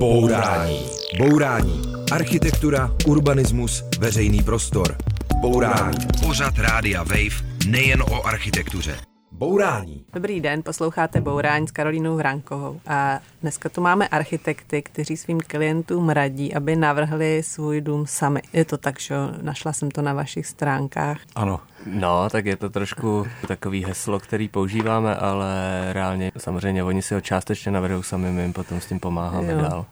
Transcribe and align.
Bourání. 0.00 0.86
Bourání. 1.18 1.82
Architektura, 2.12 2.90
urbanismus, 3.06 3.84
veřejný 3.98 4.42
prostor. 4.42 4.96
Bourání. 5.40 5.98
Pořad 6.26 6.58
Rádia 6.58 7.02
Wave 7.02 7.44
nejen 7.66 8.02
o 8.02 8.26
architektuře. 8.26 9.09
Bourání. 9.32 10.04
Dobrý 10.12 10.40
den, 10.40 10.62
posloucháte 10.62 11.20
Bourání 11.20 11.68
s 11.68 11.70
Karolínou 11.70 12.16
Vrankovou. 12.16 12.80
A 12.86 13.20
dneska 13.42 13.68
tu 13.68 13.80
máme 13.80 14.08
architekty, 14.08 14.82
kteří 14.82 15.16
svým 15.16 15.40
klientům 15.40 16.08
radí, 16.08 16.54
aby 16.54 16.76
navrhli 16.76 17.42
svůj 17.42 17.80
dům 17.80 18.06
sami. 18.06 18.42
Je 18.52 18.64
to 18.64 18.78
tak, 18.78 19.00
že 19.00 19.14
našla 19.42 19.72
jsem 19.72 19.90
to 19.90 20.02
na 20.02 20.12
vašich 20.12 20.46
stránkách. 20.46 21.18
Ano. 21.34 21.60
No, 21.86 22.30
tak 22.30 22.46
je 22.46 22.56
to 22.56 22.70
trošku 22.70 23.26
takový 23.48 23.84
heslo, 23.84 24.20
který 24.20 24.48
používáme, 24.48 25.16
ale 25.16 25.48
reálně 25.92 26.32
samozřejmě 26.38 26.84
oni 26.84 27.02
si 27.02 27.14
ho 27.14 27.20
částečně 27.20 27.72
navrhují 27.72 28.02
sami, 28.02 28.30
my 28.30 28.42
jim 28.42 28.52
potom 28.52 28.80
s 28.80 28.86
tím 28.86 29.00
pomáháme 29.00 29.52
jo. 29.52 29.60
dál. 29.60 29.86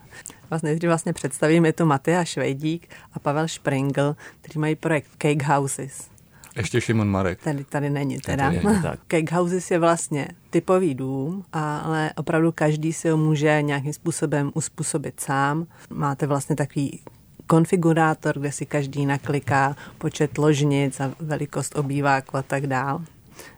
Vás 0.51 0.63
nejdřív 0.63 0.89
vlastně 0.89 1.13
představím, 1.13 1.65
je 1.65 1.73
to 1.73 1.87
Matyáš 1.87 2.29
Švejdík 2.29 2.89
a 3.13 3.19
Pavel 3.19 3.49
Springl, 3.49 4.17
kteří 4.41 4.59
mají 4.59 4.77
projekt 4.77 5.11
Cake 5.19 5.43
Houses. 5.43 6.18
Ještě 6.59 6.81
Šimon 6.81 7.09
Marek. 7.09 7.43
Tady, 7.43 7.65
tady 7.65 7.91
není 7.91 8.19
teda. 8.19 8.45
Tady 8.45 8.57
je, 8.75 8.83
tak. 8.83 9.01
Cake 9.07 9.33
Houses 9.33 9.71
je 9.71 9.79
vlastně 9.79 10.29
typový 10.51 10.95
dům, 10.95 11.45
ale 11.53 12.11
opravdu 12.17 12.53
každý 12.53 12.93
si 12.93 13.09
ho 13.09 13.17
může 13.17 13.63
nějakým 13.63 13.93
způsobem 13.93 14.51
uspůsobit 14.55 15.21
sám. 15.21 15.67
Máte 15.91 16.27
vlastně 16.27 16.57
takový 16.57 17.01
konfigurátor, 17.47 18.39
kde 18.39 18.53
si 18.53 18.67
každý 18.67 19.07
nakliká 19.07 19.77
počet 19.99 20.39
ložnic 20.39 21.01
a 21.01 21.15
velikost 21.21 21.79
obýváku 21.79 22.37
a 22.37 22.43
tak 22.43 22.67
dál. 22.67 23.03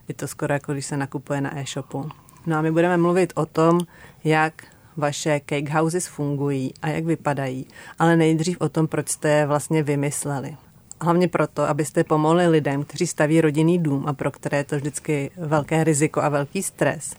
Je 0.07 0.13
to 0.13 0.27
skoro 0.27 0.53
jako 0.53 0.73
když 0.73 0.85
se 0.85 0.97
nakupuje 0.97 1.41
na 1.41 1.59
e-shopu. 1.59 2.09
No 2.45 2.57
a 2.57 2.61
my 2.61 2.71
budeme 2.71 2.97
mluvit 2.97 3.33
o 3.35 3.45
tom, 3.45 3.79
jak 4.23 4.63
vaše 4.97 5.41
cake 5.45 5.69
houses 5.69 6.07
fungují 6.07 6.73
a 6.81 6.87
jak 6.87 7.05
vypadají, 7.05 7.67
ale 7.99 8.15
nejdřív 8.15 8.57
o 8.61 8.69
tom, 8.69 8.87
proč 8.87 9.09
jste 9.09 9.29
je 9.29 9.45
vlastně 9.45 9.83
vymysleli. 9.83 10.57
Hlavně 11.03 11.27
proto, 11.27 11.63
abyste 11.63 12.03
pomohli 12.03 12.47
lidem, 12.47 12.83
kteří 12.83 13.07
staví 13.07 13.41
rodinný 13.41 13.79
dům 13.79 14.03
a 14.07 14.13
pro 14.13 14.31
které 14.31 14.57
je 14.57 14.63
to 14.63 14.75
vždycky 14.75 15.31
velké 15.37 15.83
riziko 15.83 16.21
a 16.21 16.29
velký 16.29 16.63
stres. 16.63 17.15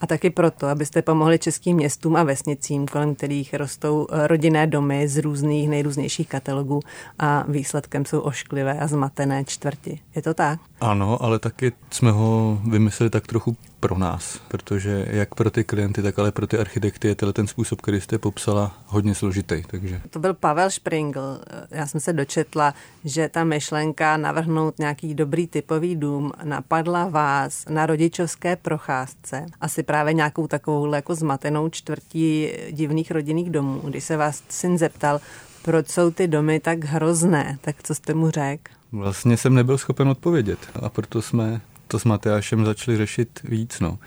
A 0.00 0.06
taky 0.06 0.30
proto, 0.30 0.66
abyste 0.66 1.02
pomohli 1.02 1.38
českým 1.38 1.76
městům 1.76 2.16
a 2.16 2.22
vesnicím, 2.22 2.86
kolem 2.86 3.14
kterých 3.14 3.54
rostou 3.54 4.06
eh, 4.10 4.26
rodinné 4.26 4.66
domy 4.66 5.08
z 5.08 5.18
různých 5.18 5.68
nejrůznějších 5.68 6.28
katalogů 6.28 6.80
a 7.18 7.44
výsledkem 7.48 8.04
jsou 8.04 8.20
ošklivé 8.20 8.78
a 8.78 8.86
zmatené 8.86 9.44
čtvrti. 9.44 10.00
Je 10.14 10.22
to 10.22 10.34
tak? 10.34 10.60
Ano, 10.80 11.22
ale 11.22 11.38
taky 11.38 11.72
jsme 11.90 12.10
ho 12.10 12.60
vymysleli 12.70 13.10
tak 13.10 13.26
trochu 13.26 13.56
pro 13.80 13.98
nás, 13.98 14.40
protože 14.48 15.06
jak 15.10 15.34
pro 15.34 15.50
ty 15.50 15.64
klienty, 15.64 16.02
tak 16.02 16.18
ale 16.18 16.32
pro 16.32 16.46
ty 16.46 16.58
architekty 16.58 17.08
je 17.08 17.14
tenhle 17.14 17.32
ten 17.32 17.46
způsob, 17.46 17.80
který 17.80 18.00
jste 18.00 18.18
popsala, 18.18 18.78
hodně 18.86 19.14
složitý. 19.14 19.62
Takže. 19.66 20.00
To 20.10 20.18
byl 20.18 20.34
Pavel 20.34 20.70
Springl. 20.70 21.40
Já 21.70 21.86
jsem 21.86 22.00
se 22.00 22.12
dočetla, 22.12 22.74
že 23.04 23.28
ta 23.28 23.44
myšlenka 23.44 24.16
navrhnout 24.16 24.78
nějaký 24.78 25.14
dobrý 25.14 25.46
typový 25.46 25.96
dům 25.96 26.32
napadla 26.44 27.08
vás 27.08 27.64
na 27.68 27.86
rodičovské 27.86 28.56
procházce. 28.56 29.46
Asi 29.60 29.82
právě 29.82 30.14
nějakou 30.14 30.46
takovou 30.46 30.94
jako 30.94 31.14
zmatenou 31.14 31.68
čtvrtí 31.68 32.48
divných 32.70 33.10
rodinných 33.10 33.50
domů. 33.50 33.80
Když 33.84 34.04
se 34.04 34.16
vás 34.16 34.42
syn 34.48 34.78
zeptal, 34.78 35.20
proč 35.62 35.88
jsou 35.88 36.10
ty 36.10 36.28
domy 36.28 36.60
tak 36.60 36.84
hrozné, 36.84 37.58
tak 37.60 37.76
co 37.82 37.94
jste 37.94 38.14
mu 38.14 38.30
řekl? 38.30 38.72
Vlastně 38.92 39.36
jsem 39.36 39.54
nebyl 39.54 39.78
schopen 39.78 40.08
odpovědět 40.08 40.58
a 40.82 40.88
proto 40.88 41.22
jsme 41.22 41.60
to 41.88 41.98
s 41.98 42.04
Matyášem 42.04 42.64
začali 42.64 42.96
řešit 42.96 43.40
víc. 43.44 43.80
No. 43.80 43.98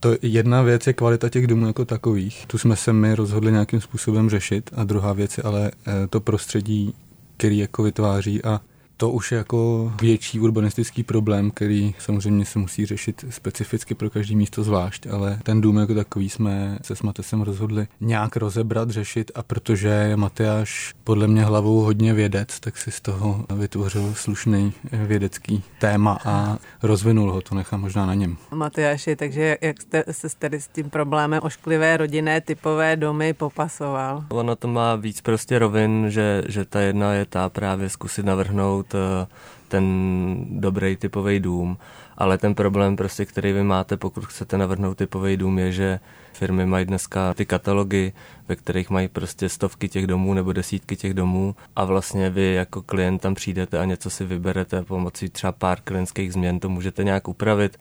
To 0.00 0.16
jedna 0.22 0.62
věc 0.62 0.86
je 0.86 0.92
kvalita 0.92 1.28
těch 1.28 1.46
domů 1.46 1.66
jako 1.66 1.84
takových. 1.84 2.46
Tu 2.46 2.58
jsme 2.58 2.76
se 2.76 2.92
my 2.92 3.14
rozhodli 3.14 3.52
nějakým 3.52 3.80
způsobem 3.80 4.30
řešit 4.30 4.70
a 4.76 4.84
druhá 4.84 5.12
věc 5.12 5.38
je 5.38 5.44
ale 5.44 5.70
eh, 5.86 6.06
to 6.06 6.20
prostředí, 6.20 6.94
který 7.36 7.58
jako 7.58 7.82
vytváří 7.82 8.44
a 8.44 8.60
to 8.98 9.10
už 9.10 9.32
je 9.32 9.38
jako 9.38 9.92
větší 10.00 10.40
urbanistický 10.40 11.02
problém, 11.02 11.50
který 11.50 11.94
samozřejmě 11.98 12.44
se 12.44 12.58
musí 12.58 12.86
řešit 12.86 13.24
specificky 13.30 13.94
pro 13.94 14.10
každý 14.10 14.36
místo 14.36 14.64
zvlášť, 14.64 15.06
ale 15.06 15.38
ten 15.42 15.60
dům 15.60 15.76
jako 15.76 15.94
takový 15.94 16.28
jsme 16.28 16.78
se 16.82 16.96
s 16.96 17.02
Matesem 17.02 17.42
rozhodli 17.42 17.86
nějak 18.00 18.36
rozebrat, 18.36 18.90
řešit 18.90 19.30
a 19.34 19.42
protože 19.42 19.88
je 19.88 20.16
Matyáš 20.16 20.94
podle 21.04 21.26
mě 21.26 21.44
hlavou 21.44 21.80
hodně 21.80 22.14
vědec, 22.14 22.60
tak 22.60 22.78
si 22.78 22.90
z 22.90 23.00
toho 23.00 23.44
vytvořil 23.54 24.14
slušný 24.14 24.72
vědecký 24.92 25.62
téma 25.80 26.18
a 26.24 26.58
rozvinul 26.82 27.32
ho, 27.32 27.40
to 27.40 27.54
nechám 27.54 27.80
možná 27.80 28.06
na 28.06 28.14
něm. 28.14 28.36
Matyáši, 28.54 29.16
takže 29.16 29.58
jak 29.60 29.82
jste 29.82 30.04
se 30.10 30.28
tedy 30.38 30.60
s 30.60 30.68
tím 30.68 30.90
problémem 30.90 31.40
ošklivé 31.42 31.96
rodinné 31.96 32.40
typové 32.40 32.96
domy 32.96 33.32
popasoval? 33.32 34.24
Ono 34.28 34.56
to 34.56 34.68
má 34.68 34.96
víc 34.96 35.20
prostě 35.20 35.58
rovin, 35.58 36.06
že, 36.08 36.42
že 36.48 36.64
ta 36.64 36.80
jedna 36.80 37.12
je 37.12 37.24
ta 37.24 37.48
právě 37.48 37.88
zkusit 37.88 38.26
navrhnout 38.26 38.87
navrhnout 38.94 38.94
eh, 38.94 39.26
ten 39.68 40.60
dobrý 40.60 40.96
typový 40.96 41.40
dům, 41.40 41.78
ale 42.16 42.38
ten 42.38 42.54
problém 42.54 42.96
prostě, 42.96 43.24
který 43.24 43.52
vy 43.52 43.62
máte, 43.62 43.96
pokud 43.96 44.26
chcete 44.26 44.58
navrhnout 44.58 44.98
typový 44.98 45.36
dům, 45.36 45.58
je, 45.58 45.72
že 45.72 46.00
firmy 46.32 46.66
mají 46.66 46.86
dneska 46.86 47.34
ty 47.34 47.46
katalogy, 47.46 48.12
ve 48.48 48.56
kterých 48.56 48.90
mají 48.90 49.08
prostě 49.08 49.48
stovky 49.48 49.88
těch 49.88 50.06
domů 50.06 50.34
nebo 50.34 50.52
desítky 50.52 50.96
těch 50.96 51.14
domů 51.14 51.54
a 51.76 51.84
vlastně 51.84 52.30
vy 52.30 52.54
jako 52.54 52.82
klient 52.82 53.18
tam 53.18 53.34
přijdete 53.34 53.78
a 53.78 53.84
něco 53.84 54.10
si 54.10 54.24
vyberete 54.24 54.82
pomocí 54.82 55.28
třeba 55.28 55.52
pár 55.52 55.80
klientských 55.84 56.32
změn, 56.32 56.60
to 56.60 56.68
můžete 56.68 57.04
nějak 57.04 57.28
upravit, 57.28 57.78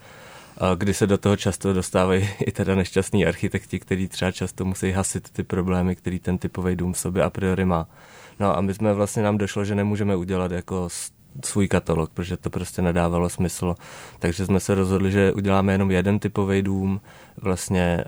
kdy 0.76 0.94
se 0.94 1.08
do 1.08 1.18
toho 1.18 1.36
často 1.36 1.74
dostávají 1.74 2.30
i 2.46 2.52
teda 2.52 2.76
nešťastní 2.76 3.26
architekti, 3.26 3.80
kteří 3.80 4.08
třeba 4.08 4.32
často 4.32 4.66
musí 4.66 4.92
hasit 4.92 5.30
ty 5.30 5.44
problémy, 5.44 5.96
který 5.96 6.20
ten 6.20 6.38
typový 6.38 6.76
dům 6.76 6.94
v 6.94 7.00
sobě 7.00 7.24
a 7.24 7.30
priori 7.30 7.66
má. 7.66 7.88
No 8.40 8.58
a 8.58 8.62
my 8.62 8.74
jsme 8.74 8.94
vlastně 8.94 9.24
nám 9.24 9.38
došlo, 9.38 9.66
že 9.66 9.76
nemůžeme 9.76 10.16
udělat 10.16 10.52
jako 10.52 10.90
svůj 11.46 11.68
katalog, 11.68 12.12
protože 12.14 12.38
to 12.38 12.50
prostě 12.50 12.82
nedávalo 12.82 13.30
smysl. 13.30 13.76
Takže 14.20 14.46
jsme 14.46 14.60
se 14.60 14.76
rozhodli, 14.76 15.12
že 15.12 15.34
uděláme 15.34 15.74
jenom 15.74 15.92
jeden 15.92 16.20
typový 16.20 16.62
dům, 16.62 17.02
vlastně, 17.42 18.04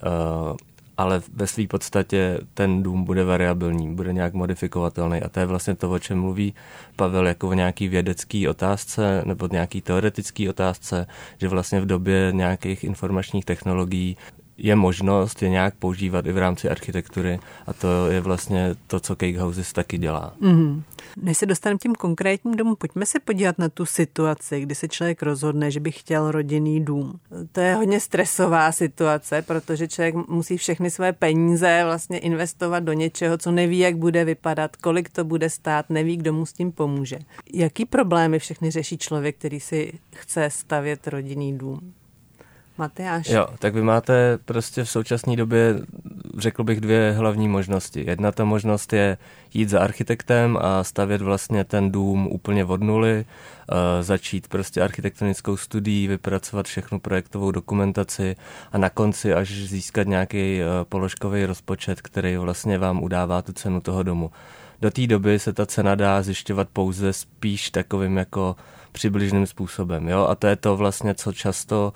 uh, 0.51 0.57
ale 0.97 1.21
ve 1.33 1.47
své 1.47 1.67
podstatě 1.67 2.39
ten 2.53 2.83
dům 2.83 3.03
bude 3.03 3.23
variabilní, 3.23 3.95
bude 3.95 4.13
nějak 4.13 4.33
modifikovatelný 4.33 5.21
a 5.21 5.29
to 5.29 5.39
je 5.39 5.45
vlastně 5.45 5.75
to, 5.75 5.91
o 5.91 5.99
čem 5.99 6.19
mluví 6.19 6.53
Pavel 6.95 7.27
jako 7.27 7.49
o 7.49 7.53
nějaký 7.53 7.87
vědecký 7.87 8.47
otázce 8.47 9.23
nebo 9.25 9.47
nějaký 9.51 9.81
teoretický 9.81 10.49
otázce, 10.49 11.07
že 11.37 11.47
vlastně 11.47 11.81
v 11.81 11.85
době 11.85 12.29
nějakých 12.35 12.83
informačních 12.83 13.45
technologií 13.45 14.17
je 14.59 14.75
možnost 14.75 15.41
je 15.41 15.49
nějak 15.49 15.75
používat 15.75 16.25
i 16.25 16.31
v 16.31 16.37
rámci 16.37 16.69
architektury 16.69 17.39
a 17.67 17.73
to 17.73 18.07
je 18.07 18.21
vlastně 18.21 18.75
to, 18.87 18.99
co 18.99 19.15
Cake 19.15 19.37
Houses 19.37 19.73
taky 19.73 19.97
dělá. 19.97 20.33
Mm-hmm. 20.41 20.81
Než 21.21 21.37
se 21.37 21.45
dostaneme 21.45 21.77
tím 21.77 21.95
konkrétním 21.95 22.55
domů, 22.55 22.75
pojďme 22.75 23.05
se 23.05 23.19
podívat 23.19 23.59
na 23.59 23.69
tu 23.69 23.85
situaci, 23.85 24.61
kdy 24.61 24.75
se 24.75 24.87
člověk 24.87 25.23
rozhodne, 25.23 25.71
že 25.71 25.79
by 25.79 25.91
chtěl 25.91 26.31
rodinný 26.31 26.85
dům. 26.85 27.19
To 27.51 27.59
je 27.59 27.75
hodně 27.75 27.99
stresová 27.99 28.71
situace, 28.71 29.41
protože 29.41 29.87
člověk 29.87 30.15
musí 30.15 30.57
všechny 30.57 30.89
své 30.89 31.13
peníze 31.13 31.81
vlastně 31.83 32.19
investovat 32.19 32.79
do 32.79 32.93
něčeho, 32.93 33.37
co 33.37 33.51
neví, 33.51 33.79
jak 33.79 33.97
bude 33.97 34.25
vypadat, 34.25 34.75
kolik 34.75 35.09
to 35.09 35.23
bude 35.23 35.49
stát, 35.49 35.89
neví, 35.89 36.17
kdo 36.17 36.33
mu 36.33 36.45
s 36.45 36.53
tím 36.53 36.71
pomůže. 36.71 37.19
Jaký 37.53 37.85
problémy 37.85 38.39
všechny 38.39 38.71
řeší 38.71 38.97
člověk, 38.97 39.37
který 39.37 39.59
si 39.59 39.93
chce 40.15 40.49
stavět 40.49 41.07
rodinný 41.07 41.57
dům? 41.57 41.93
Matyáš. 42.79 43.29
Jo, 43.29 43.47
tak 43.59 43.73
vy 43.73 43.81
máte 43.81 44.37
prostě 44.45 44.83
v 44.83 44.89
současné 44.89 45.35
době, 45.35 45.75
řekl 46.37 46.63
bych, 46.63 46.81
dvě 46.81 47.13
hlavní 47.17 47.47
možnosti. 47.47 48.03
Jedna 48.07 48.31
ta 48.31 48.45
možnost 48.45 48.93
je 48.93 49.17
jít 49.53 49.69
za 49.69 49.79
architektem 49.79 50.57
a 50.61 50.83
stavět 50.83 51.21
vlastně 51.21 51.63
ten 51.63 51.91
dům 51.91 52.27
úplně 52.27 52.65
od 52.65 52.81
nuly, 52.81 53.25
uh, 53.25 53.75
začít 54.01 54.47
prostě 54.47 54.81
architektonickou 54.81 55.57
studií, 55.57 56.07
vypracovat 56.07 56.65
všechnu 56.65 56.99
projektovou 56.99 57.51
dokumentaci 57.51 58.35
a 58.71 58.77
na 58.77 58.89
konci 58.89 59.33
až 59.33 59.51
získat 59.51 60.07
nějaký 60.07 60.61
uh, 60.61 60.67
položkový 60.89 61.45
rozpočet, 61.45 62.01
který 62.01 62.37
vlastně 62.37 62.77
vám 62.77 63.03
udává 63.03 63.41
tu 63.41 63.53
cenu 63.53 63.81
toho 63.81 64.03
domu. 64.03 64.31
Do 64.81 64.91
té 64.91 65.07
doby 65.07 65.39
se 65.39 65.53
ta 65.53 65.65
cena 65.65 65.95
dá 65.95 66.21
zjišťovat 66.21 66.67
pouze 66.73 67.13
spíš 67.13 67.69
takovým 67.69 68.17
jako 68.17 68.55
přibližným 68.91 69.45
způsobem. 69.45 70.07
Jo? 70.07 70.27
A 70.29 70.35
to 70.35 70.47
je 70.47 70.55
to 70.55 70.77
vlastně, 70.77 71.15
co 71.15 71.33
často 71.33 71.93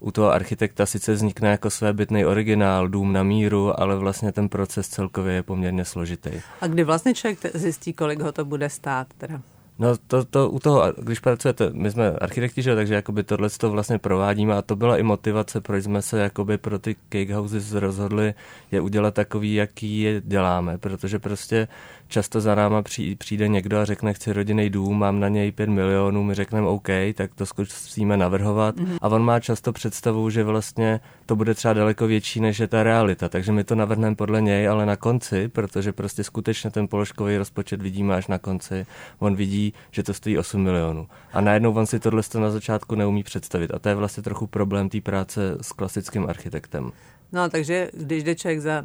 u 0.00 0.10
toho 0.10 0.32
architekta 0.32 0.86
sice 0.86 1.12
vznikne 1.12 1.50
jako 1.50 1.70
svébytný 1.70 2.24
originál, 2.24 2.88
dům 2.88 3.12
na 3.12 3.22
míru, 3.22 3.80
ale 3.80 3.96
vlastně 3.96 4.32
ten 4.32 4.48
proces 4.48 4.88
celkově 4.88 5.34
je 5.34 5.42
poměrně 5.42 5.84
složitý. 5.84 6.30
A 6.60 6.66
kdy 6.66 6.84
vlastně 6.84 7.14
člověk 7.14 7.56
zjistí, 7.56 7.92
kolik 7.92 8.20
ho 8.20 8.32
to 8.32 8.44
bude 8.44 8.70
stát 8.70 9.06
teda? 9.18 9.40
No 9.78 9.96
to, 10.06 10.24
to 10.24 10.50
u 10.50 10.58
toho, 10.58 10.92
když 11.02 11.20
pracujete, 11.20 11.70
my 11.72 11.90
jsme 11.90 12.10
architekti, 12.10 12.62
že, 12.62 12.74
takže 12.74 12.94
jakoby 12.94 13.22
tohle 13.22 13.50
to 13.50 13.70
vlastně 13.70 13.98
provádíme 13.98 14.54
a 14.54 14.62
to 14.62 14.76
byla 14.76 14.96
i 14.96 15.02
motivace, 15.02 15.60
proč 15.60 15.84
jsme 15.84 16.02
se 16.02 16.18
jakoby 16.18 16.58
pro 16.58 16.78
ty 16.78 16.96
cake 17.08 17.30
houses 17.30 17.72
rozhodli 17.72 18.34
je 18.72 18.80
udělat 18.80 19.14
takový, 19.14 19.54
jaký 19.54 20.00
je 20.00 20.22
děláme, 20.24 20.78
protože 20.78 21.18
prostě 21.18 21.68
často 22.08 22.40
za 22.40 22.54
náma 22.54 22.82
přijde 23.18 23.48
někdo 23.48 23.78
a 23.78 23.84
řekne, 23.84 24.12
chci 24.12 24.32
rodinný 24.32 24.70
dům, 24.70 24.98
mám 24.98 25.20
na 25.20 25.28
něj 25.28 25.52
5 25.52 25.68
milionů, 25.68 26.22
my 26.22 26.34
řekneme 26.34 26.66
OK, 26.66 26.88
tak 27.14 27.34
to 27.34 27.46
zkusíme 27.46 28.16
navrhovat. 28.16 28.76
Mm-hmm. 28.76 28.98
A 29.00 29.08
on 29.08 29.24
má 29.24 29.40
často 29.40 29.72
představu, 29.72 30.30
že 30.30 30.44
vlastně 30.44 31.00
to 31.26 31.36
bude 31.36 31.54
třeba 31.54 31.74
daleko 31.74 32.06
větší, 32.06 32.40
než 32.40 32.58
je 32.58 32.68
ta 32.68 32.82
realita. 32.82 33.28
Takže 33.28 33.52
my 33.52 33.64
to 33.64 33.74
navrhneme 33.74 34.16
podle 34.16 34.42
něj, 34.42 34.68
ale 34.68 34.86
na 34.86 34.96
konci, 34.96 35.48
protože 35.48 35.92
prostě 35.92 36.24
skutečně 36.24 36.70
ten 36.70 36.88
položkový 36.88 37.36
rozpočet 37.36 37.82
vidíme 37.82 38.14
až 38.14 38.26
na 38.26 38.38
konci, 38.38 38.86
on 39.18 39.36
vidí, 39.36 39.65
že 39.90 40.02
to 40.02 40.14
stojí 40.14 40.38
8 40.38 40.62
milionů. 40.62 41.08
A 41.32 41.40
najednou 41.40 41.74
on 41.74 41.86
si 41.86 42.00
tohle 42.00 42.22
na 42.38 42.50
začátku 42.50 42.94
neumí 42.94 43.22
představit. 43.22 43.70
A 43.74 43.78
to 43.78 43.88
je 43.88 43.94
vlastně 43.94 44.22
trochu 44.22 44.46
problém 44.46 44.88
té 44.88 45.00
práce 45.00 45.58
s 45.60 45.72
klasickým 45.72 46.26
architektem. 46.28 46.92
No, 47.32 47.48
takže 47.48 47.90
když 47.94 48.24
jde 48.24 48.34
člověk 48.34 48.60
za 48.60 48.84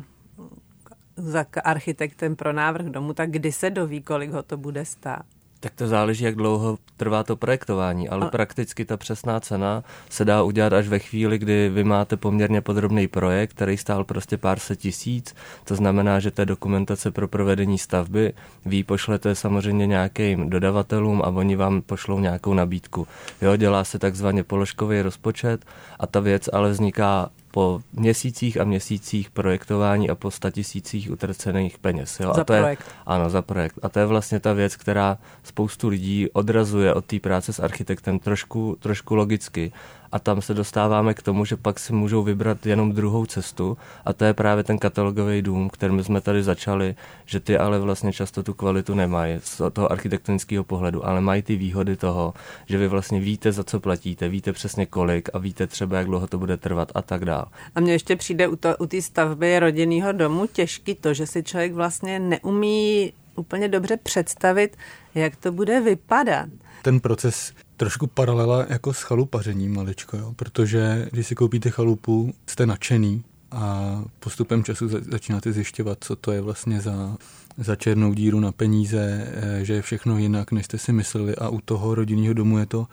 za 1.16 1.46
architektem 1.64 2.36
pro 2.36 2.54
návrh 2.54 2.86
domu, 2.86 3.14
tak 3.14 3.32
kdy 3.32 3.52
se 3.52 3.70
doví, 3.70 4.02
kolik 4.02 4.32
ho 4.32 4.44
to 4.44 4.58
bude 4.58 4.86
stát? 4.86 5.26
Tak 5.64 5.76
to 5.76 5.88
záleží, 5.88 6.24
jak 6.24 6.36
dlouho 6.36 6.78
trvá 6.98 7.24
to 7.24 7.36
projektování, 7.36 8.10
ale 8.10 8.28
a... 8.28 8.30
prakticky 8.30 8.86
ta 8.86 8.98
přesná 8.98 9.40
cena 9.40 9.84
se 10.10 10.26
dá 10.26 10.44
udělat 10.44 10.74
až 10.74 10.88
ve 10.88 11.00
chvíli, 11.00 11.38
kdy 11.38 11.70
vy 11.70 11.84
máte 11.84 12.18
poměrně 12.18 12.62
podrobný 12.62 13.08
projekt, 13.08 13.54
který 13.54 13.78
stál 13.78 14.04
prostě 14.04 14.38
pár 14.38 14.60
set 14.60 14.80
tisíc. 14.80 15.36
To 15.64 15.76
znamená, 15.76 16.20
že 16.20 16.32
té 16.32 16.46
dokumentace 16.46 17.12
pro 17.12 17.28
provedení 17.28 17.78
stavby 17.78 18.34
vy 18.66 18.84
pošlete 18.84 19.36
samozřejmě 19.36 19.88
nějakým 19.88 20.50
dodavatelům 20.50 21.22
a 21.22 21.28
oni 21.28 21.56
vám 21.56 21.82
pošlou 21.82 22.20
nějakou 22.20 22.54
nabídku. 22.54 23.08
Jo, 23.42 23.56
dělá 23.56 23.84
se 23.84 24.00
takzvaně 24.00 24.44
položkový 24.44 25.02
rozpočet 25.02 25.66
a 26.00 26.08
ta 26.08 26.20
věc 26.20 26.50
ale 26.54 26.70
vzniká 26.70 27.30
po 27.52 27.82
měsících 27.94 28.62
a 28.62 28.64
měsících 28.64 29.30
projektování 29.30 30.10
a 30.10 30.16
po 30.16 30.32
statisících 30.32 31.12
utracených 31.12 31.80
peněz. 31.80 32.20
Jo? 32.20 32.34
Za 32.36 32.42
a 32.42 32.44
to 32.44 32.54
projekt. 32.54 32.86
Je, 32.88 32.94
ano, 33.06 33.30
za 33.30 33.42
projekt. 33.42 33.80
A 33.82 33.90
to 33.90 34.00
je 34.00 34.06
vlastně 34.06 34.40
ta 34.40 34.54
věc, 34.54 34.76
která 34.76 35.18
spoustu 35.44 35.88
lidí 35.88 36.30
odrazuje 36.30 36.94
od 36.94 37.06
té 37.06 37.20
práce 37.20 37.54
s 37.54 37.60
architektem 37.60 38.20
trošku, 38.20 38.78
trošku 38.80 39.16
logicky 39.16 39.72
a 40.12 40.20
tam 40.20 40.42
se 40.42 40.54
dostáváme 40.54 41.14
k 41.14 41.22
tomu, 41.22 41.46
že 41.46 41.58
pak 41.58 41.80
si 41.80 41.94
můžou 41.94 42.24
vybrat 42.24 42.66
jenom 42.66 42.92
druhou 42.92 43.26
cestu 43.26 43.78
a 44.06 44.14
to 44.14 44.26
je 44.26 44.34
právě 44.34 44.64
ten 44.64 44.78
katalogový 44.78 45.42
dům, 45.42 45.70
kterým 45.70 46.04
jsme 46.04 46.22
tady 46.22 46.44
začali, 46.44 46.96
že 47.26 47.40
ty 47.40 47.58
ale 47.58 47.80
vlastně 47.80 48.14
často 48.14 48.44
tu 48.44 48.54
kvalitu 48.54 48.94
nemají 48.94 49.40
z 49.44 49.62
toho 49.74 49.92
architektonického 49.92 50.64
pohledu, 50.64 51.08
ale 51.08 51.22
mají 51.22 51.42
ty 51.42 51.56
výhody 51.56 51.96
toho, 51.96 52.34
že 52.66 52.78
vy 52.78 52.88
vlastně 52.88 53.20
víte, 53.20 53.52
za 53.52 53.64
co 53.64 53.80
platíte, 53.80 54.30
víte 54.30 54.54
přesně 54.54 54.86
kolik 54.86 55.30
a 55.34 55.38
víte 55.38 55.68
třeba, 55.68 55.98
jak 55.98 56.08
dlouho 56.08 56.28
to 56.28 56.38
bude 56.38 56.58
trvat 56.58 56.92
a 56.96 57.02
tak 57.02 57.26
dál. 57.26 57.48
A 57.76 57.80
mně 57.80 57.92
ještě 57.92 58.16
přijde 58.16 58.48
u, 58.48 58.86
té 58.88 59.02
stavby 59.02 59.60
rodinného 59.60 60.12
domu 60.12 60.48
těžký 60.48 60.96
to, 60.96 61.14
že 61.14 61.28
si 61.28 61.44
člověk 61.44 61.74
vlastně 61.74 62.20
neumí 62.20 63.14
úplně 63.36 63.68
dobře 63.68 63.98
představit, 63.98 64.78
jak 65.16 65.36
to 65.36 65.52
bude 65.52 65.82
vypadat. 65.82 66.50
Ten 66.82 67.00
proces 67.00 67.54
trošku 67.82 68.08
paralela 68.08 68.66
jako 68.70 68.94
s 68.94 69.02
chalupařením 69.02 69.76
maličko, 69.76 70.18
jo? 70.18 70.34
protože 70.36 71.08
když 71.12 71.28
si 71.28 71.36
koupíte 71.36 71.70
chalupu, 71.70 72.34
jste 72.48 72.66
nadšený 72.66 73.24
a 73.52 73.96
postupem 74.20 74.64
času 74.64 74.88
začínáte 74.88 75.52
zjišťovat, 75.52 75.98
co 76.02 76.16
to 76.16 76.32
je 76.32 76.42
vlastně 76.42 76.82
za, 76.82 77.18
za 77.58 77.76
černou 77.76 78.14
díru 78.14 78.40
na 78.40 78.52
peníze, 78.52 79.28
eh, 79.34 79.66
že 79.66 79.74
je 79.74 79.82
všechno 79.82 80.18
jinak, 80.18 80.52
než 80.52 80.66
jste 80.66 80.78
si 80.78 80.94
mysleli 80.94 81.36
a 81.36 81.50
u 81.50 81.62
toho 81.62 81.96
rodinného 81.96 82.34
domu 82.34 82.58
je 82.58 82.66
to 82.66 82.88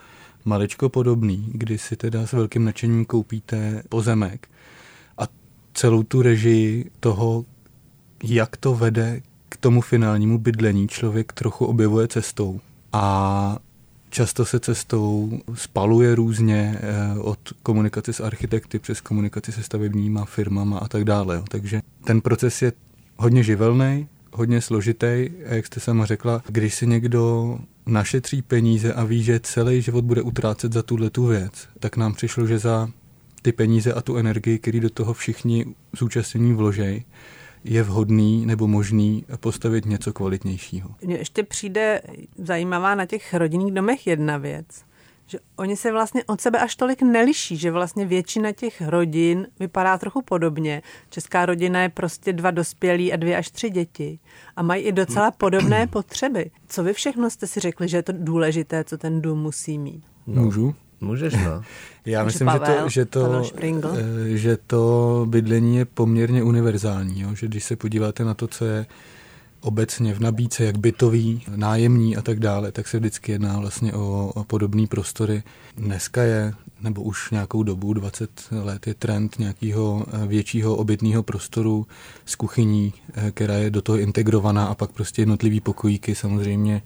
maličko 0.45 0.89
podobný, 0.89 1.51
kdy 1.53 1.77
si 1.77 1.95
teda 1.95 2.27
s 2.27 2.33
velkým 2.33 2.65
nadšením 2.65 3.05
koupíte 3.05 3.83
pozemek 3.89 4.47
a 5.17 5.23
celou 5.73 6.03
tu 6.03 6.21
režii 6.21 6.91
toho, 6.99 7.45
jak 8.23 8.57
to 8.57 8.75
vede 8.75 9.21
k 9.49 9.57
tomu 9.57 9.81
finálnímu 9.81 10.37
bydlení, 10.37 10.87
člověk 10.87 11.33
trochu 11.33 11.65
objevuje 11.65 12.07
cestou. 12.07 12.59
A 12.93 13.57
Často 14.09 14.45
se 14.45 14.59
cestou 14.59 15.39
spaluje 15.53 16.15
různě 16.15 16.79
eh, 16.81 17.19
od 17.19 17.39
komunikace 17.63 18.13
s 18.13 18.19
architekty 18.19 18.79
přes 18.79 19.01
komunikaci 19.01 19.51
se 19.51 19.63
stavebníma 19.63 20.25
firmama 20.25 20.77
a 20.77 20.87
tak 20.87 21.03
dále. 21.03 21.43
Takže 21.49 21.81
ten 22.03 22.21
proces 22.21 22.61
je 22.61 22.73
hodně 23.17 23.43
živelný, 23.43 24.07
hodně 24.33 24.61
složitý 24.61 25.29
a 25.49 25.53
jak 25.53 25.65
jste 25.65 25.79
sama 25.79 26.05
řekla, 26.05 26.43
když 26.47 26.75
si 26.75 26.87
někdo 26.87 27.57
našetří 27.85 28.41
peníze 28.41 28.93
a 28.93 29.03
ví, 29.03 29.23
že 29.23 29.39
celý 29.39 29.81
život 29.81 30.05
bude 30.05 30.21
utrácet 30.21 30.73
za 30.73 30.83
tuhle 30.83 31.09
tu 31.09 31.25
věc, 31.25 31.67
tak 31.79 31.97
nám 31.97 32.13
přišlo, 32.13 32.47
že 32.47 32.59
za 32.59 32.89
ty 33.41 33.51
peníze 33.51 33.93
a 33.93 34.01
tu 34.01 34.17
energii, 34.17 34.59
který 34.59 34.79
do 34.79 34.89
toho 34.89 35.13
všichni 35.13 35.65
zúčastnění 35.97 36.53
vložej, 36.53 37.03
je 37.63 37.83
vhodný 37.83 38.45
nebo 38.45 38.67
možný 38.67 39.25
postavit 39.39 39.85
něco 39.85 40.13
kvalitnějšího. 40.13 40.89
Mně 41.01 41.15
ještě 41.15 41.43
přijde 41.43 42.01
zajímavá 42.37 42.95
na 42.95 43.05
těch 43.05 43.33
rodinných 43.33 43.73
domech 43.73 44.07
jedna 44.07 44.37
věc, 44.37 44.65
že 45.27 45.39
oni 45.55 45.75
se 45.75 45.91
vlastně 45.91 46.23
od 46.23 46.41
sebe 46.41 46.59
až 46.59 46.75
tolik 46.75 47.01
neliší, 47.01 47.57
že 47.57 47.71
vlastně 47.71 48.05
většina 48.05 48.51
těch 48.51 48.81
rodin 48.81 49.47
vypadá 49.59 49.97
trochu 49.97 50.21
podobně. 50.21 50.81
Česká 51.09 51.45
rodina 51.45 51.81
je 51.81 51.89
prostě 51.89 52.33
dva 52.33 52.51
dospělí 52.51 53.13
a 53.13 53.15
dvě 53.15 53.37
až 53.37 53.49
tři 53.49 53.69
děti 53.69 54.19
a 54.55 54.63
mají 54.63 54.83
i 54.83 54.91
docela 54.91 55.31
podobné 55.31 55.87
potřeby. 55.87 56.51
Co 56.67 56.83
vy 56.83 56.93
všechno 56.93 57.29
jste 57.29 57.47
si 57.47 57.59
řekli, 57.59 57.87
že 57.87 57.97
je 57.97 58.03
to 58.03 58.13
důležité, 58.15 58.83
co 58.83 58.97
ten 58.97 59.21
dům 59.21 59.39
musí 59.39 59.79
mít? 59.79 60.03
Můžu? 60.25 60.75
Můžeš, 61.01 61.33
no. 61.33 61.63
Já 62.05 62.23
myslím, 62.23 62.45
Pavel, 62.45 62.89
že, 62.89 63.05
to, 63.05 63.43
že, 63.43 63.51
to, 63.81 63.93
eh, 63.97 64.37
že 64.37 64.57
to 64.67 65.25
bydlení 65.29 65.77
je 65.77 65.85
poměrně 65.85 66.43
univerzální. 66.43 67.21
Jo? 67.21 67.35
Že 67.35 67.47
když 67.47 67.63
se 67.63 67.75
podíváte 67.75 68.23
na 68.23 68.33
to, 68.33 68.47
co 68.47 68.65
je 68.65 68.85
obecně 69.61 70.13
v 70.13 70.19
nabídce, 70.19 70.63
jak 70.63 70.77
bytový, 70.77 71.43
nájemní 71.55 72.17
a 72.17 72.21
tak 72.21 72.39
dále, 72.39 72.71
tak 72.71 72.87
se 72.87 72.99
vždycky 72.99 73.31
jedná 73.31 73.59
vlastně 73.59 73.93
o, 73.93 74.31
o 74.35 74.43
podobné 74.43 74.87
prostory. 74.87 75.43
Dneska 75.77 76.23
je, 76.23 76.53
nebo 76.81 77.01
už 77.01 77.31
nějakou 77.31 77.63
dobu, 77.63 77.93
20 77.93 78.29
let, 78.51 78.87
je 78.87 78.93
trend 78.93 79.39
nějakého 79.39 80.05
eh, 80.07 80.27
většího 80.27 80.75
obytného 80.75 81.23
prostoru 81.23 81.87
s 82.25 82.35
kuchyní, 82.35 82.93
eh, 83.13 83.31
která 83.31 83.53
je 83.53 83.69
do 83.69 83.81
toho 83.81 83.97
integrovaná 83.97 84.65
a 84.65 84.75
pak 84.75 84.91
prostě 84.91 85.21
jednotlivý 85.21 85.59
pokojíky 85.59 86.15
samozřejmě 86.15 86.81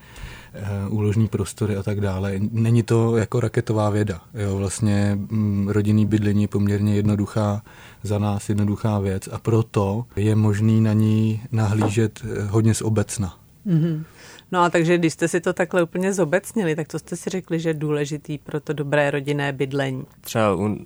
úložní 0.90 1.28
prostory 1.28 1.76
a 1.76 1.84
tak 1.84 2.02
dále. 2.02 2.34
Není 2.52 2.84
to 2.84 3.18
jako 3.18 3.40
raketová 3.40 3.90
věda. 3.90 4.22
Jo, 4.34 4.58
vlastně 4.58 5.12
mm, 5.16 5.70
rodinný 5.70 6.06
bydlení 6.06 6.42
je 6.42 6.48
poměrně 6.48 6.96
jednoduchá, 6.96 7.62
za 8.04 8.20
nás 8.20 8.50
jednoduchá 8.50 9.00
věc 9.00 9.30
a 9.32 9.40
proto 9.40 10.06
je 10.16 10.36
možný 10.36 10.82
na 10.82 10.94
ní 10.94 11.42
nahlížet 11.52 12.22
eh, 12.24 12.44
hodně 12.44 12.74
z 12.74 12.82
obecna. 12.82 13.38
Mm-hmm. 13.68 14.04
No 14.52 14.60
a 14.60 14.70
takže 14.70 14.98
když 14.98 15.14
jste 15.14 15.28
si 15.28 15.42
to 15.42 15.54
takhle 15.54 15.84
úplně 15.84 16.14
zobecnili, 16.14 16.76
tak 16.76 16.88
to 16.88 17.00
jste 17.00 17.16
si 17.16 17.30
řekli, 17.30 17.60
že 17.60 17.70
je 17.70 17.74
důležitý 17.74 18.38
pro 18.38 18.60
to 18.60 18.74
dobré 18.74 19.12
rodinné 19.12 19.54
bydlení. 19.54 20.04
Třeba 20.22 20.56
u, 20.56 20.78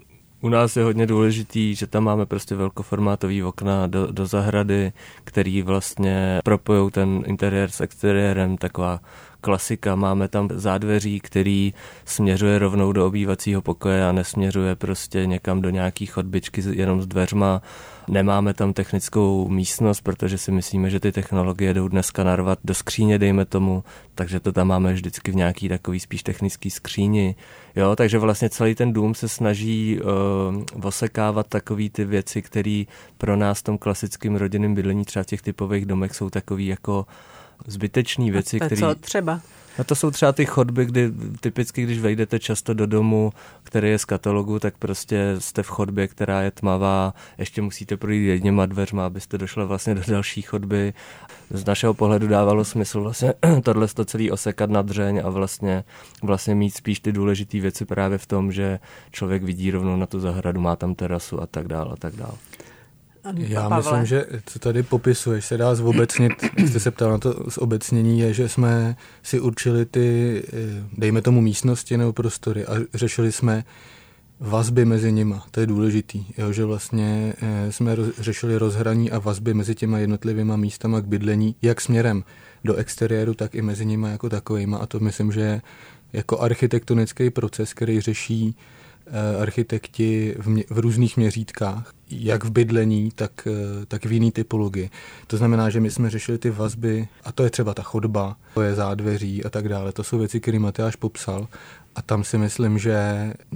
u 0.42 0.50
nás 0.50 0.78
je 0.78 0.84
hodně 0.84 1.06
důležitý, 1.06 1.76
že 1.76 1.88
tam 1.88 2.04
máme 2.04 2.26
prostě 2.26 2.56
velkoformátový 2.56 3.44
okna 3.44 3.88
do, 3.88 4.12
do 4.12 4.26
zahrady, 4.26 4.94
který 5.24 5.62
vlastně 5.62 6.40
propojou 6.44 6.90
ten 6.90 7.24
interiér 7.26 7.70
s 7.70 7.82
exteriérem, 7.82 8.58
taková 8.58 9.00
klasika. 9.42 9.96
Máme 9.96 10.28
tam 10.28 10.50
zádveří, 10.54 11.20
který 11.20 11.74
směřuje 12.06 12.60
rovnou 12.60 12.92
do 12.92 13.08
obývacího 13.08 13.62
pokoje 13.62 14.08
a 14.08 14.12
nesměřuje 14.12 14.76
prostě 14.76 15.26
někam 15.26 15.62
do 15.62 15.70
nějaký 15.70 16.06
chodbičky 16.06 16.62
jenom 16.72 17.02
s 17.02 17.08
dveřma. 17.08 17.62
Nemáme 18.08 18.54
tam 18.54 18.74
technickou 18.74 19.50
místnost, 19.50 20.02
protože 20.02 20.38
si 20.38 20.52
myslíme, 20.52 20.90
že 20.90 21.00
ty 21.00 21.12
technologie 21.12 21.74
jdou 21.74 21.88
dneska 21.88 22.24
narvat 22.24 22.60
do 22.64 22.74
skříně, 22.74 23.20
dejme 23.20 23.46
tomu, 23.46 23.84
takže 24.16 24.40
to 24.40 24.52
tam 24.52 24.68
máme 24.68 24.94
vždycky 24.94 25.32
v 25.32 25.36
nějaký 25.36 25.70
takový 25.70 26.00
spíš 26.00 26.24
technický 26.24 26.70
skříni. 26.70 27.36
Jo, 27.76 27.96
takže 27.96 28.18
vlastně 28.18 28.50
celý 28.50 28.76
ten 28.76 28.94
dům 28.94 29.16
se 29.16 29.28
snaží 29.28 30.00
uh, 30.02 30.86
osekávat 30.88 31.48
takový 31.48 31.90
ty 31.90 32.06
věci, 32.06 32.42
které 32.42 32.84
pro 33.18 33.36
nás 33.36 33.60
v 33.60 33.64
tom 33.64 33.78
klasickém 33.78 34.36
rodinném 34.36 34.76
bydlení 34.76 35.06
třeba 35.06 35.24
v 35.24 35.28
těch 35.28 35.42
typových 35.42 35.86
domech 35.86 36.16
jsou 36.16 36.30
takový 36.30 36.68
jako 36.68 37.06
zbytečné 37.68 38.32
věci, 38.32 38.60
které... 38.60 38.78
co 38.78 38.96
třeba? 38.96 39.42
No 39.78 39.84
to 39.84 39.96
jsou 39.96 40.12
třeba 40.12 40.32
ty 40.32 40.46
chodby, 40.46 40.86
kdy 40.86 41.12
typicky, 41.40 41.84
když 41.84 42.00
vejdete 42.00 42.40
často 42.40 42.74
do 42.74 42.86
domu, 42.86 43.34
který 43.64 43.90
je 43.90 44.00
z 44.00 44.06
katalogu, 44.06 44.60
tak 44.60 44.78
prostě 44.78 45.36
jste 45.40 45.64
v 45.64 45.68
chodbě, 45.68 46.08
která 46.08 46.42
je 46.42 46.52
tmavá, 46.52 47.14
ještě 47.38 47.62
musíte 47.62 47.98
projít 47.98 48.28
jedněma 48.28 48.66
dveřma, 48.66 49.06
abyste 49.06 49.38
došli 49.38 49.66
vlastně 49.66 49.96
do 49.96 50.02
další 50.08 50.42
chodby. 50.42 50.94
Z 51.50 51.66
našeho 51.66 51.94
pohledu 51.94 52.28
dávalo 52.28 52.66
smysl 52.66 53.02
vlastně 53.02 53.34
tohle 53.64 53.88
to 53.88 54.06
celý 54.06 54.32
osekat 54.32 54.70
na 54.70 54.82
dřeň 54.82 55.22
a 55.26 55.30
vlastně, 55.30 55.84
vlastně 56.24 56.56
mít 56.56 56.72
spíš 56.72 57.00
ty 57.00 57.12
důležité 57.12 57.60
věci 57.60 57.86
právě 57.86 58.18
v 58.18 58.26
tom, 58.26 58.52
že 58.52 58.80
člověk 59.12 59.44
vidí 59.44 59.72
rovnou 59.72 59.96
na 59.98 60.06
tu 60.06 60.20
zahradu, 60.20 60.62
má 60.62 60.76
tam 60.76 60.96
terasu 60.96 61.42
a 61.42 61.48
tak 61.48 61.68
dále 61.68 61.90
a 61.94 61.96
tak 61.96 62.16
dále. 62.16 62.34
Já 63.36 63.70
Pavle. 63.70 63.78
myslím, 63.78 64.06
že 64.06 64.26
co 64.46 64.60
tady 64.60 64.84
popisuješ, 64.84 65.46
se 65.46 65.58
dá 65.58 65.76
zobecnit, 65.76 66.32
jste 66.68 66.80
se 66.80 66.92
ptal 66.92 67.12
na 67.12 67.18
to 67.18 67.44
zobecnění, 67.48 68.20
je, 68.20 68.34
že 68.34 68.50
jsme 68.50 68.96
si 69.24 69.40
určili 69.40 69.86
ty, 69.86 70.44
eh, 70.48 70.84
dejme 70.98 71.22
tomu 71.22 71.42
místnosti 71.42 71.98
nebo 71.98 72.14
prostory 72.14 72.66
a 72.66 72.74
řešili 72.94 73.32
jsme 73.32 73.64
vazby 74.40 74.86
mezi 74.86 75.12
nima, 75.12 75.46
to 75.52 75.60
je 75.60 75.68
důležitý, 75.68 76.26
jo, 76.38 76.52
že 76.52 76.66
vlastně 76.66 77.34
eh, 77.42 77.72
jsme 77.72 77.96
roz, 77.96 78.08
řešili 78.20 78.58
rozhraní 78.58 79.12
a 79.12 79.20
vazby 79.20 79.54
mezi 79.54 79.76
těma 79.76 80.00
jednotlivýma 80.00 80.56
místama 80.56 81.02
k 81.02 81.06
bydlení, 81.06 81.56
jak 81.62 81.82
směrem 81.82 82.24
do 82.64 82.76
exteriéru, 82.76 83.34
tak 83.34 83.56
i 83.56 83.62
mezi 83.62 83.86
nima 83.86 84.10
jako 84.10 84.30
takovýma 84.30 84.78
a 84.78 84.86
to 84.86 85.00
myslím, 85.00 85.32
že 85.32 85.42
je 85.42 85.62
jako 86.14 86.40
architektonický 86.40 87.30
proces, 87.30 87.74
který 87.74 88.02
řeší 88.02 88.56
architekti 89.42 90.36
v, 90.40 90.50
mě, 90.50 90.64
v 90.70 90.80
různých 90.80 91.18
měřítkách, 91.18 91.94
jak 92.10 92.44
v 92.44 92.52
bydlení, 92.52 93.12
tak, 93.16 93.48
eh, 93.48 93.86
tak 93.86 94.06
v 94.06 94.12
jiný 94.12 94.32
typologii. 94.32 94.90
To 95.28 95.38
znamená, 95.38 95.70
že 95.70 95.80
my 95.80 95.92
jsme 95.92 96.10
řešili 96.10 96.38
ty 96.38 96.50
vazby, 96.50 97.08
a 97.24 97.32
to 97.32 97.44
je 97.44 97.50
třeba 97.50 97.74
ta 97.74 97.84
chodba, 97.84 98.38
to 98.54 98.62
je 98.62 98.76
zádveří 98.76 99.44
a 99.44 99.50
tak 99.50 99.70
dále. 99.70 99.92
To 99.92 100.04
jsou 100.04 100.18
věci, 100.18 100.40
které 100.40 100.60
Matyáš 100.60 100.96
popsal 100.96 101.48
a 101.98 102.02
tam 102.02 102.24
si 102.24 102.38
myslím, 102.38 102.78
že 102.78 102.98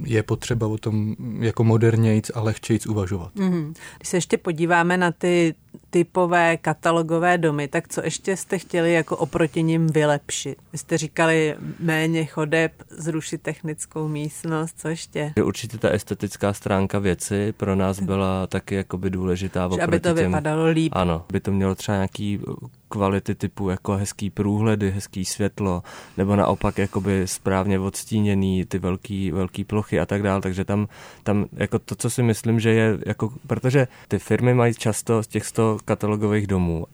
je 0.04 0.22
potřeba 0.22 0.66
o 0.66 0.78
tom 0.78 1.16
jako 1.38 1.64
modernějc 1.64 2.30
a 2.34 2.40
lehčejc 2.40 2.86
uvažovat. 2.86 3.34
Mm-hmm. 3.34 3.74
Když 3.96 4.08
se 4.08 4.16
ještě 4.16 4.38
podíváme 4.38 4.96
na 4.96 5.12
ty 5.12 5.54
typové 5.90 6.56
katalogové 6.56 7.38
domy, 7.38 7.68
tak 7.68 7.88
co 7.88 8.04
ještě 8.04 8.36
jste 8.36 8.58
chtěli 8.58 8.92
jako 8.92 9.16
oproti 9.16 9.62
ním 9.62 9.86
vylepšit? 9.86 10.58
Vy 10.72 10.78
jste 10.78 10.98
říkali 10.98 11.56
méně 11.78 12.24
chodeb, 12.24 12.72
zrušit 12.90 13.42
technickou 13.42 14.08
místnost, 14.08 14.74
co 14.78 14.88
ještě? 14.88 15.32
Určitě 15.44 15.78
ta 15.78 15.90
estetická 15.90 16.52
stránka 16.52 16.98
věci 16.98 17.52
pro 17.52 17.74
nás 17.76 18.00
byla 18.00 18.46
taky 18.46 18.74
jakoby 18.74 19.10
důležitá. 19.10 19.70
Že 19.74 19.82
aby 19.82 20.00
to 20.00 20.14
těm, 20.14 20.26
vypadalo 20.26 20.66
líp. 20.66 20.92
Ano, 20.94 21.24
by 21.32 21.40
to 21.40 21.52
mělo 21.52 21.74
třeba 21.74 21.96
nějaký 21.96 22.40
kvality 22.92 23.34
typu 23.34 23.70
jako 23.70 23.96
hezký 23.96 24.30
průhledy, 24.30 24.90
hezký 24.90 25.24
světlo, 25.24 25.82
nebo 26.16 26.36
naopak 26.36 26.78
jakoby 26.78 27.26
správně 27.26 27.78
odstíněný 27.78 28.64
ty 28.68 28.78
velký, 28.78 29.30
velký 29.30 29.64
plochy 29.64 30.00
a 30.00 30.06
tak 30.06 30.22
dále. 30.22 30.40
Takže 30.40 30.64
tam, 30.64 30.88
tam 31.22 31.46
jako 31.52 31.78
to, 31.78 31.94
co 31.94 32.10
si 32.10 32.22
myslím, 32.22 32.60
že 32.60 32.70
je 32.70 32.98
jako, 33.06 33.32
protože 33.46 33.88
ty 34.08 34.18
firmy 34.18 34.54
mají 34.54 34.74
často 34.74 35.22
z 35.22 35.26
těch 35.26 35.46
100 35.46 35.78
katalogových 35.84 36.46
domů 36.46 36.86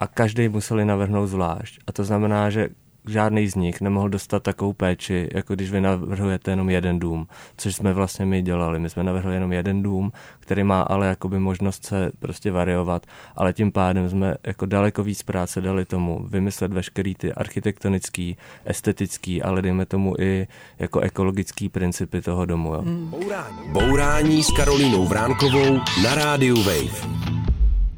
a 0.00 0.06
každý 0.06 0.48
museli 0.48 0.84
navrhnout 0.84 1.26
zvlášť. 1.26 1.78
A 1.86 1.92
to 1.92 2.04
znamená, 2.04 2.50
že 2.50 2.68
žádný 3.06 3.48
z 3.48 3.54
nich 3.54 3.80
nemohl 3.80 4.08
dostat 4.08 4.42
takovou 4.42 4.72
péči, 4.72 5.28
jako 5.34 5.54
když 5.54 5.70
vy 5.70 5.80
navrhujete 5.80 6.50
jenom 6.50 6.70
jeden 6.70 6.98
dům, 6.98 7.26
což 7.56 7.76
jsme 7.76 7.92
vlastně 7.92 8.26
my 8.26 8.42
dělali. 8.42 8.78
My 8.78 8.90
jsme 8.90 9.02
navrhli 9.02 9.34
jenom 9.34 9.52
jeden 9.52 9.82
dům, 9.82 10.12
který 10.40 10.64
má 10.64 10.82
ale 10.82 11.06
jakoby 11.06 11.38
možnost 11.38 11.84
se 11.84 12.10
prostě 12.18 12.52
variovat, 12.52 13.06
ale 13.36 13.52
tím 13.52 13.72
pádem 13.72 14.10
jsme 14.10 14.34
jako 14.46 14.66
daleko 14.66 15.02
víc 15.02 15.22
práce 15.22 15.60
dali 15.60 15.84
tomu 15.84 16.26
vymyslet 16.28 16.72
veškerý 16.72 17.14
ty 17.14 17.32
architektonický, 17.32 18.36
estetický, 18.64 19.42
ale 19.42 19.62
dejme 19.62 19.86
tomu 19.86 20.14
i 20.18 20.46
jako 20.78 21.00
ekologický 21.00 21.68
principy 21.68 22.20
toho 22.20 22.46
domu. 22.46 22.74
Jo. 22.74 22.82
Hmm. 22.82 23.06
Bourání. 23.10 23.58
Bourání 23.72 24.42
s 24.42 24.50
Karolínou 24.50 25.06
Vránkovou 25.06 25.80
na 26.02 26.14
rádiu 26.14 26.56
Wave. 26.62 27.43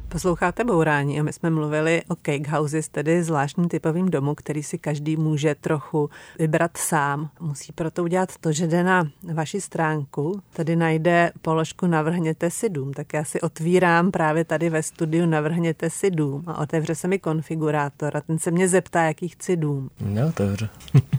Posloucháte 0.09 0.63
Bourání 0.63 1.19
a 1.19 1.23
my 1.23 1.33
jsme 1.33 1.49
mluvili 1.49 2.01
o 2.07 2.15
cake 2.15 2.47
houses, 2.47 2.89
tedy 2.89 3.23
zvláštním 3.23 3.69
typovým 3.69 4.09
domu, 4.09 4.35
který 4.35 4.63
si 4.63 4.77
každý 4.77 5.17
může 5.17 5.55
trochu 5.55 6.09
vybrat 6.39 6.77
sám. 6.77 7.29
Musí 7.39 7.71
proto 7.71 8.03
udělat 8.03 8.37
to, 8.37 8.51
že 8.51 8.67
jde 8.67 8.83
na 8.83 9.07
vaši 9.33 9.61
stránku, 9.61 10.41
tady 10.53 10.75
najde 10.75 11.31
položku 11.41 11.87
Navrhněte 11.87 12.51
si 12.51 12.69
dům. 12.69 12.93
Tak 12.93 13.13
já 13.13 13.23
si 13.23 13.41
otvírám 13.41 14.11
právě 14.11 14.45
tady 14.45 14.69
ve 14.69 14.83
studiu 14.83 15.25
Navrhněte 15.25 15.89
si 15.89 16.11
dům 16.11 16.43
a 16.47 16.57
otevře 16.57 16.95
se 16.95 17.07
mi 17.07 17.19
konfigurátor 17.19 18.17
a 18.17 18.21
ten 18.21 18.39
se 18.39 18.51
mě 18.51 18.67
zeptá, 18.67 19.03
jaký 19.03 19.27
chci 19.27 19.57
dům. 19.57 19.89
Neotevře. 20.01 20.69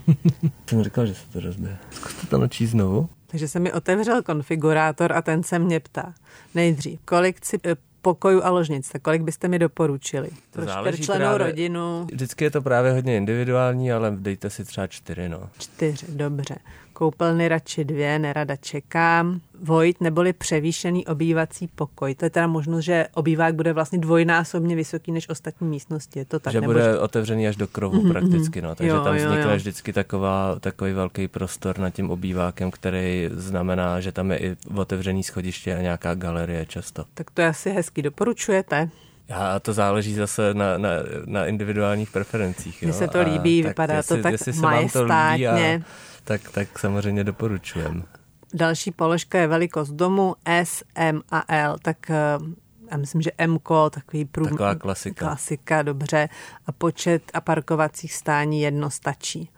jsem 0.67 0.85
říkal, 0.85 1.07
že 1.07 1.15
se 1.15 1.29
to 1.33 1.41
rozbije. 1.41 1.79
Zkuste 1.91 2.27
to 2.27 2.39
načíst 2.39 2.71
znovu. 2.71 3.09
Takže 3.27 3.49
se 3.49 3.61
mi 3.61 3.73
otevřel 3.73 4.23
konfigurátor 4.23 5.13
a 5.13 5.23
ten 5.23 5.43
se 5.43 5.59
mě 5.59 5.81
ptá. 5.81 6.15
Nejdřív, 6.55 7.01
kolik 7.05 7.37
chci 7.37 7.59
pokojů 8.03 8.45
a 8.45 8.51
ložnic, 8.51 8.89
tak 8.89 9.03
kolik 9.03 9.23
byste 9.23 9.49
mi 9.49 9.59
doporučili? 9.59 10.29
To 10.51 10.61
Pro 10.61 10.67
čtyřčlenou 10.67 11.39
rodinu. 11.39 12.07
Vždycky 12.13 12.45
je 12.45 12.51
to 12.51 12.63
právě 12.63 12.93
hodně 12.93 13.17
individuální, 13.17 13.93
ale 13.93 14.13
dejte 14.17 14.51
si 14.51 14.65
třeba 14.65 14.87
čtyři, 14.87 15.29
no. 15.29 15.51
Čtyři, 15.59 16.07
dobře. 16.09 16.55
Koupelny 16.99 17.49
radši 17.49 17.85
dvě, 17.85 18.19
nerada 18.19 18.57
čekám. 18.57 19.41
Vojt 19.63 20.01
neboli 20.01 20.33
převýšený 20.33 21.07
obývací 21.07 21.69
pokoj. 21.75 22.15
To 22.15 22.25
je 22.25 22.31
teda 22.31 22.47
možnost, 22.47 22.85
že 22.85 23.07
obývák 23.15 23.55
bude 23.55 23.73
vlastně 23.73 23.99
dvojnásobně 23.99 24.77
vysoký 24.77 25.13
než 25.13 25.29
ostatní 25.29 25.69
místnosti. 25.69 26.19
Je 26.19 26.25
to 26.25 26.39
tak? 26.41 26.53
Že 26.53 26.61
nebo 26.61 26.73
bude 26.73 26.85
že... 26.85 26.99
otevřený 26.99 27.49
až 27.49 27.57
do 27.57 27.67
krovu 27.67 28.03
mm-hmm, 28.03 28.09
prakticky, 28.09 28.63
no. 28.63 28.75
Takže 28.75 28.91
jo, 28.91 29.05
tam 29.05 29.17
vznikne 29.17 29.41
jo, 29.41 29.51
jo. 29.51 29.57
vždycky 29.57 29.93
taková, 29.93 30.57
takový 30.61 30.93
velký 30.93 31.29
prostor 31.29 31.79
nad 31.79 31.91
tím 31.91 32.11
obývákem, 32.11 32.71
který 32.71 33.31
znamená, 33.33 34.01
že 34.01 34.13
tam 34.13 34.31
je 34.31 34.39
i 34.39 34.57
otevřený 34.75 35.23
schodiště 35.23 35.77
a 35.77 35.83
nějaká 35.83 36.15
galerie 36.15 36.67
často. 36.67 37.05
Tak 37.15 37.31
to 37.31 37.41
je 37.41 37.49
asi 37.49 37.71
hezký. 37.71 38.03
Doporučujete? 38.03 38.89
Já, 39.29 39.61
to 39.61 39.73
záleží 39.73 40.15
zase 40.15 40.55
na, 40.55 40.79
na, 40.79 40.91
na 41.27 41.47
individuálních 41.47 42.11
preferencích. 42.11 42.83
Mně 42.83 42.93
se 42.93 43.09
to 43.09 43.23
líbí, 43.23 43.65
a 43.65 43.69
vypadá 43.69 43.95
jestli, 43.95 44.17
to 44.17 44.23
tak 44.23 44.33
jestli 44.33 44.53
majestátně. 44.53 45.85
A, 45.85 46.08
tak, 46.29 46.51
tak 46.51 46.79
samozřejmě 46.79 47.25
doporučujem. 47.25 48.05
Další 48.55 48.91
položka 48.91 49.39
je 49.39 49.47
velikost 49.47 49.91
domu 49.91 50.35
S, 50.45 50.85
M 50.95 51.23
a 51.31 51.45
L, 51.49 51.77
tak 51.83 52.11
eh, 52.11 52.15
já 52.91 52.97
myslím, 52.97 53.23
že 53.23 53.31
M, 53.39 53.59
takový 53.91 54.25
prům... 54.25 54.49
Taková 54.49 54.75
klasika. 54.75 55.27
Klasika, 55.27 55.83
dobře. 55.83 56.29
A 56.67 56.73
počet 56.73 57.23
a 57.35 57.41
parkovacích 57.41 58.15
stání 58.15 58.61
jedno 58.61 58.91
stačí. 58.91 59.51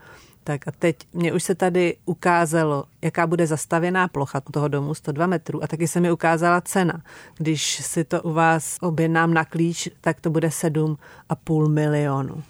Tak 0.44 0.68
a 0.68 0.70
teď 0.70 0.96
mě 1.12 1.32
už 1.32 1.42
se 1.42 1.54
tady 1.54 1.96
ukázalo, 2.04 2.84
jaká 3.02 3.26
bude 3.26 3.46
zastavěná 3.46 4.08
plocha 4.08 4.40
toho 4.40 4.68
domu, 4.68 4.94
102 4.94 5.26
metrů, 5.26 5.64
a 5.64 5.66
taky 5.66 5.88
se 5.88 6.00
mi 6.00 6.12
ukázala 6.12 6.60
cena. 6.60 7.02
Když 7.36 7.86
si 7.86 8.04
to 8.04 8.22
u 8.22 8.32
vás 8.32 8.76
objednám 8.80 9.34
na 9.34 9.44
klíč, 9.44 9.88
tak 10.00 10.20
to 10.20 10.30
bude 10.30 10.48
7,5 10.48 11.68
milionu. 11.68 12.42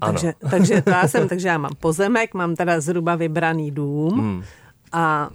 Takže, 0.00 0.34
takže, 0.50 0.82
to 0.82 0.90
já 0.90 1.08
jsem, 1.08 1.28
takže 1.28 1.48
já 1.48 1.58
mám 1.58 1.72
pozemek, 1.80 2.34
mám 2.34 2.56
teda 2.56 2.80
zhruba 2.80 3.16
vybraný 3.16 3.70
dům 3.70 4.18
hmm. 4.18 4.42
a 4.92 5.30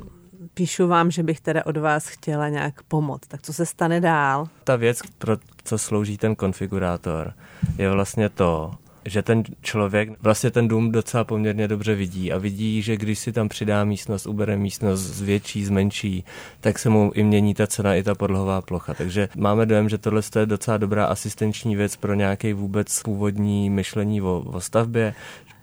píšu 0.54 0.88
vám, 0.88 1.12
že 1.12 1.24
bych 1.24 1.42
teda 1.42 1.66
od 1.66 1.78
vás 1.78 2.08
chtěla 2.08 2.50
nějak 2.50 2.84
pomoct. 2.84 3.28
Tak 3.28 3.42
co 3.42 3.54
se 3.54 3.66
stane 3.66 4.02
dál? 4.02 4.48
Ta 4.64 4.76
věc, 4.76 5.00
pro 5.18 5.38
co 5.64 5.78
slouží 5.78 6.18
ten 6.18 6.36
konfigurátor, 6.36 7.34
je 7.78 7.90
vlastně 7.90 8.30
to, 8.30 8.72
že 9.06 9.22
ten 9.22 9.44
člověk 9.62 10.10
vlastně 10.22 10.52
ten 10.52 10.68
dům 10.68 10.92
docela 10.92 11.24
poměrně 11.24 11.68
dobře 11.68 11.96
vidí 11.96 12.32
a 12.32 12.38
vidí, 12.38 12.82
že 12.82 12.98
když 12.98 13.20
si 13.20 13.32
tam 13.32 13.50
přidá 13.50 13.84
místnost, 13.84 14.28
ubere 14.28 14.58
místnost, 14.58 15.00
zvětší, 15.00 15.66
zmenší, 15.66 16.24
tak 16.60 16.80
se 16.80 16.90
mu 16.90 17.12
i 17.16 17.24
mění 17.24 17.54
ta 17.54 17.68
cena 17.68 17.96
i 17.96 18.04
ta 18.04 18.16
podlohová 18.16 18.62
plocha. 18.62 18.94
Takže 18.94 19.30
máme 19.38 19.66
dojem, 19.66 19.90
že 19.90 19.98
tohle 19.98 20.22
je 20.40 20.46
docela 20.46 20.78
dobrá 20.78 21.06
asistenční 21.06 21.76
věc 21.76 21.96
pro 21.96 22.14
nějaký 22.14 22.54
vůbec 22.54 23.04
původní 23.04 23.70
myšlení 23.70 24.22
o, 24.22 24.40
o 24.40 24.62
stavbě, 24.62 25.14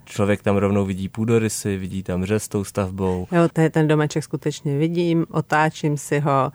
člověk 0.05 0.43
tam 0.43 0.57
rovnou 0.57 0.85
vidí 0.85 1.09
půdorysy, 1.09 1.77
vidí 1.77 2.03
tam 2.03 2.25
řez 2.25 2.49
tou 2.49 2.65
stavbou. 2.65 3.27
Jo, 3.33 3.49
to 3.53 3.61
je 3.61 3.71
ten 3.71 3.89
domeček 3.89 4.25
skutečně 4.25 4.79
vidím, 4.79 5.27
otáčím 5.31 5.97
si 5.97 6.21
ho, 6.21 6.53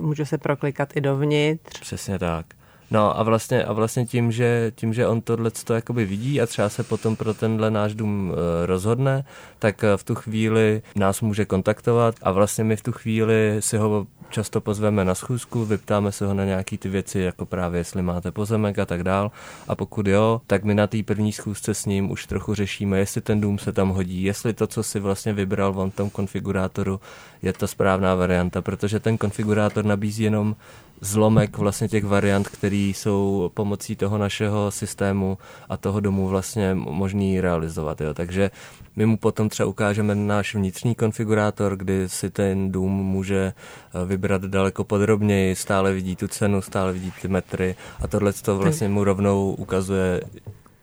můžu 0.00 0.24
se 0.24 0.38
proklikat 0.38 0.96
i 0.96 1.00
dovnitř. 1.00 1.80
Přesně 1.80 2.18
tak. 2.18 2.57
No 2.90 3.18
a 3.18 3.22
vlastně, 3.22 3.64
a 3.64 3.72
vlastně 3.72 4.06
tím, 4.06 4.32
že, 4.32 4.72
tím, 4.74 4.94
že 4.94 5.06
on 5.06 5.20
tohle 5.20 5.50
to 5.50 5.74
jakoby 5.74 6.04
vidí 6.04 6.40
a 6.40 6.46
třeba 6.46 6.68
se 6.68 6.82
potom 6.82 7.16
pro 7.16 7.34
tenhle 7.34 7.70
náš 7.70 7.94
dům 7.94 8.32
e, 8.32 8.66
rozhodne, 8.66 9.24
tak 9.58 9.84
e, 9.84 9.96
v 9.96 10.04
tu 10.04 10.14
chvíli 10.14 10.82
nás 10.96 11.20
může 11.20 11.44
kontaktovat 11.44 12.14
a 12.22 12.32
vlastně 12.32 12.64
my 12.64 12.76
v 12.76 12.82
tu 12.82 12.92
chvíli 12.92 13.56
si 13.60 13.76
ho 13.76 14.06
často 14.30 14.60
pozveme 14.60 15.04
na 15.04 15.14
schůzku, 15.14 15.64
vyptáme 15.64 16.12
se 16.12 16.26
ho 16.26 16.34
na 16.34 16.44
nějaký 16.44 16.78
ty 16.78 16.88
věci, 16.88 17.18
jako 17.18 17.46
právě 17.46 17.80
jestli 17.80 18.02
máte 18.02 18.32
pozemek 18.32 18.78
a 18.78 18.86
tak 18.86 19.02
dál. 19.02 19.30
A 19.68 19.74
pokud 19.74 20.06
jo, 20.06 20.40
tak 20.46 20.64
my 20.64 20.74
na 20.74 20.86
té 20.86 21.02
první 21.02 21.32
schůzce 21.32 21.74
s 21.74 21.86
ním 21.86 22.10
už 22.10 22.26
trochu 22.26 22.54
řešíme, 22.54 22.98
jestli 22.98 23.20
ten 23.20 23.40
dům 23.40 23.58
se 23.58 23.72
tam 23.72 23.88
hodí, 23.88 24.22
jestli 24.22 24.52
to, 24.52 24.66
co 24.66 24.82
si 24.82 25.00
vlastně 25.00 25.32
vybral 25.32 25.74
on 25.76 25.90
v 25.90 25.94
tom 25.94 26.10
konfigurátoru, 26.10 27.00
je 27.42 27.52
ta 27.52 27.66
správná 27.66 28.14
varianta, 28.14 28.62
protože 28.62 29.00
ten 29.00 29.18
konfigurátor 29.18 29.84
nabízí 29.84 30.22
jenom 30.22 30.56
zlomek 31.00 31.58
vlastně 31.58 31.88
těch 31.88 32.04
variant, 32.04 32.48
které 32.48 32.76
jsou 32.76 33.50
pomocí 33.54 33.96
toho 33.96 34.18
našeho 34.18 34.70
systému 34.70 35.38
a 35.68 35.76
toho 35.76 36.00
domu 36.00 36.28
vlastně 36.28 36.74
možný 36.74 37.40
realizovat. 37.40 38.00
Jo. 38.00 38.14
Takže 38.14 38.50
my 38.96 39.06
mu 39.06 39.16
potom 39.16 39.48
třeba 39.48 39.66
ukážeme 39.66 40.14
náš 40.14 40.54
vnitřní 40.54 40.94
konfigurátor, 40.94 41.76
kdy 41.76 42.08
si 42.08 42.30
ten 42.30 42.72
dům 42.72 42.92
může 42.92 43.52
eh, 43.52 44.04
vybrat 44.04 44.42
daleko 44.42 44.84
podrobněji, 44.84 45.56
stále 45.56 45.92
vidí 45.92 46.16
tu 46.16 46.28
cenu, 46.28 46.62
stále 46.62 46.92
vidí 46.92 47.12
ty 47.22 47.28
metry 47.28 47.74
a 48.00 48.08
tohle 48.08 48.32
to 48.32 48.58
vlastně 48.58 48.88
mu 48.88 49.04
rovnou 49.04 49.54
ukazuje, 49.58 50.20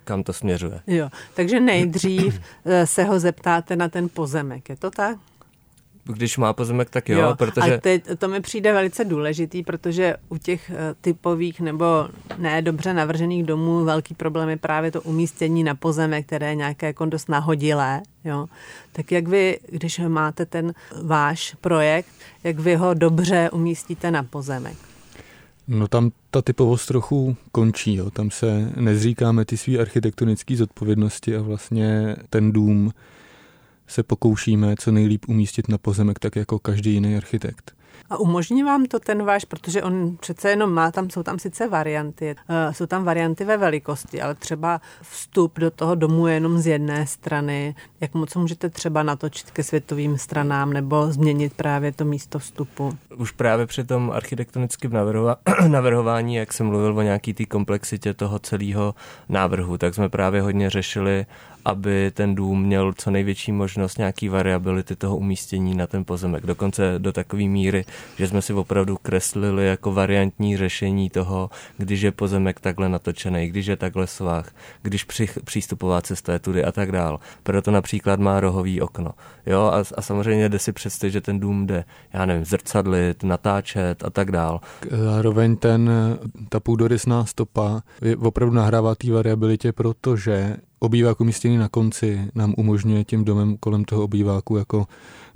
kam 0.03 0.23
to 0.23 0.33
směřuje. 0.33 0.81
Jo, 0.87 1.09
takže 1.33 1.59
nejdřív 1.59 2.41
eh, 2.65 2.87
se 2.87 3.03
ho 3.03 3.19
zeptáte 3.19 3.75
na 3.75 3.89
ten 3.89 4.09
pozemek, 4.09 4.69
je 4.69 4.75
to 4.75 4.91
tak? 4.91 5.17
Když 6.05 6.37
má 6.37 6.53
pozemek, 6.53 6.89
tak 6.89 7.09
jo, 7.09 7.19
jo 7.19 7.35
protože... 7.35 7.77
A 7.77 7.81
teď, 7.81 8.03
to 8.17 8.27
mi 8.27 8.41
přijde 8.41 8.73
velice 8.73 9.05
důležitý, 9.05 9.63
protože 9.63 10.15
u 10.29 10.37
těch 10.37 10.69
eh, 10.69 10.95
typových 11.01 11.61
nebo 11.61 11.85
ne 12.37 12.61
dobře 12.61 12.93
navržených 12.93 13.43
domů 13.43 13.83
velký 13.85 14.13
problém 14.13 14.49
je 14.49 14.57
právě 14.57 14.91
to 14.91 15.01
umístění 15.01 15.63
na 15.63 15.75
pozemek, 15.75 16.25
které 16.25 16.49
je 16.49 16.55
nějaké 16.55 16.85
jako 16.87 17.05
dost 17.05 17.29
nahodilé. 17.29 18.01
Jo. 18.23 18.47
Tak 18.91 19.11
jak 19.11 19.27
vy, 19.27 19.59
když 19.69 20.01
máte 20.07 20.45
ten 20.45 20.73
váš 21.03 21.55
projekt, 21.61 22.09
jak 22.43 22.59
vy 22.59 22.75
ho 22.75 22.93
dobře 22.93 23.49
umístíte 23.49 24.11
na 24.11 24.23
pozemek? 24.23 24.77
No 25.67 25.87
tam 25.87 26.11
ta 26.31 26.41
typovost 26.41 26.87
trochu 26.87 27.35
končí, 27.51 27.95
jo. 27.95 28.11
tam 28.11 28.31
se 28.31 28.71
nezříkáme 28.75 29.45
ty 29.45 29.57
své 29.57 29.77
architektonické 29.77 30.55
zodpovědnosti 30.55 31.35
a 31.35 31.41
vlastně 31.41 32.15
ten 32.29 32.51
dům 32.51 32.91
se 33.87 34.03
pokoušíme 34.03 34.75
co 34.79 34.91
nejlíp 34.91 35.25
umístit 35.27 35.69
na 35.69 35.77
pozemek, 35.77 36.19
tak 36.19 36.35
jako 36.35 36.59
každý 36.59 36.93
jiný 36.93 37.17
architekt. 37.17 37.75
A 38.09 38.17
umožní 38.17 38.63
vám 38.63 38.85
to 38.85 38.99
ten 38.99 39.23
váš, 39.23 39.45
protože 39.45 39.83
on 39.83 40.17
přece 40.19 40.49
jenom 40.49 40.73
má 40.73 40.91
tam, 40.91 41.09
jsou 41.09 41.23
tam 41.23 41.39
sice 41.39 41.67
varianty, 41.67 42.35
uh, 42.49 42.73
jsou 42.73 42.85
tam 42.85 43.03
varianty 43.03 43.45
ve 43.45 43.57
velikosti, 43.57 44.21
ale 44.21 44.35
třeba 44.35 44.81
vstup 45.01 45.59
do 45.59 45.71
toho 45.71 45.95
domu 45.95 46.27
je 46.27 46.33
jenom 46.33 46.57
z 46.57 46.67
jedné 46.67 47.07
strany. 47.07 47.75
Jak 48.01 48.13
moc 48.13 48.35
můžete 48.35 48.69
třeba 48.69 49.03
natočit 49.03 49.51
ke 49.51 49.63
světovým 49.63 50.17
stranám 50.17 50.73
nebo 50.73 51.11
změnit 51.11 51.53
právě 51.53 51.91
to 51.91 52.05
místo 52.05 52.39
vstupu? 52.39 52.97
Už 53.17 53.31
právě 53.31 53.65
při 53.65 53.83
tom 53.83 54.11
architektonickém 54.11 54.91
navrhování, 55.67 56.35
jak 56.35 56.53
jsem 56.53 56.67
mluvil 56.67 56.97
o 56.97 57.01
nějaký 57.01 57.33
té 57.33 57.45
komplexitě 57.45 58.13
toho 58.13 58.39
celého 58.39 58.95
návrhu, 59.29 59.77
tak 59.77 59.93
jsme 59.93 60.09
právě 60.09 60.41
hodně 60.41 60.69
řešili 60.69 61.25
aby 61.65 62.11
ten 62.13 62.35
dům 62.35 62.61
měl 62.61 62.93
co 62.93 63.11
největší 63.11 63.51
možnost 63.51 63.97
nějaký 63.97 64.29
variability 64.29 64.95
toho 64.95 65.17
umístění 65.17 65.75
na 65.75 65.87
ten 65.87 66.05
pozemek. 66.05 66.45
Dokonce 66.45 66.93
do 66.97 67.11
takové 67.13 67.43
míry, 67.43 67.85
že 68.17 68.27
jsme 68.27 68.41
si 68.41 68.53
opravdu 68.53 68.97
kreslili 69.01 69.67
jako 69.67 69.93
variantní 69.93 70.57
řešení 70.57 71.09
toho, 71.09 71.49
když 71.77 72.01
je 72.01 72.11
pozemek 72.11 72.59
takhle 72.59 72.89
natočený, 72.89 73.47
když 73.47 73.65
je 73.65 73.75
takhle 73.75 74.07
svah, 74.07 74.51
když 74.81 75.03
při, 75.03 75.29
přístupová 75.43 76.01
cesta 76.01 76.33
je 76.33 76.39
tudy 76.39 76.63
a 76.63 76.71
tak 76.71 76.91
dál. 76.91 77.19
Proto 77.43 77.71
například 77.71 78.19
má 78.19 78.39
rohový 78.39 78.81
okno. 78.81 79.11
Jo, 79.45 79.61
a, 79.61 79.83
a 79.97 80.01
samozřejmě 80.01 80.49
jde 80.49 80.59
si 80.59 80.71
představit, 80.71 81.11
že 81.11 81.21
ten 81.21 81.39
dům 81.39 81.67
jde, 81.67 81.83
já 82.13 82.25
nevím, 82.25 82.45
zrcadlit, 82.45 83.23
natáčet 83.23 84.03
a 84.03 84.09
tak 84.09 84.31
dál. 84.31 84.59
Zároveň 84.91 85.55
ten, 85.55 85.89
ta 86.49 86.59
půdorysná 86.59 87.25
stopa 87.25 87.81
je 88.01 88.17
opravdu 88.17 88.55
nahrává 88.55 88.95
té 88.95 89.11
variabilitě, 89.11 89.71
protože 89.71 90.57
obývák 90.85 91.21
umístěný 91.21 91.57
na 91.57 91.69
konci 91.69 92.31
nám 92.35 92.53
umožňuje 92.57 93.03
tím 93.03 93.25
domem 93.25 93.57
kolem 93.57 93.85
toho 93.85 94.03
obýváku 94.03 94.57
jako 94.57 94.87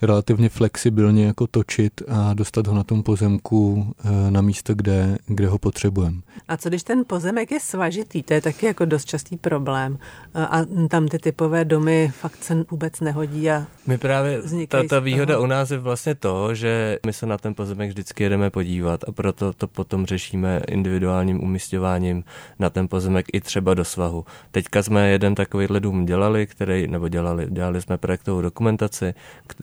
relativně 0.01 0.50
flexibilně 0.50 1.25
jako 1.25 1.48
točit 1.48 2.01
a 2.08 2.34
dostat 2.34 2.68
ho 2.68 2.75
na 2.75 2.84
tom 2.84 3.03
pozemku 3.03 3.94
eh, 4.03 4.32
na 4.32 4.41
místo, 4.41 4.75
kde, 4.75 5.18
kde 5.25 5.48
ho 5.48 5.58
potřebujeme. 5.58 6.18
A 6.48 6.58
co 6.58 6.70
když 6.70 6.84
ten 6.84 7.03
pozemek 7.08 7.51
je 7.51 7.60
svažitý? 7.60 8.24
To 8.24 8.34
je 8.34 8.41
taky 8.41 8.65
jako 8.65 8.86
dost 8.86 9.06
častý 9.06 9.38
problém. 9.38 9.98
A 10.34 10.62
tam 10.89 11.08
ty 11.08 11.20
typové 11.20 11.65
domy 11.65 12.12
fakt 12.20 12.44
se 12.44 12.65
vůbec 12.72 13.00
nehodí 13.00 13.51
a 13.51 13.65
My 13.88 13.98
právě, 13.98 14.41
ta, 14.68 14.84
ta 14.84 15.00
výhoda 15.00 15.39
u 15.39 15.46
nás 15.46 15.72
je 15.72 15.77
vlastně 15.77 16.15
to, 16.15 16.56
že 16.56 17.00
my 17.06 17.13
se 17.13 17.25
na 17.25 17.38
ten 17.38 17.56
pozemek 17.56 17.89
vždycky 17.89 18.24
jedeme 18.24 18.50
podívat 18.50 19.03
a 19.08 19.12
proto 19.12 19.53
to 19.53 19.68
potom 19.68 20.06
řešíme 20.06 20.62
individuálním 20.68 21.44
umistováním 21.44 22.24
na 22.60 22.70
ten 22.70 22.88
pozemek 22.88 23.25
i 23.34 23.41
třeba 23.41 23.74
do 23.74 23.86
svahu. 23.86 24.25
Teďka 24.51 24.84
jsme 24.84 25.10
jeden 25.10 25.36
takovýhle 25.36 25.79
dům 25.79 26.06
dělali, 26.06 26.48
který, 26.48 26.88
nebo 26.88 27.08
dělali, 27.08 27.48
dělali 27.50 27.82
jsme 27.82 27.98
projektovou 27.98 28.41
dokumentaci, 28.41 29.13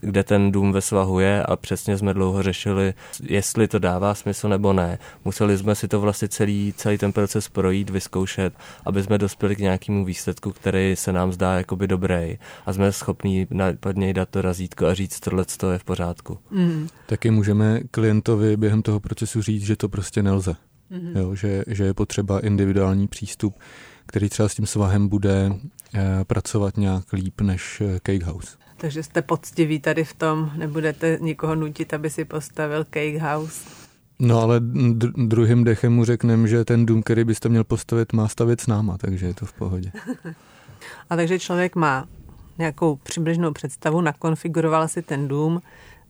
kde 0.01 0.23
ten 0.27 0.51
dům 0.51 0.71
ve 0.71 0.81
svahu 0.81 1.19
je 1.19 1.43
a 1.43 1.55
přesně 1.55 1.97
jsme 1.97 2.13
dlouho 2.13 2.43
řešili, 2.43 2.93
jestli 3.23 3.67
to 3.67 3.79
dává 3.79 4.15
smysl 4.15 4.49
nebo 4.49 4.73
ne. 4.73 4.97
Museli 5.25 5.57
jsme 5.57 5.75
si 5.75 5.87
to 5.87 6.01
vlastně 6.01 6.27
celý, 6.27 6.73
celý 6.77 6.97
ten 6.97 7.13
proces 7.13 7.49
projít, 7.49 7.89
vyzkoušet, 7.89 8.53
aby 8.85 9.03
jsme 9.03 9.17
dospěli 9.17 9.55
k 9.55 9.59
nějakému 9.59 10.05
výsledku, 10.05 10.51
který 10.51 10.95
se 10.95 11.13
nám 11.13 11.33
zdá 11.33 11.53
jakoby 11.53 11.87
dobrý 11.87 12.37
a 12.65 12.73
jsme 12.73 12.91
schopní 12.91 13.47
pod 13.79 13.95
něj 13.95 14.13
dát 14.13 14.29
to 14.29 14.41
razítko 14.41 14.85
a 14.85 14.93
říct, 14.93 15.19
tohle 15.19 15.45
to 15.57 15.71
je 15.71 15.79
v 15.79 15.83
pořádku. 15.83 16.37
Mm. 16.51 16.87
Taky 17.05 17.31
můžeme 17.31 17.79
klientovi 17.91 18.57
během 18.57 18.81
toho 18.81 18.99
procesu 18.99 19.41
říct, 19.41 19.65
že 19.65 19.75
to 19.75 19.89
prostě 19.89 20.23
nelze. 20.23 20.55
Mm. 20.89 21.11
Jo, 21.15 21.35
že, 21.35 21.63
že 21.67 21.83
je 21.83 21.93
potřeba 21.93 22.39
individuální 22.39 23.07
přístup, 23.07 23.55
který 24.05 24.29
třeba 24.29 24.49
s 24.49 24.55
tím 24.55 24.65
svahem 24.65 25.07
bude 25.07 25.51
eh, 25.93 26.23
pracovat 26.23 26.77
nějak 26.77 27.13
líp 27.13 27.41
než 27.41 27.81
eh, 27.81 27.99
Cake 27.99 28.23
House. 28.23 28.57
Takže 28.77 29.03
jste 29.03 29.21
poctiví 29.21 29.79
tady 29.79 30.03
v 30.03 30.13
tom, 30.13 30.51
nebudete 30.55 31.17
nikoho 31.21 31.55
nutit, 31.55 31.93
aby 31.93 32.09
si 32.09 32.25
postavil 32.25 32.83
cake 32.83 33.21
house. 33.21 33.69
No 34.19 34.41
ale 34.41 34.59
druhým 35.15 35.63
dechem 35.63 35.93
mu 35.93 36.05
řekneme, 36.05 36.47
že 36.47 36.65
ten 36.65 36.85
dům, 36.85 37.03
který 37.03 37.23
byste 37.23 37.49
měl 37.49 37.63
postavit, 37.63 38.13
má 38.13 38.27
stavět 38.27 38.61
s 38.61 38.67
náma, 38.67 38.97
takže 38.97 39.25
je 39.25 39.33
to 39.33 39.45
v 39.45 39.53
pohodě. 39.53 39.91
A 41.09 41.15
takže 41.15 41.39
člověk 41.39 41.75
má 41.75 42.07
nějakou 42.57 42.95
přibližnou 42.95 43.51
představu, 43.51 44.01
nakonfiguroval 44.01 44.87
si 44.87 45.01
ten 45.01 45.27
dům, 45.27 45.61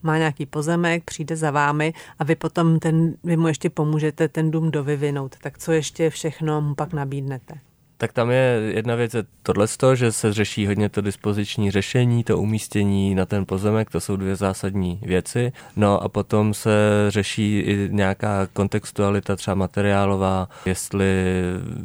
má 0.03 0.17
nějaký 0.17 0.45
pozemek, 0.45 1.03
přijde 1.03 1.35
za 1.35 1.51
vámi 1.51 1.93
a 2.19 2.23
vy 2.23 2.35
potom 2.35 2.79
ten, 2.79 3.13
vy 3.23 3.37
mu 3.37 3.47
ještě 3.47 3.69
pomůžete 3.69 4.27
ten 4.27 4.51
dům 4.51 4.71
dovyvinout. 4.71 5.35
Tak 5.41 5.57
co 5.57 5.71
ještě 5.71 6.09
všechno 6.09 6.61
mu 6.61 6.75
pak 6.75 6.93
nabídnete? 6.93 7.55
Tak 7.99 8.13
tam 8.13 8.31
je 8.31 8.71
jedna 8.75 8.95
věc, 8.95 9.13
je 9.13 9.23
tohle, 9.43 9.67
že 9.93 10.11
se 10.11 10.33
řeší 10.33 10.67
hodně 10.67 10.89
to 10.89 11.01
dispoziční 11.01 11.71
řešení, 11.71 12.23
to 12.23 12.37
umístění 12.37 13.15
na 13.15 13.25
ten 13.25 13.45
pozemek, 13.45 13.89
to 13.89 13.99
jsou 13.99 14.15
dvě 14.15 14.35
zásadní 14.35 14.99
věci. 15.01 15.51
No 15.75 16.03
a 16.03 16.09
potom 16.09 16.53
se 16.53 16.69
řeší 17.09 17.59
i 17.59 17.89
nějaká 17.91 18.47
kontextualita, 18.53 19.35
třeba 19.35 19.55
materiálová, 19.55 20.49
jestli 20.65 21.33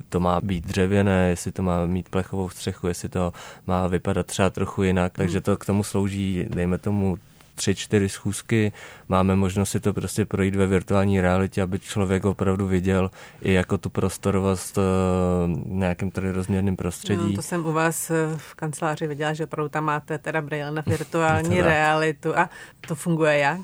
to 0.08 0.20
má 0.20 0.40
být 0.40 0.66
dřevěné, 0.66 1.28
jestli 1.28 1.52
to 1.52 1.62
má 1.62 1.86
mít 1.86 2.08
plechovou 2.08 2.48
střechu, 2.48 2.86
jestli 2.86 3.08
to 3.08 3.32
má 3.66 3.86
vypadat 3.86 4.26
třeba 4.26 4.50
trochu 4.50 4.82
jinak. 4.82 5.12
Takže 5.12 5.40
to 5.40 5.56
k 5.56 5.66
tomu 5.66 5.84
slouží, 5.84 6.46
dejme 6.48 6.78
tomu, 6.78 7.18
tři, 7.62 7.74
čtyři 7.74 8.08
schůzky, 8.08 8.72
máme 9.08 9.36
možnost 9.36 9.70
si 9.70 9.80
to 9.80 9.92
prostě 9.92 10.26
projít 10.26 10.56
ve 10.56 10.66
virtuální 10.66 11.20
realitě, 11.20 11.62
aby 11.62 11.78
člověk 11.78 12.24
opravdu 12.24 12.66
viděl 12.66 13.10
i 13.42 13.52
jako 13.52 13.78
tu 13.78 13.90
prostorovost 13.90 14.76
v 14.76 14.80
eh, 14.80 15.60
nějakém 15.66 16.10
tady 16.10 16.32
rozměrném 16.32 16.76
prostředí. 16.76 17.30
No, 17.30 17.32
to 17.32 17.42
jsem 17.42 17.66
u 17.66 17.72
vás 17.72 18.10
eh, 18.10 18.14
v 18.36 18.54
kanceláři 18.54 19.06
viděla, 19.06 19.32
že 19.32 19.44
opravdu 19.44 19.68
tam 19.68 19.84
máte 19.84 20.18
teda 20.18 20.42
braille 20.42 20.70
na 20.70 20.82
virtuální 20.86 21.60
realitu 21.60 22.38
a 22.38 22.50
to 22.88 22.94
funguje 22.94 23.38
jak? 23.38 23.60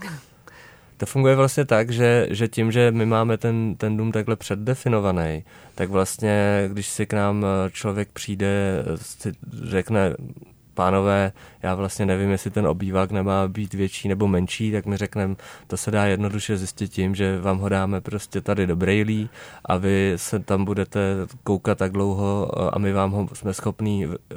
To 0.96 1.06
funguje 1.06 1.36
vlastně 1.36 1.64
tak, 1.64 1.90
že, 1.90 2.26
že 2.30 2.48
tím, 2.48 2.72
že 2.72 2.90
my 2.90 3.06
máme 3.06 3.38
ten, 3.38 3.74
ten 3.76 3.96
dům 3.96 4.12
takhle 4.12 4.36
předdefinovaný, 4.36 5.44
tak 5.74 5.90
vlastně, 5.90 6.64
když 6.72 6.86
si 6.86 7.06
k 7.06 7.12
nám 7.12 7.44
eh, 7.44 7.70
člověk 7.70 8.08
přijde, 8.12 8.84
si 8.96 9.32
řekne, 9.62 10.14
pánové, 10.78 11.32
já 11.62 11.74
vlastně 11.74 12.06
nevím, 12.06 12.30
jestli 12.30 12.50
ten 12.50 12.66
obývák 12.66 13.10
nemá 13.10 13.48
být 13.48 13.74
větší 13.74 14.08
nebo 14.08 14.28
menší, 14.28 14.72
tak 14.72 14.86
mi 14.86 14.96
řekneme, 14.96 15.36
to 15.66 15.76
se 15.76 15.90
dá 15.90 16.04
jednoduše 16.04 16.56
zjistit 16.56 16.88
tím, 16.88 17.14
že 17.14 17.40
vám 17.40 17.58
ho 17.58 17.68
dáme 17.68 18.00
prostě 18.00 18.40
tady 18.40 18.66
do 18.66 18.76
brailí 18.76 19.30
a 19.64 19.76
vy 19.76 20.12
se 20.16 20.38
tam 20.38 20.64
budete 20.64 21.00
koukat 21.44 21.78
tak 21.78 21.92
dlouho 21.92 22.50
eh, 22.56 22.70
a 22.72 22.78
my 22.78 22.92
vám 22.92 23.10
ho 23.10 23.28
jsme 23.32 23.54
schopní 23.54 24.06
v, 24.06 24.14
eh, 24.32 24.36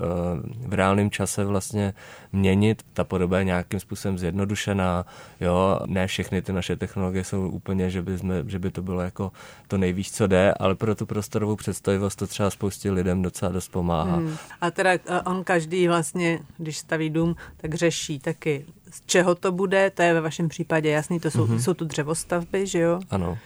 v 0.67 0.73
reálném 0.73 1.11
čase 1.11 1.45
vlastně 1.45 1.93
měnit. 2.33 2.83
Ta 2.93 3.03
podoba 3.03 3.37
je 3.37 3.43
nějakým 3.43 3.79
způsobem 3.79 4.17
zjednodušená, 4.17 5.05
jo, 5.39 5.79
ne 5.85 6.07
všechny 6.07 6.41
ty 6.41 6.53
naše 6.53 6.75
technologie 6.75 7.23
jsou 7.23 7.49
úplně, 7.49 7.89
že 7.89 8.01
by, 8.01 8.17
jsme, 8.17 8.43
že 8.47 8.59
by 8.59 8.71
to 8.71 8.81
bylo 8.81 9.01
jako 9.01 9.31
to 9.67 9.77
nejvíc, 9.77 10.11
co 10.11 10.27
jde, 10.27 10.53
ale 10.59 10.75
pro 10.75 10.95
tu 10.95 11.05
prostorovou 11.05 11.55
představivost 11.55 12.19
to 12.19 12.27
třeba 12.27 12.49
spoustě 12.49 12.91
lidem 12.91 13.21
docela 13.21 13.51
dost 13.51 13.67
pomáhá. 13.67 14.15
Hmm. 14.15 14.35
A 14.61 14.71
teda 14.71 14.91
eh, 14.91 15.21
on 15.25 15.43
každý 15.43 15.87
vlastně, 15.87 16.39
když 16.57 16.77
staví 16.77 17.09
dům, 17.13 17.35
tak 17.57 17.73
řeší 17.73 18.19
taky, 18.19 18.65
z 18.91 19.01
čeho 19.05 19.35
to 19.35 19.51
bude, 19.51 19.89
to 19.89 20.01
je 20.01 20.13
ve 20.13 20.21
vašem 20.21 20.49
případě 20.49 20.89
jasný, 20.89 21.19
to 21.19 21.31
jsou, 21.31 21.45
mm-hmm. 21.45 21.57
jsou 21.57 21.73
tu 21.73 21.85
dřevostavby, 21.85 22.67
že 22.67 22.79
jo? 22.79 22.99
Ano. 23.09 23.37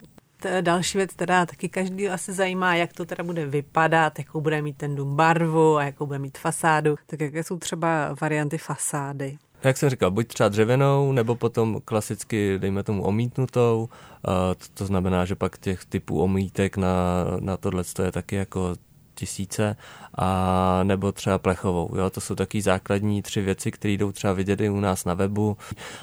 To 0.42 0.48
je 0.48 0.62
další 0.62 0.98
věc, 0.98 1.16
teda 1.16 1.46
taky 1.46 1.70
každý 1.70 2.10
asi 2.10 2.34
zajímá, 2.34 2.76
jak 2.76 2.94
to 2.94 3.06
teda 3.06 3.24
bude 3.24 3.46
vypadat, 3.46 4.20
jakou 4.20 4.42
bude 4.42 4.62
mít 4.62 4.78
ten 4.78 4.96
dům 4.96 5.16
barvu 5.16 5.78
a 5.78 5.84
jakou 5.84 6.06
bude 6.06 6.20
mít 6.20 6.38
fasádu. 6.38 6.96
Tak 7.06 7.22
jaké 7.22 7.44
jsou 7.44 7.58
třeba 7.58 8.16
varianty 8.22 8.58
fasády? 8.58 9.38
Jak 9.64 9.78
jsem 9.78 9.90
říkal, 9.90 10.12
buď 10.12 10.28
třeba 10.28 10.50
dřevěnou, 10.50 11.12
nebo 11.12 11.36
potom 11.36 11.82
klasicky, 11.86 12.60
dejme 12.60 12.84
tomu, 12.84 13.04
omítnutou. 13.04 13.90
To, 14.24 14.56
to 14.74 14.86
znamená, 14.86 15.26
že 15.26 15.36
pak 15.36 15.58
těch 15.58 15.86
typů 15.86 16.22
omítek 16.22 16.78
na, 16.78 17.26
na 17.40 17.58
tohle 17.58 17.84
je 18.04 18.12
taky 18.12 18.36
jako 18.36 18.76
tisíce 19.16 19.76
a 20.18 20.80
nebo 20.84 21.12
třeba 21.12 21.38
plechovou. 21.38 21.98
Jo? 21.98 22.10
To 22.10 22.22
jsou 22.22 22.36
taky 22.36 22.62
základní 22.62 23.22
tři 23.22 23.42
věci, 23.42 23.72
které 23.72 23.94
jdou 23.94 24.12
třeba 24.12 24.34
vidět 24.34 24.62
i 24.62 24.70
u 24.70 24.80
nás 24.80 25.06
na 25.06 25.14
webu, 25.14 25.58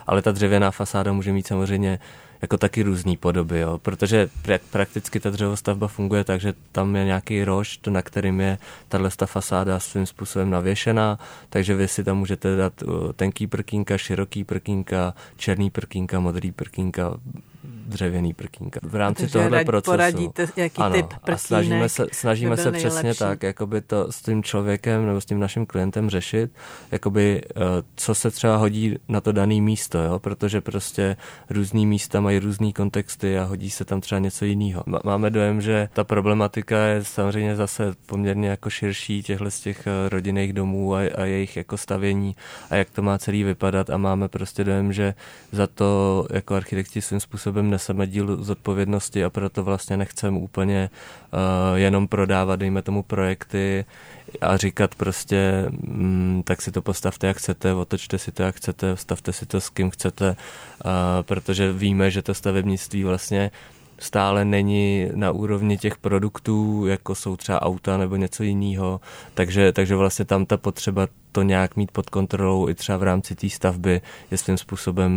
ale 0.06 0.22
ta 0.22 0.32
dřevěná 0.32 0.70
fasáda 0.70 1.12
může 1.12 1.32
mít 1.32 1.46
samozřejmě 1.46 1.98
jako 2.42 2.56
taky 2.56 2.82
různé 2.82 3.16
podoby, 3.20 3.60
jo? 3.60 3.78
protože 3.78 4.28
prakticky 4.70 5.20
ta 5.20 5.30
dřevostavba 5.30 5.88
funguje 5.88 6.24
tak, 6.24 6.40
že 6.40 6.54
tam 6.72 6.96
je 6.96 7.04
nějaký 7.04 7.44
rošt, 7.44 7.86
na 7.86 8.02
kterým 8.02 8.40
je 8.40 8.58
tahle 8.88 9.10
fasáda 9.26 9.80
svým 9.80 10.06
způsobem 10.06 10.50
navěšená, 10.50 11.18
takže 11.48 11.74
vy 11.74 11.88
si 11.88 12.04
tam 12.04 12.18
můžete 12.18 12.56
dát 12.56 12.72
tenký 13.16 13.46
prkínka, 13.46 13.98
široký 13.98 14.44
prkínka, 14.44 15.14
černý 15.36 15.70
prkínka, 15.70 16.20
modrý 16.20 16.52
prkínka, 16.52 17.14
dřevěný 17.64 18.34
prkínka. 18.34 18.80
V 18.82 18.94
rámci 18.94 19.22
Takže 19.22 19.32
tohohle 19.32 19.64
procesu. 19.64 19.90
poradíte, 19.90 20.46
jaký 20.56 20.82
ano, 20.82 20.94
typ 20.94 21.06
prkínek 21.06 21.34
a 21.34 21.36
snažíme 21.36 21.88
se, 21.88 22.06
snažíme 22.12 22.56
se 22.56 22.72
přesně 22.72 23.14
tak, 23.14 23.42
jakoby 23.42 23.80
to 23.80 24.12
s 24.12 24.22
tím 24.22 24.42
člověkem 24.42 25.06
nebo 25.06 25.20
s 25.20 25.24
tím 25.24 25.40
naším 25.40 25.66
klientem 25.66 26.10
řešit, 26.10 26.50
jakoby, 26.90 27.42
eh, 27.44 27.60
co 27.96 28.14
se 28.14 28.30
třeba 28.30 28.56
hodí 28.56 28.96
na 29.08 29.20
to 29.20 29.32
dané 29.32 29.60
místo, 29.60 29.98
jo? 29.98 30.18
protože 30.18 30.60
prostě 30.60 31.16
různý 31.50 31.86
místa 31.86 32.20
mají 32.20 32.38
různý 32.38 32.72
kontexty 32.72 33.38
a 33.38 33.44
hodí 33.44 33.70
se 33.70 33.84
tam 33.84 34.00
třeba 34.00 34.18
něco 34.18 34.44
jiného. 34.44 34.84
Máme 35.04 35.30
dojem, 35.30 35.60
že 35.60 35.88
ta 35.92 36.04
problematika 36.04 36.84
je 36.84 37.04
samozřejmě 37.04 37.56
zase 37.56 37.94
poměrně 38.06 38.48
jako 38.48 38.70
širší 38.70 39.22
těchto 39.22 39.50
z 39.50 39.60
těch 39.60 39.86
eh, 39.86 40.08
rodinných 40.08 40.52
domů 40.52 40.94
a, 40.94 40.98
a 41.14 41.24
jejich 41.24 41.56
jako 41.56 41.76
stavění 41.76 42.36
a 42.70 42.76
jak 42.76 42.90
to 42.90 43.02
má 43.02 43.18
celý 43.18 43.44
vypadat 43.44 43.90
a 43.90 43.96
máme 43.96 44.28
prostě 44.28 44.64
dojem, 44.64 44.92
že 44.92 45.14
za 45.52 45.66
to 45.66 46.26
jako 46.30 46.54
architekti 46.54 47.02
svým 47.02 47.20
způsobem 47.20 47.51
neseme 47.52 48.06
díl 48.06 48.44
zodpovědnosti 48.44 49.24
a 49.24 49.30
proto 49.30 49.64
vlastně 49.64 49.96
nechceme 49.96 50.38
úplně 50.38 50.90
uh, 51.32 51.76
jenom 51.76 52.08
prodávat, 52.08 52.56
dejme 52.56 52.82
tomu 52.82 53.02
projekty 53.02 53.84
a 54.40 54.56
říkat 54.56 54.94
prostě, 54.94 55.66
mm, 55.68 56.42
tak 56.44 56.62
si 56.62 56.72
to 56.72 56.82
postavte 56.82 57.26
jak 57.26 57.36
chcete, 57.36 57.74
otočte 57.74 58.18
si 58.18 58.32
to 58.32 58.42
jak 58.42 58.56
chcete, 58.56 58.96
stavte 58.96 59.32
si 59.32 59.46
to 59.46 59.60
s 59.60 59.70
kým 59.70 59.90
chcete, 59.90 60.28
uh, 60.30 60.90
protože 61.22 61.72
víme, 61.72 62.10
že 62.10 62.22
to 62.22 62.34
stavebnictví 62.34 63.04
vlastně 63.04 63.50
stále 64.02 64.44
není 64.44 65.08
na 65.14 65.30
úrovni 65.30 65.78
těch 65.78 65.96
produktů, 65.98 66.86
jako 66.86 67.14
jsou 67.14 67.36
třeba 67.36 67.62
auta 67.62 67.96
nebo 67.96 68.16
něco 68.16 68.42
jiného, 68.42 69.00
takže, 69.34 69.72
takže 69.72 69.96
vlastně 69.96 70.24
tam 70.24 70.46
ta 70.46 70.56
potřeba 70.56 71.08
to 71.32 71.42
nějak 71.42 71.76
mít 71.76 71.90
pod 71.90 72.10
kontrolou 72.10 72.68
i 72.68 72.74
třeba 72.74 72.98
v 72.98 73.02
rámci 73.02 73.34
té 73.34 73.50
stavby 73.50 74.00
je 74.30 74.38
svým 74.38 74.58
způsobem 74.58 75.12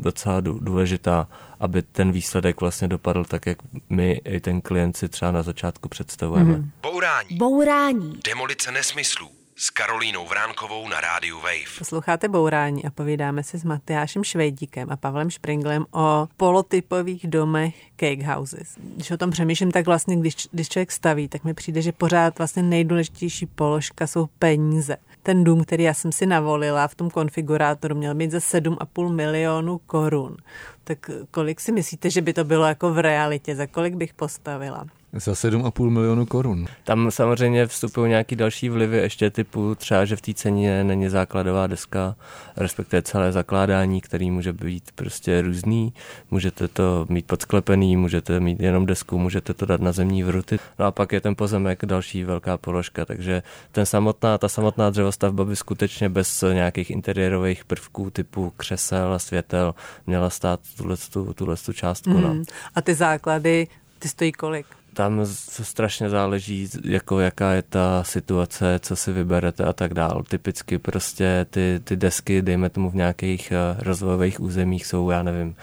docela 0.00 0.40
důležitá, 0.40 1.28
aby 1.60 1.82
ten 1.82 2.12
výsledek 2.12 2.60
vlastně 2.60 2.88
dopadl 2.88 3.24
tak, 3.24 3.46
jak 3.46 3.58
my 3.90 4.20
i 4.24 4.40
ten 4.40 4.60
klient 4.60 4.96
si 4.96 5.08
třeba 5.08 5.30
na 5.30 5.42
začátku 5.42 5.88
představujeme. 5.88 6.54
Mm-hmm. 6.54 6.70
Bourání. 6.82 7.36
Bourání. 7.36 8.20
Demolice 8.24 8.72
nesmyslů 8.72 9.35
s 9.58 9.70
Karolínou 9.70 10.26
Vránkovou 10.26 10.88
na 10.88 11.00
rádiu 11.00 11.36
Wave. 11.36 11.78
Posloucháte 11.78 12.28
Bourání 12.28 12.84
a 12.84 12.90
povídáme 12.90 13.42
si 13.42 13.58
s 13.58 13.64
Matyášem 13.64 14.24
Švejdíkem 14.24 14.90
a 14.90 14.96
Pavlem 14.96 15.30
Springlem 15.30 15.86
o 15.92 16.28
polotypových 16.36 17.26
domech 17.26 17.74
cake 17.96 18.22
houses. 18.22 18.76
Když 18.94 19.10
o 19.10 19.16
tom 19.16 19.30
přemýšlím, 19.30 19.70
tak 19.70 19.86
vlastně, 19.86 20.16
když, 20.16 20.36
když 20.52 20.68
člověk 20.68 20.92
staví, 20.92 21.28
tak 21.28 21.44
mi 21.44 21.54
přijde, 21.54 21.82
že 21.82 21.92
pořád 21.92 22.38
vlastně 22.38 22.62
nejdůležitější 22.62 23.46
položka 23.46 24.06
jsou 24.06 24.26
peníze. 24.38 24.96
Ten 25.22 25.44
dům, 25.44 25.64
který 25.64 25.84
já 25.84 25.94
jsem 25.94 26.12
si 26.12 26.26
navolila 26.26 26.88
v 26.88 26.94
tom 26.94 27.10
konfigurátoru, 27.10 27.94
měl 27.94 28.14
být 28.14 28.30
za 28.30 28.38
7,5 28.38 29.12
milionů 29.12 29.78
korun. 29.78 30.36
Tak 30.84 31.10
kolik 31.30 31.60
si 31.60 31.72
myslíte, 31.72 32.10
že 32.10 32.22
by 32.22 32.32
to 32.32 32.44
bylo 32.44 32.64
jako 32.64 32.92
v 32.92 32.98
realitě? 32.98 33.56
Za 33.56 33.66
kolik 33.66 33.94
bych 33.94 34.14
postavila? 34.14 34.86
Za 35.18 35.32
7,5 35.32 35.90
milionu 35.90 36.26
korun. 36.26 36.66
Tam 36.84 37.10
samozřejmě 37.10 37.66
vstupují 37.66 38.08
nějaký 38.08 38.36
další 38.36 38.68
vlivy, 38.68 38.96
ještě 38.96 39.30
typu 39.30 39.74
třeba, 39.74 40.04
že 40.04 40.16
v 40.16 40.20
té 40.20 40.34
ceně 40.34 40.84
není 40.84 41.08
základová 41.08 41.66
deska, 41.66 42.16
respektive 42.56 43.02
celé 43.02 43.32
zakládání, 43.32 44.00
který 44.00 44.30
může 44.30 44.52
být 44.52 44.84
prostě 44.94 45.42
různý. 45.42 45.92
Můžete 46.30 46.68
to 46.68 47.06
mít 47.08 47.26
podsklepený, 47.26 47.96
můžete 47.96 48.40
mít 48.40 48.60
jenom 48.60 48.86
desku, 48.86 49.18
můžete 49.18 49.54
to 49.54 49.66
dát 49.66 49.80
na 49.80 49.92
zemní 49.92 50.22
vruty. 50.22 50.58
No 50.78 50.86
a 50.86 50.90
pak 50.90 51.12
je 51.12 51.20
ten 51.20 51.34
pozemek 51.34 51.84
další 51.84 52.24
velká 52.24 52.56
položka, 52.56 53.04
takže 53.04 53.42
ten 53.72 53.86
samotná, 53.86 54.38
ta 54.38 54.48
samotná 54.48 54.90
dřevostavba 54.90 55.44
by 55.44 55.56
skutečně 55.56 56.08
bez 56.08 56.44
nějakých 56.52 56.90
interiérových 56.90 57.64
prvků 57.64 58.10
typu 58.10 58.52
křesel 58.56 59.12
a 59.12 59.18
světel 59.18 59.74
měla 60.06 60.30
stát 60.30 60.60
tuhle, 60.76 60.96
tu, 61.12 61.34
tuhle 61.34 61.56
tu 61.56 61.72
částku. 61.72 62.10
Mm. 62.10 62.22
No. 62.22 62.34
Mhm. 62.34 62.44
A 62.74 62.82
ty 62.82 62.94
základy, 62.94 63.68
ty 63.98 64.08
stojí 64.08 64.32
kolik? 64.32 64.66
Tam 64.96 65.20
strašně 65.62 66.10
záleží, 66.10 66.68
jako 66.84 67.20
jaká 67.20 67.52
je 67.52 67.62
ta 67.62 68.04
situace, 68.04 68.80
co 68.82 68.96
si 68.96 69.12
vyberete 69.12 69.64
a 69.64 69.72
tak 69.72 69.94
dál. 69.94 70.22
Typicky 70.28 70.78
prostě 70.78 71.46
ty, 71.50 71.80
ty 71.84 71.96
desky, 71.96 72.42
dejme 72.42 72.68
tomu 72.70 72.90
v 72.90 72.94
nějakých 72.94 73.52
eh, 73.52 73.76
rozvojových 73.78 74.40
územích, 74.40 74.86
jsou, 74.86 75.10
já 75.10 75.22
nevím, 75.22 75.56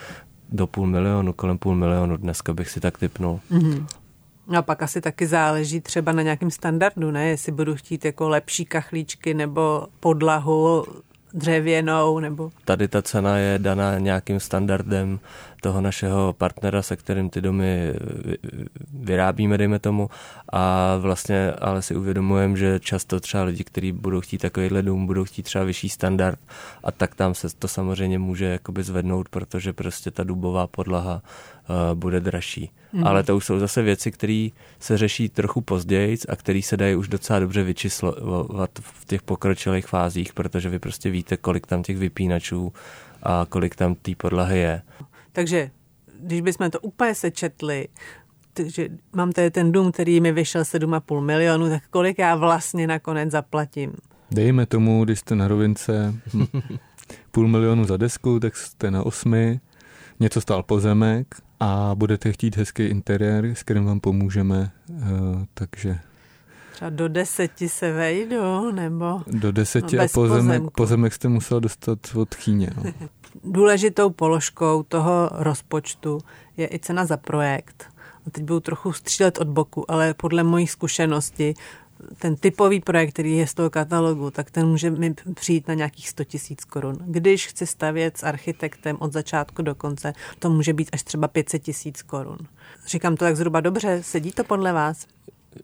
do 0.49 0.67
půl 0.67 0.87
milionu, 0.87 1.33
kolem 1.33 1.57
půl 1.57 1.75
milionu 1.75 2.17
dneska 2.17 2.53
bych 2.53 2.69
si 2.69 2.79
tak 2.79 2.97
typnul. 2.97 3.39
Mm-hmm. 3.51 3.85
A 4.57 4.61
pak 4.61 4.83
asi 4.83 5.01
taky 5.01 5.27
záleží 5.27 5.81
třeba 5.81 6.11
na 6.11 6.21
nějakém 6.21 6.51
standardu, 6.51 7.11
ne? 7.11 7.27
Jestli 7.27 7.51
budu 7.51 7.75
chtít 7.75 8.05
jako 8.05 8.29
lepší 8.29 8.65
kachlíčky 8.65 9.33
nebo 9.33 9.87
podlahu 9.99 10.85
dřevěnou 11.33 12.19
nebo... 12.19 12.51
Tady 12.65 12.87
ta 12.87 13.01
cena 13.01 13.37
je 13.37 13.59
daná 13.59 13.99
nějakým 13.99 14.39
standardem 14.39 15.19
toho 15.61 15.81
našeho 15.81 16.33
partnera, 16.33 16.81
se 16.81 16.95
kterým 16.95 17.29
ty 17.29 17.41
domy 17.41 17.93
vyrábíme, 18.93 19.57
dejme 19.57 19.79
tomu. 19.79 20.09
A 20.53 20.95
vlastně 20.97 21.51
ale 21.51 21.81
si 21.81 21.95
uvědomujeme, 21.95 22.57
že 22.57 22.79
často 22.79 23.19
třeba 23.19 23.43
lidi, 23.43 23.63
kteří 23.63 23.91
budou 23.91 24.21
chtít 24.21 24.37
takovýhle 24.37 24.81
dům, 24.81 25.07
budou 25.07 25.23
chtít 25.23 25.43
třeba 25.43 25.63
vyšší 25.63 25.89
standard 25.89 26.39
a 26.83 26.91
tak 26.91 27.15
tam 27.15 27.33
se 27.33 27.47
to 27.59 27.67
samozřejmě 27.67 28.19
může 28.19 28.45
jakoby 28.45 28.83
zvednout, 28.83 29.29
protože 29.29 29.73
prostě 29.73 30.11
ta 30.11 30.23
dubová 30.23 30.67
podlaha 30.67 31.21
bude 31.93 32.19
dražší. 32.19 32.71
Mm. 32.93 33.07
Ale 33.07 33.23
to 33.23 33.37
už 33.37 33.45
jsou 33.45 33.59
zase 33.59 33.81
věci, 33.81 34.11
které 34.11 34.47
se 34.79 34.97
řeší 34.97 35.29
trochu 35.29 35.61
později 35.61 36.17
a 36.29 36.35
které 36.35 36.61
se 36.61 36.77
dají 36.77 36.95
už 36.95 37.07
docela 37.07 37.39
dobře 37.39 37.63
vyčíslovat 37.63 38.69
v 38.81 39.05
těch 39.05 39.21
pokročilých 39.21 39.87
fázích, 39.87 40.33
protože 40.33 40.69
vy 40.69 40.79
prostě 40.79 41.09
víte, 41.09 41.37
kolik 41.37 41.67
tam 41.67 41.83
těch 41.83 41.97
vypínačů 41.97 42.73
a 43.23 43.45
kolik 43.49 43.75
tam 43.75 43.95
té 43.95 44.15
podlahy 44.15 44.59
je. 44.59 44.81
Takže 45.31 45.71
když 46.19 46.41
bychom 46.41 46.69
to 46.69 46.79
úplně 46.79 47.15
sečetli, 47.15 47.87
takže 48.53 48.89
mám 49.13 49.31
tady 49.31 49.51
ten 49.51 49.71
dům, 49.71 49.91
který 49.91 50.21
mi 50.21 50.31
vyšel 50.31 50.61
7,5 50.61 51.21
milionu, 51.21 51.69
tak 51.69 51.83
kolik 51.89 52.19
já 52.19 52.35
vlastně 52.35 52.87
nakonec 52.87 53.31
zaplatím? 53.31 53.93
Dejme 54.31 54.65
tomu, 54.65 55.05
když 55.05 55.19
jste 55.19 55.35
na 55.35 55.47
rovince 55.47 56.13
půl 57.31 57.47
milionu 57.47 57.85
za 57.85 57.97
desku, 57.97 58.39
tak 58.39 58.57
jste 58.57 58.91
na 58.91 59.03
osmi, 59.03 59.59
něco 60.19 60.41
stál 60.41 60.63
pozemek 60.63 61.27
a 61.63 61.95
budete 61.95 62.31
chtít 62.31 62.57
hezký 62.57 62.83
interiér, 62.83 63.45
s 63.45 63.63
kterým 63.63 63.85
vám 63.85 63.99
pomůžeme, 63.99 64.71
uh, 64.89 64.97
takže... 65.53 65.99
Třeba 66.71 66.89
do 66.89 67.07
deseti 67.07 67.69
se 67.69 67.91
vejdu, 67.91 68.71
nebo... 68.71 69.21
Do 69.27 69.51
deseti 69.51 69.95
no, 69.97 70.03
a 70.03 70.07
pozemek, 70.13 70.63
pozemek 70.75 71.13
jste 71.13 71.27
musel 71.27 71.59
dostat 71.59 71.99
od 72.15 72.35
chýně. 72.35 72.69
No. 72.77 72.83
důležitou 73.43 74.09
položkou 74.09 74.83
toho 74.83 75.29
rozpočtu 75.31 76.19
je 76.57 76.67
i 76.73 76.79
cena 76.79 77.05
za 77.05 77.17
projekt. 77.17 77.85
A 78.27 78.29
teď 78.29 78.43
budu 78.43 78.59
trochu 78.59 78.93
střílet 78.93 79.37
od 79.37 79.47
boku, 79.47 79.91
ale 79.91 80.13
podle 80.13 80.43
mojí 80.43 80.67
zkušenosti 80.67 81.53
ten 82.17 82.35
typový 82.35 82.79
projekt, 82.79 83.09
který 83.09 83.37
je 83.37 83.47
z 83.47 83.53
toho 83.53 83.69
katalogu, 83.69 84.31
tak 84.31 84.51
ten 84.51 84.67
může 84.67 84.89
mi 84.89 85.13
přijít 85.33 85.67
na 85.67 85.73
nějakých 85.73 86.09
100 86.09 86.23
tisíc 86.23 86.65
korun. 86.65 86.97
Když 87.05 87.47
chci 87.47 87.67
stavět 87.67 88.17
s 88.17 88.23
architektem 88.23 88.97
od 88.99 89.13
začátku 89.13 89.61
do 89.61 89.75
konce, 89.75 90.13
to 90.39 90.49
může 90.49 90.73
být 90.73 90.89
až 90.93 91.03
třeba 91.03 91.27
500 91.27 91.63
tisíc 91.63 92.01
korun. 92.01 92.37
Říkám 92.87 93.15
to 93.15 93.25
tak 93.25 93.35
zhruba 93.35 93.61
dobře, 93.61 94.03
sedí 94.03 94.31
to 94.31 94.43
podle 94.43 94.73
vás? 94.73 95.07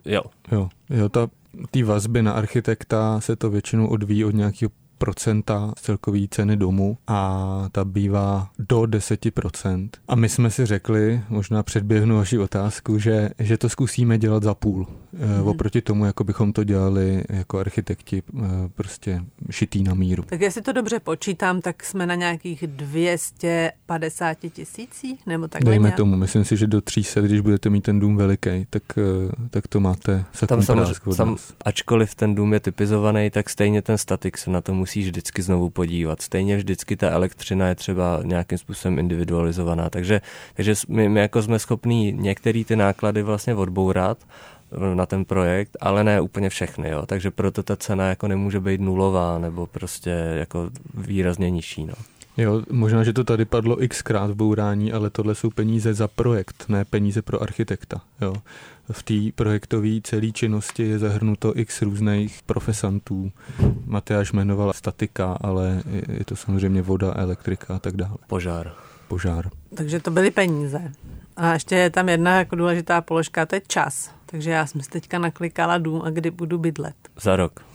Jo. 0.06 0.22
Jo, 0.52 0.70
jo 0.90 1.10
ta, 1.10 1.28
ty 1.72 1.84
vazby 1.84 2.22
na 2.22 2.32
architekta 2.32 3.22
se 3.22 3.36
to 3.36 3.50
většinou 3.50 3.88
odvíjí 3.88 4.26
od 4.26 4.34
nějakého 4.34 4.72
procenta 5.00 5.74
celkové 5.82 6.20
ceny 6.30 6.58
domu 6.58 6.98
a 7.08 7.70
ta 7.72 7.86
bývá 7.86 8.50
do 8.60 8.82
10%. 8.82 9.90
A 10.08 10.16
my 10.16 10.30
jsme 10.30 10.52
si 10.52 10.66
řekli, 10.66 11.22
možná 11.30 11.64
předběhnu 11.64 12.16
vaši 12.16 12.38
otázku, 12.40 13.00
že, 13.00 13.30
že 13.40 13.58
to 13.58 13.70
zkusíme 13.70 14.18
dělat 14.18 14.44
za 14.44 14.54
půl. 14.54 14.88
Mm. 15.14 15.48
Oproti 15.48 15.82
tomu, 15.82 16.06
jako 16.06 16.24
bychom 16.24 16.54
to 16.54 16.64
dělali 16.64 17.24
jako 17.30 17.60
architekti, 17.60 18.24
eh, 18.38 18.42
prostě 18.76 19.22
šitý 19.50 19.84
na 19.84 19.94
míru. 19.94 20.24
Tak 20.24 20.42
jestli 20.42 20.62
to 20.62 20.72
dobře 20.72 21.00
počítám, 21.00 21.62
tak 21.62 21.84
jsme 21.84 22.06
na 22.06 22.16
nějakých 22.16 22.68
250 22.68 24.38
tisících, 24.50 25.28
nebo 25.28 25.48
tak 25.48 25.64
Dejme 25.64 25.84
nějak? 25.84 25.98
tomu, 25.98 26.16
myslím 26.16 26.46
si, 26.46 26.58
že 26.58 26.68
do 26.68 26.82
300, 26.82 27.22
když 27.22 27.42
budete 27.42 27.70
mít 27.70 27.82
ten 27.82 28.00
dům 28.00 28.18
veliký, 28.18 28.68
tak, 28.70 28.84
eh, 28.98 29.02
tak 29.50 29.68
to 29.68 29.80
máte 29.80 30.26
Tam 30.48 30.62
samozřejmě, 30.62 31.14
sam, 31.14 31.38
ačkoliv 31.66 32.16
ten 32.16 32.36
dům 32.36 32.54
je 32.54 32.60
typizovaný, 32.60 33.30
tak 33.30 33.50
stejně 33.50 33.82
ten 33.82 33.98
statik 33.98 34.38
se 34.38 34.50
na 34.50 34.62
to 34.62 34.74
musí 34.74 34.89
musíš 34.90 35.06
vždycky 35.06 35.42
znovu 35.42 35.70
podívat. 35.70 36.22
Stejně 36.22 36.58
vždycky 36.58 36.98
ta 36.98 37.10
elektřina 37.10 37.68
je 37.68 37.76
třeba 37.76 38.20
nějakým 38.24 38.58
způsobem 38.58 39.00
individualizovaná, 39.00 39.90
takže, 39.90 40.22
takže 40.54 40.74
my, 40.88 41.10
my 41.10 41.20
jako 41.20 41.42
jsme 41.42 41.60
schopní 41.60 42.12
některé 42.12 42.64
ty 42.64 42.76
náklady 42.76 43.22
vlastně 43.22 43.56
odbourat 43.56 44.18
na 44.94 45.06
ten 45.06 45.26
projekt, 45.26 45.78
ale 45.82 46.04
ne 46.04 46.22
úplně 46.22 46.50
všechny, 46.50 46.90
jo. 46.90 47.06
takže 47.06 47.32
proto 47.32 47.64
ta 47.64 47.76
cena 47.76 48.10
jako 48.10 48.28
nemůže 48.28 48.60
být 48.60 48.82
nulová 48.82 49.38
nebo 49.38 49.68
prostě 49.68 50.10
jako 50.34 50.70
výrazně 50.94 51.50
nižší. 51.50 51.86
No. 51.86 51.94
Jo, 52.40 52.62
možná, 52.72 53.04
že 53.04 53.14
to 53.14 53.24
tady 53.24 53.46
padlo 53.46 53.78
xkrát 53.88 54.32
v 54.32 54.36
bourání, 54.36 54.94
ale 54.94 55.10
tohle 55.10 55.36
jsou 55.36 55.50
peníze 55.50 55.94
za 55.94 56.08
projekt, 56.08 56.66
ne 56.70 56.86
peníze 56.86 57.22
pro 57.22 57.42
architekta. 57.42 58.02
Jo. 58.22 58.36
V 58.92 59.04
té 59.04 59.14
projektové 59.36 59.90
celé 60.04 60.32
činnosti 60.32 60.84
je 60.84 61.00
zahrnuto 61.00 61.60
x 61.60 61.82
různých 61.82 62.40
profesantů. 62.46 63.32
Matyáš 63.86 64.32
jmenoval 64.32 64.74
statika, 64.74 65.38
ale 65.42 65.84
je 66.08 66.26
to 66.26 66.36
samozřejmě 66.36 66.82
voda, 66.82 67.14
elektrika 67.16 67.76
a 67.76 67.80
tak 67.80 67.96
dále. 67.96 68.16
Požár. 68.28 68.74
Požár. 69.08 69.50
Takže 69.76 70.00
to 70.00 70.12
byly 70.12 70.32
peníze. 70.32 70.92
A 71.38 71.54
ještě 71.54 71.76
je 71.76 71.90
tam 71.90 72.10
jedna 72.10 72.38
jako 72.38 72.56
důležitá 72.56 73.02
položka, 73.02 73.46
to 73.46 73.56
je 73.56 73.62
čas. 73.68 74.12
Takže 74.26 74.52
já 74.52 74.66
jsem 74.66 74.82
si 74.82 74.90
teďka 74.90 75.20
naklikala 75.20 75.78
dům 75.78 76.02
a 76.06 76.10
kdy 76.10 76.32
budu 76.32 76.58
bydlet. 76.58 76.96
Za 77.22 77.36
rok. 77.36 77.69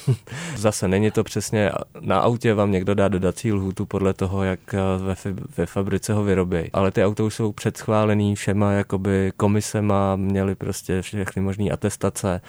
Zase 0.56 0.88
není 0.88 1.10
to 1.10 1.24
přesně, 1.24 1.70
na 2.00 2.20
autě 2.20 2.54
vám 2.54 2.72
někdo 2.72 2.94
dá 2.94 3.08
dodací 3.08 3.52
lhůtu 3.52 3.86
podle 3.86 4.14
toho, 4.14 4.44
jak 4.44 4.74
eh, 4.74 4.78
ve, 4.98 5.14
ve 5.56 5.66
fabrice 5.66 6.12
ho 6.12 6.24
vyrobí. 6.24 6.70
Ale 6.72 6.90
ty 6.90 7.04
auta 7.04 7.24
už 7.24 7.34
jsou 7.34 7.52
předschválený 7.52 8.34
všema 8.34 8.72
jakoby 8.72 9.32
komisema, 9.36 10.16
měli 10.16 10.54
prostě 10.54 11.02
všechny 11.02 11.42
možné 11.42 11.70
atestace. 11.70 12.40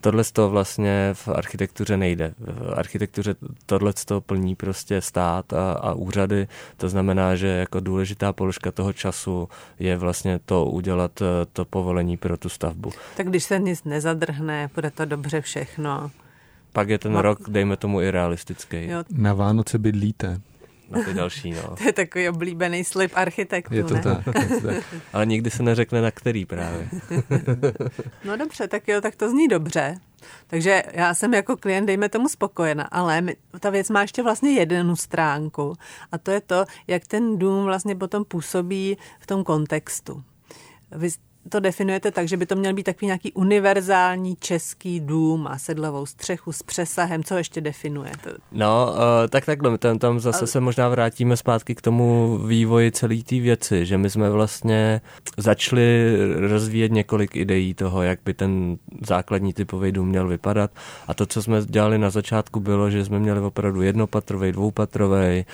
Tohle 0.00 0.24
to 0.32 0.50
vlastně 0.50 1.10
v 1.12 1.28
architektuře 1.28 1.96
nejde. 1.96 2.34
V 2.38 2.74
architektuře 2.76 3.34
tohle 3.66 3.92
to 4.04 4.20
plní 4.20 4.54
prostě 4.54 5.00
stát 5.00 5.52
a, 5.52 5.72
a 5.72 5.92
úřady. 5.94 6.48
To 6.76 6.88
znamená, 6.88 7.36
že 7.36 7.46
jako 7.46 7.80
důležitá 7.80 8.32
položka 8.32 8.72
toho 8.72 8.92
času 8.92 9.48
je 9.78 9.96
vlastně 9.96 10.40
to 10.44 10.64
udělat 10.64 11.22
eh, 11.22 11.24
to 11.52 11.64
povolení 11.64 12.16
pro 12.16 12.36
tu 12.36 12.48
stavbu. 12.48 12.90
Tak 13.16 13.28
když 13.28 13.44
se 13.44 13.58
nic 13.58 13.84
nezadrhne, 13.84 14.70
bude 14.74 14.90
to 14.90 15.04
dobře 15.04 15.40
všechno 15.40 16.10
pak 16.72 16.88
je 16.88 16.98
ten 16.98 17.16
rok, 17.16 17.50
dejme 17.50 17.76
tomu, 17.76 18.00
i 18.00 18.10
realistický. 18.10 18.86
Jo. 18.86 19.04
Na 19.10 19.34
Vánoce 19.34 19.78
bydlíte. 19.78 20.40
Na 20.90 21.02
ty 21.04 21.14
další, 21.14 21.50
no. 21.50 21.62
to 21.78 21.84
je 21.84 21.92
takový 21.92 22.28
oblíbený 22.28 22.84
slib 22.84 23.12
architektů, 23.14 23.74
Je 23.74 23.84
to 23.84 23.94
ne? 23.94 24.00
tak. 24.02 24.24
tak. 24.24 24.84
Ale 25.12 25.26
nikdy 25.26 25.50
se 25.50 25.62
neřekne 25.62 26.02
na 26.02 26.10
který 26.10 26.44
právě. 26.44 26.88
no 28.24 28.36
dobře, 28.36 28.68
tak 28.68 28.88
jo, 28.88 29.00
tak 29.00 29.16
to 29.16 29.30
zní 29.30 29.48
dobře. 29.48 29.96
Takže 30.46 30.82
já 30.92 31.14
jsem 31.14 31.34
jako 31.34 31.56
klient, 31.56 31.86
dejme 31.86 32.08
tomu, 32.08 32.28
spokojena, 32.28 32.84
ale 32.84 33.22
ta 33.60 33.70
věc 33.70 33.90
má 33.90 34.02
ještě 34.02 34.22
vlastně 34.22 34.50
jednu 34.50 34.96
stránku 34.96 35.74
a 36.12 36.18
to 36.18 36.30
je 36.30 36.40
to, 36.40 36.64
jak 36.86 37.06
ten 37.06 37.38
dům 37.38 37.64
vlastně 37.64 37.96
potom 37.96 38.24
působí 38.24 38.96
v 39.20 39.26
tom 39.26 39.44
kontextu. 39.44 40.22
Vy 40.90 41.08
to 41.48 41.60
definujete 41.60 42.10
tak, 42.10 42.28
že 42.28 42.36
by 42.36 42.46
to 42.46 42.56
měl 42.56 42.74
být 42.74 42.82
takový 42.82 43.06
nějaký 43.06 43.32
univerzální 43.32 44.36
český 44.36 45.00
dům 45.00 45.46
a 45.46 45.58
sedlovou 45.58 46.06
střechu 46.06 46.52
s 46.52 46.62
přesahem. 46.62 47.24
Co 47.24 47.36
ještě 47.36 47.60
definujete? 47.60 48.32
No, 48.52 48.92
uh, 48.92 48.98
tak 49.28 49.44
takhle, 49.44 49.78
tam, 49.78 49.98
tam 49.98 50.20
zase 50.20 50.46
se 50.46 50.60
možná 50.60 50.88
vrátíme 50.88 51.36
zpátky 51.36 51.74
k 51.74 51.80
tomu 51.80 52.38
vývoji 52.46 52.92
celé 52.92 53.16
té 53.16 53.40
věci, 53.40 53.86
že 53.86 53.98
my 53.98 54.10
jsme 54.10 54.30
vlastně 54.30 55.00
začali 55.36 56.16
rozvíjet 56.48 56.92
několik 56.92 57.36
ideí 57.36 57.74
toho, 57.74 58.02
jak 58.02 58.18
by 58.24 58.34
ten 58.34 58.76
základní 59.06 59.52
typový 59.52 59.92
dům 59.92 60.08
měl 60.08 60.28
vypadat. 60.28 60.70
A 61.08 61.14
to, 61.14 61.26
co 61.26 61.42
jsme 61.42 61.62
dělali 61.64 61.98
na 61.98 62.10
začátku, 62.10 62.60
bylo, 62.60 62.90
že 62.90 63.04
jsme 63.04 63.18
měli 63.18 63.40
opravdu 63.40 63.82
jednopatrový, 63.82 64.52
dvoupatrový, 64.52 65.44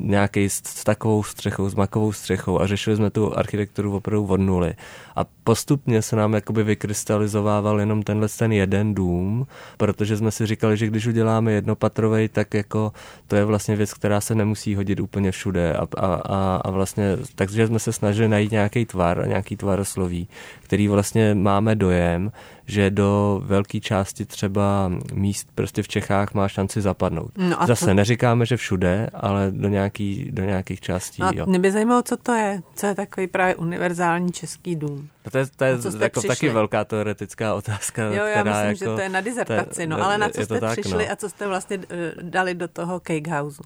nějaký 0.00 0.50
s, 0.50 0.62
s 0.64 0.84
takovou 0.84 1.22
střechou, 1.22 1.68
s 1.68 1.74
makovou 1.74 2.12
střechou 2.12 2.60
a 2.60 2.66
řešili 2.66 2.96
jsme 2.96 3.10
tu 3.10 3.38
architekturu 3.38 3.96
opravdu 3.96 4.26
od 4.26 4.40
nuly. 4.40 4.74
A 5.16 5.24
postupně 5.48 6.02
se 6.02 6.16
nám 6.16 6.34
jakoby 6.34 6.62
vykrystalizovával 6.62 7.80
jenom 7.80 8.02
tenhle 8.02 8.28
ten 8.28 8.52
jeden 8.52 8.94
dům, 8.94 9.46
protože 9.76 10.16
jsme 10.16 10.30
si 10.30 10.46
říkali, 10.46 10.76
že 10.76 10.86
když 10.86 11.06
uděláme 11.06 11.52
jednopatrovej, 11.52 12.28
tak 12.28 12.54
jako 12.54 12.92
to 13.26 13.36
je 13.36 13.44
vlastně 13.44 13.76
věc, 13.76 13.94
která 13.94 14.20
se 14.20 14.34
nemusí 14.34 14.74
hodit 14.74 15.00
úplně 15.00 15.30
všude 15.30 15.74
a, 15.74 15.86
a, 15.96 16.14
a, 16.14 16.60
a 16.64 16.70
vlastně, 16.70 17.16
takže 17.34 17.66
jsme 17.66 17.78
se 17.78 17.92
snažili 17.92 18.28
najít 18.28 18.52
nějaký 18.52 18.86
tvar, 18.86 19.28
nějaký 19.28 19.56
tvarosloví, 19.56 20.28
který 20.62 20.88
vlastně 20.88 21.34
máme 21.34 21.74
dojem, 21.74 22.32
že 22.66 22.90
do 22.90 23.40
velké 23.44 23.80
části 23.80 24.24
třeba 24.24 24.92
míst 25.12 25.48
prostě 25.54 25.82
v 25.82 25.88
Čechách 25.88 26.34
má 26.34 26.48
šanci 26.48 26.80
zapadnout. 26.80 27.30
No 27.36 27.62
a 27.62 27.66
Zase 27.66 27.86
to... 27.86 27.94
neříkáme, 27.94 28.46
že 28.46 28.56
všude, 28.56 29.10
ale 29.14 29.50
do, 29.50 29.68
nějaký, 29.68 30.28
do 30.32 30.44
nějakých 30.44 30.80
částí. 30.80 31.22
A 31.22 31.30
jo. 31.34 31.46
mě 31.46 31.58
by 31.58 31.72
zajímalo, 31.72 32.02
co 32.02 32.16
to 32.16 32.32
je. 32.32 32.60
Co 32.74 32.86
je 32.86 32.94
takový 32.94 33.26
právě 33.26 33.56
univerzální 33.56 34.32
český 34.32 34.76
dům? 34.76 35.08
No 35.28 35.32
to 35.32 35.38
je, 35.38 35.46
to 35.56 35.64
je 35.64 35.78
jako 36.00 36.22
taky 36.22 36.48
velká 36.48 36.84
teoretická 36.84 37.54
otázka. 37.54 38.02
Jo, 38.02 38.24
já 38.24 38.40
která 38.40 38.44
myslím, 38.44 38.66
jako, 38.66 38.78
že 38.78 38.84
to 38.84 39.00
je 39.00 39.08
na 39.08 39.20
dizertaci, 39.20 39.86
no, 39.86 40.04
ale 40.04 40.18
na 40.18 40.28
co 40.28 40.42
jste 40.42 40.60
tak, 40.60 40.80
přišli 40.80 41.06
no. 41.06 41.12
a 41.12 41.16
co 41.16 41.28
jste 41.28 41.46
vlastně 41.46 41.78
eh, 41.90 42.12
dali 42.22 42.54
do 42.54 42.68
toho 42.68 43.00
Cakehouse? 43.00 43.62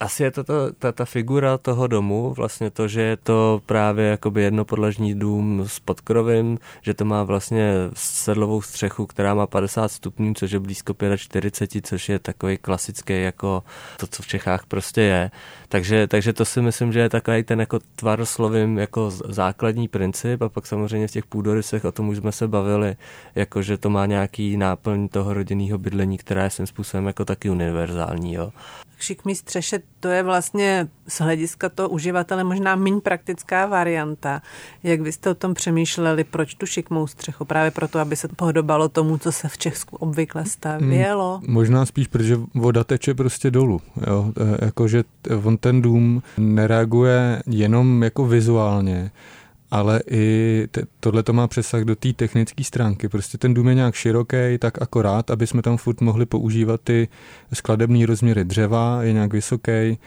asi 0.00 0.22
je 0.22 0.30
to, 0.30 0.44
to 0.44 0.72
ta, 0.72 0.92
ta 0.92 1.04
figura 1.04 1.58
toho 1.58 1.86
domu, 1.86 2.34
vlastně 2.34 2.70
to, 2.70 2.88
že 2.88 3.00
je 3.00 3.16
to 3.16 3.62
právě 3.66 4.06
jakoby 4.06 4.42
jednopodlažní 4.42 5.14
dům 5.14 5.64
s 5.66 5.80
podkrovím, 5.80 6.58
že 6.82 6.94
to 6.94 7.04
má 7.04 7.22
vlastně 7.22 7.72
sedlovou 7.94 8.62
střechu, 8.62 9.06
která 9.06 9.34
má 9.34 9.46
50 9.46 9.92
stupňů, 9.92 10.34
což 10.34 10.50
je 10.50 10.60
blízko 10.60 10.94
45, 11.16 11.86
což 11.86 12.08
je 12.08 12.18
takový 12.18 12.58
klasický 12.58 13.22
jako 13.22 13.62
to, 13.96 14.06
co 14.06 14.22
v 14.22 14.26
Čechách 14.26 14.66
prostě 14.66 15.00
je. 15.00 15.30
Takže, 15.68 16.06
takže 16.06 16.32
to 16.32 16.44
si 16.44 16.62
myslím, 16.62 16.92
že 16.92 17.00
je 17.00 17.08
takový 17.08 17.42
ten 17.42 17.60
jako 17.60 17.78
tvaroslovím 17.96 18.78
jako 18.78 19.10
základní 19.10 19.88
princip 19.88 20.42
a 20.42 20.48
pak 20.48 20.66
samozřejmě 20.66 21.08
v 21.08 21.10
těch 21.10 21.26
půdorysech 21.26 21.84
o 21.84 21.92
tom 21.92 22.08
už 22.08 22.16
jsme 22.16 22.32
se 22.32 22.48
bavili, 22.48 22.96
jako 23.34 23.62
že 23.62 23.78
to 23.78 23.90
má 23.90 24.06
nějaký 24.06 24.56
náplň 24.56 25.08
toho 25.08 25.34
rodinného 25.34 25.78
bydlení, 25.78 26.18
která 26.18 26.44
je 26.44 26.50
svým 26.50 26.66
způsobem 26.66 27.06
jako 27.06 27.24
taky 27.24 27.50
univerzální. 27.50 28.34
Jo 28.34 28.52
šikmý 28.98 29.34
střeše, 29.34 29.80
to 30.00 30.08
je 30.08 30.22
vlastně 30.22 30.88
z 31.08 31.20
hlediska 31.20 31.68
toho 31.68 31.88
uživatele 31.88 32.44
možná 32.44 32.76
méně 32.76 33.00
praktická 33.00 33.66
varianta. 33.66 34.42
Jak 34.82 35.00
vy 35.00 35.12
jste 35.12 35.30
o 35.30 35.34
tom 35.34 35.54
přemýšleli, 35.54 36.24
proč 36.24 36.54
tu 36.54 36.66
šikmou 36.66 37.06
střechu? 37.06 37.44
Právě 37.44 37.70
proto, 37.70 37.98
aby 37.98 38.16
se 38.16 38.28
podobalo 38.28 38.88
tomu, 38.88 39.18
co 39.18 39.32
se 39.32 39.48
v 39.48 39.58
Česku 39.58 39.96
obvykle 39.96 40.44
stavělo? 40.44 41.38
Hmm, 41.44 41.54
možná 41.54 41.86
spíš, 41.86 42.06
protože 42.06 42.36
voda 42.54 42.84
teče 42.84 43.14
prostě 43.14 43.50
dolů. 43.50 43.80
Jo? 44.06 44.32
Jakože 44.62 45.04
on 45.44 45.55
ten 45.56 45.82
dům 45.82 46.22
nereaguje 46.38 47.42
jenom 47.46 48.02
jako 48.02 48.26
vizuálně, 48.26 49.10
ale 49.70 50.00
i 50.10 50.66
tohle 51.00 51.22
to 51.22 51.32
má 51.32 51.48
přesah 51.48 51.82
do 51.82 51.96
té 51.96 52.12
technické 52.12 52.64
stránky. 52.64 53.08
Prostě 53.08 53.38
ten 53.38 53.54
dům 53.54 53.68
je 53.68 53.74
nějak 53.74 53.94
široký, 53.94 54.36
tak 54.58 54.82
akorát, 54.82 55.30
aby 55.30 55.46
jsme 55.46 55.62
tam 55.62 55.76
furt 55.76 56.00
mohli 56.00 56.26
používat 56.26 56.80
ty 56.84 57.08
skladební 57.52 58.06
rozměry 58.06 58.44
dřeva, 58.44 59.02
je 59.02 59.12
nějak 59.12 59.32
vysoký, 59.32 59.70
eh, 59.70 59.98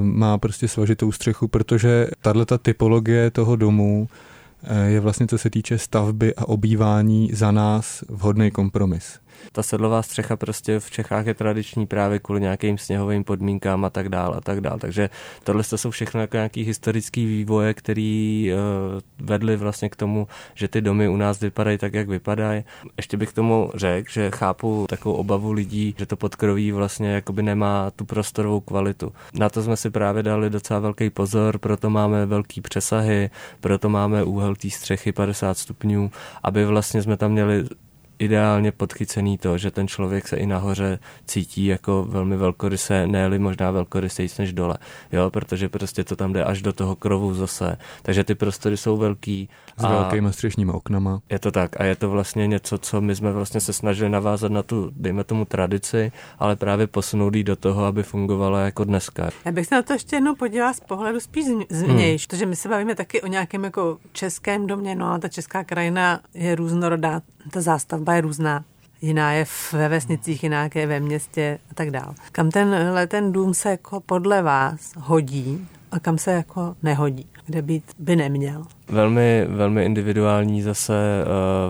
má 0.00 0.38
prostě 0.38 0.68
svažitou 0.68 1.12
střechu, 1.12 1.48
protože 1.48 2.08
tahle 2.20 2.46
ta 2.46 2.58
typologie 2.58 3.30
toho 3.30 3.56
domu 3.56 4.08
eh, 4.62 4.90
je 4.90 5.00
vlastně, 5.00 5.26
co 5.26 5.38
se 5.38 5.50
týče 5.50 5.78
stavby 5.78 6.34
a 6.34 6.48
obývání, 6.48 7.30
za 7.32 7.50
nás 7.50 8.04
vhodný 8.08 8.50
kompromis 8.50 9.23
ta 9.52 9.62
sedlová 9.62 10.02
střecha 10.02 10.36
prostě 10.36 10.80
v 10.80 10.90
Čechách 10.90 11.26
je 11.26 11.34
tradiční 11.34 11.86
právě 11.86 12.18
kvůli 12.18 12.40
nějakým 12.40 12.78
sněhovým 12.78 13.24
podmínkám 13.24 13.84
a 13.84 13.90
tak 13.90 14.08
dále 14.08 14.36
a 14.36 14.40
tak 14.40 14.60
dále. 14.60 14.78
Takže 14.78 15.10
tohle 15.44 15.62
to 15.62 15.78
jsou 15.78 15.90
všechno 15.90 16.20
jako 16.20 16.36
nějaký 16.36 16.62
historický 16.62 17.26
vývoje, 17.26 17.74
který 17.74 18.50
uh, 18.52 19.26
vedly 19.26 19.56
vlastně 19.56 19.88
k 19.88 19.96
tomu, 19.96 20.28
že 20.54 20.68
ty 20.68 20.80
domy 20.80 21.08
u 21.08 21.16
nás 21.16 21.40
vypadají 21.40 21.78
tak, 21.78 21.94
jak 21.94 22.08
vypadají. 22.08 22.64
Ještě 22.96 23.16
bych 23.16 23.30
k 23.30 23.34
tomu 23.34 23.70
řekl, 23.74 24.10
že 24.12 24.30
chápu 24.30 24.86
takovou 24.88 25.14
obavu 25.14 25.52
lidí, 25.52 25.94
že 25.98 26.06
to 26.06 26.16
podkroví 26.16 26.72
vlastně 26.72 27.08
jakoby 27.08 27.42
nemá 27.42 27.90
tu 27.90 28.04
prostorovou 28.04 28.60
kvalitu. 28.60 29.12
Na 29.34 29.48
to 29.48 29.62
jsme 29.62 29.76
si 29.76 29.90
právě 29.90 30.22
dali 30.22 30.50
docela 30.50 30.80
velký 30.80 31.10
pozor, 31.10 31.58
proto 31.58 31.90
máme 31.90 32.26
velký 32.26 32.60
přesahy, 32.60 33.30
proto 33.60 33.88
máme 33.88 34.24
úhel 34.24 34.54
té 34.54 34.70
střechy 34.70 35.12
50 35.12 35.58
stupňů, 35.58 36.10
aby 36.42 36.64
vlastně 36.64 37.02
jsme 37.02 37.16
tam 37.16 37.32
měli 37.32 37.64
ideálně 38.18 38.72
podchycený 38.72 39.38
to, 39.38 39.58
že 39.58 39.70
ten 39.70 39.88
člověk 39.88 40.28
se 40.28 40.36
i 40.36 40.46
nahoře 40.46 40.98
cítí 41.26 41.66
jako 41.66 42.04
velmi 42.08 42.36
velkoryse, 42.36 43.06
ne 43.06 43.38
možná 43.38 43.70
velkorysejc 43.70 44.38
než 44.38 44.52
dole, 44.52 44.76
jo, 45.12 45.30
protože 45.30 45.68
prostě 45.68 46.04
to 46.04 46.16
tam 46.16 46.32
jde 46.32 46.44
až 46.44 46.62
do 46.62 46.72
toho 46.72 46.96
krovu 46.96 47.34
zase, 47.34 47.76
takže 48.02 48.24
ty 48.24 48.34
prostory 48.34 48.76
jsou 48.76 48.96
velký. 48.96 49.48
S 49.76 49.82
velkými 49.82 50.32
střešními 50.32 50.72
oknama. 50.72 51.20
Je 51.30 51.38
to 51.38 51.50
tak 51.50 51.80
a 51.80 51.84
je 51.84 51.96
to 51.96 52.10
vlastně 52.10 52.46
něco, 52.46 52.78
co 52.78 53.00
my 53.00 53.16
jsme 53.16 53.32
vlastně 53.32 53.60
se 53.60 53.72
snažili 53.72 54.10
navázat 54.10 54.52
na 54.52 54.62
tu, 54.62 54.90
dejme 54.96 55.24
tomu 55.24 55.44
tradici, 55.44 56.12
ale 56.38 56.56
právě 56.56 56.86
posunout 56.86 57.34
do 57.34 57.56
toho, 57.56 57.84
aby 57.84 58.02
fungovala 58.02 58.60
jako 58.60 58.84
dneska. 58.84 59.30
Já 59.44 59.52
bych 59.52 59.66
se 59.66 59.74
na 59.74 59.82
to 59.82 59.92
ještě 59.92 60.16
jednou 60.16 60.34
podívala 60.34 60.72
z 60.72 60.80
pohledu 60.80 61.20
spíš 61.20 61.46
zvnějš, 61.70 62.22
hmm. 62.22 62.26
protože 62.28 62.46
my 62.46 62.56
se 62.56 62.68
bavíme 62.68 62.94
taky 62.94 63.22
o 63.22 63.26
nějakém 63.26 63.64
jako 63.64 63.98
českém 64.12 64.66
domě, 64.66 64.94
no 64.94 65.12
a 65.12 65.18
ta 65.18 65.28
česká 65.28 65.64
krajina 65.64 66.20
je 66.34 66.54
různorodá, 66.54 67.20
ta 67.50 67.60
zástavba 67.60 68.14
je 68.14 68.20
různá. 68.20 68.64
Jiná 69.02 69.32
je 69.32 69.44
ve 69.72 69.88
vesnicích, 69.88 70.42
jiná 70.42 70.68
je 70.74 70.86
ve 70.86 71.00
městě 71.00 71.58
a 71.70 71.74
tak 71.74 71.90
dále. 71.90 72.14
Kam 72.32 72.50
tenhle 72.50 73.06
ten 73.06 73.32
dům 73.32 73.54
se 73.54 73.70
jako 73.70 74.00
podle 74.00 74.42
vás 74.42 74.92
hodí 74.96 75.68
a 75.90 76.00
kam 76.00 76.18
se 76.18 76.32
jako 76.32 76.76
nehodí, 76.82 77.26
kde 77.46 77.62
být 77.62 77.84
by 77.98 78.16
neměl. 78.16 78.64
Velmi, 78.88 79.46
velmi 79.48 79.84
individuální 79.84 80.62
zase 80.62 80.94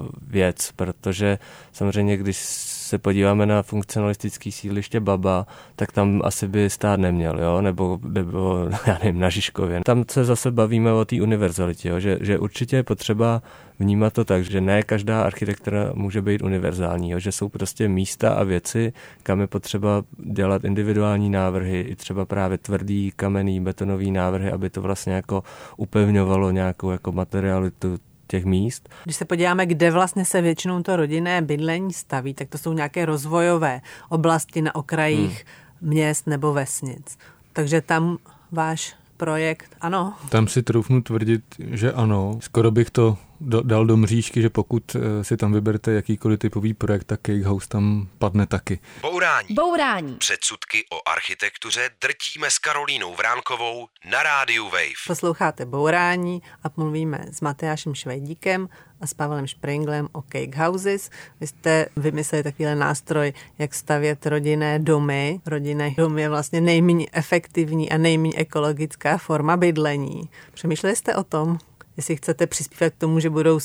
uh, 0.02 0.08
věc, 0.28 0.72
protože 0.76 1.38
samozřejmě, 1.72 2.16
když 2.16 2.36
se 2.84 2.98
podíváme 2.98 3.46
na 3.46 3.62
funkcionalistický 3.62 4.52
sídliště 4.52 5.00
Baba, 5.00 5.46
tak 5.76 5.92
tam 5.92 6.20
asi 6.24 6.48
by 6.48 6.70
stát 6.70 7.00
neměl, 7.00 7.40
jo? 7.40 7.60
Nebo, 7.60 7.98
nebo 8.08 8.68
já 8.86 8.98
nevím, 9.04 9.20
na 9.20 9.28
Žižkově. 9.28 9.80
Tam 9.84 10.04
se 10.10 10.24
zase 10.24 10.50
bavíme 10.50 10.92
o 10.92 11.04
té 11.04 11.22
univerzalitě, 11.22 11.88
jo? 11.88 12.00
Že, 12.00 12.18
že 12.20 12.38
určitě 12.38 12.76
je 12.76 12.82
potřeba 12.82 13.42
vnímat 13.78 14.12
to 14.12 14.24
tak, 14.24 14.44
že 14.44 14.60
ne 14.60 14.82
každá 14.82 15.22
architektura 15.22 15.90
může 15.94 16.22
být 16.22 16.42
univerzální, 16.42 17.10
jo? 17.10 17.18
že 17.18 17.32
jsou 17.32 17.48
prostě 17.48 17.88
místa 17.88 18.30
a 18.34 18.42
věci, 18.44 18.92
kam 19.22 19.40
je 19.40 19.46
potřeba 19.46 20.02
dělat 20.18 20.64
individuální 20.64 21.30
návrhy, 21.30 21.80
i 21.80 21.96
třeba 21.96 22.24
právě 22.24 22.58
tvrdý, 22.58 23.12
kamenný, 23.16 23.60
betonový 23.60 24.10
návrhy, 24.10 24.52
aby 24.52 24.70
to 24.70 24.82
vlastně 24.82 25.12
jako 25.12 25.42
upevňovalo 25.76 26.50
nějakou 26.50 26.90
jako 26.90 27.12
materialitu 27.12 27.98
těch 28.26 28.44
míst. 28.44 28.88
Když 29.04 29.16
se 29.16 29.24
podíváme, 29.24 29.66
kde 29.66 29.90
vlastně 29.90 30.24
se 30.24 30.40
většinou 30.40 30.82
to 30.82 30.96
rodinné 30.96 31.42
bydlení 31.42 31.92
staví, 31.92 32.34
tak 32.34 32.48
to 32.48 32.58
jsou 32.58 32.72
nějaké 32.72 33.06
rozvojové 33.06 33.80
oblasti 34.08 34.62
na 34.62 34.74
okrajích 34.74 35.44
hmm. 35.80 35.90
měst 35.90 36.26
nebo 36.26 36.52
vesnic. 36.52 37.18
Takže 37.52 37.80
tam 37.80 38.18
váš 38.52 38.94
projekt, 39.16 39.76
ano. 39.80 40.14
Tam 40.28 40.48
si 40.48 40.62
troufnu 40.62 41.02
tvrdit, 41.02 41.42
že 41.58 41.92
ano. 41.92 42.38
Skoro 42.40 42.70
bych 42.70 42.90
to 42.90 43.18
do, 43.44 43.62
dal 43.62 43.86
do 43.86 43.96
mřížky, 43.96 44.42
že 44.42 44.50
pokud 44.50 44.96
eh, 44.96 45.24
si 45.24 45.36
tam 45.36 45.52
vyberete 45.52 45.92
jakýkoliv 45.92 46.38
typový 46.38 46.74
projekt, 46.74 47.04
tak 47.04 47.20
Cake 47.20 47.44
House 47.44 47.68
tam 47.68 48.08
padne 48.18 48.46
taky. 48.46 48.78
Bourání. 49.00 49.48
Bourání. 49.54 50.14
Předsudky 50.14 50.84
o 50.92 51.08
architektuře 51.08 51.90
drtíme 52.00 52.50
s 52.50 52.58
Karolínou 52.58 53.14
Vránkovou 53.14 53.86
na 54.10 54.22
rádiu 54.22 54.64
Wave. 54.64 55.04
Posloucháte 55.06 55.64
Bourání 55.64 56.42
a 56.64 56.68
mluvíme 56.76 57.24
s 57.32 57.40
Matyášem 57.40 57.94
Švejdíkem 57.94 58.68
a 59.00 59.06
s 59.06 59.14
Pavlem 59.14 59.48
Springlem 59.48 60.08
o 60.12 60.22
Cake 60.22 60.56
Houses. 60.56 61.10
Vy 61.40 61.46
jste 61.46 61.86
vymysleli 61.96 62.42
takovýhle 62.42 62.74
nástroj, 62.74 63.32
jak 63.58 63.74
stavět 63.74 64.26
rodinné 64.26 64.78
domy. 64.78 65.40
Rodinné 65.46 65.90
domy 65.96 66.22
je 66.22 66.28
vlastně 66.28 66.60
nejméně 66.60 67.06
efektivní 67.12 67.90
a 67.90 67.98
nejméně 67.98 68.34
ekologická 68.36 69.18
forma 69.18 69.56
bydlení. 69.56 70.30
Přemýšleli 70.54 70.96
jste 70.96 71.14
o 71.14 71.24
tom? 71.24 71.58
Jestli 71.96 72.16
chcete 72.16 72.46
přispívat 72.46 72.92
k 72.92 72.98
tomu, 72.98 73.20
že 73.20 73.30
budou 73.30 73.60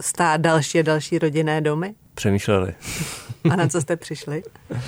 stát 0.00 0.40
další 0.40 0.78
a 0.78 0.82
další 0.82 1.18
rodinné 1.18 1.60
domy? 1.60 1.94
Přemýšleli. 2.14 2.74
A 3.50 3.56
na 3.56 3.68
co 3.68 3.80
jste 3.80 3.96
přišli? 3.96 4.42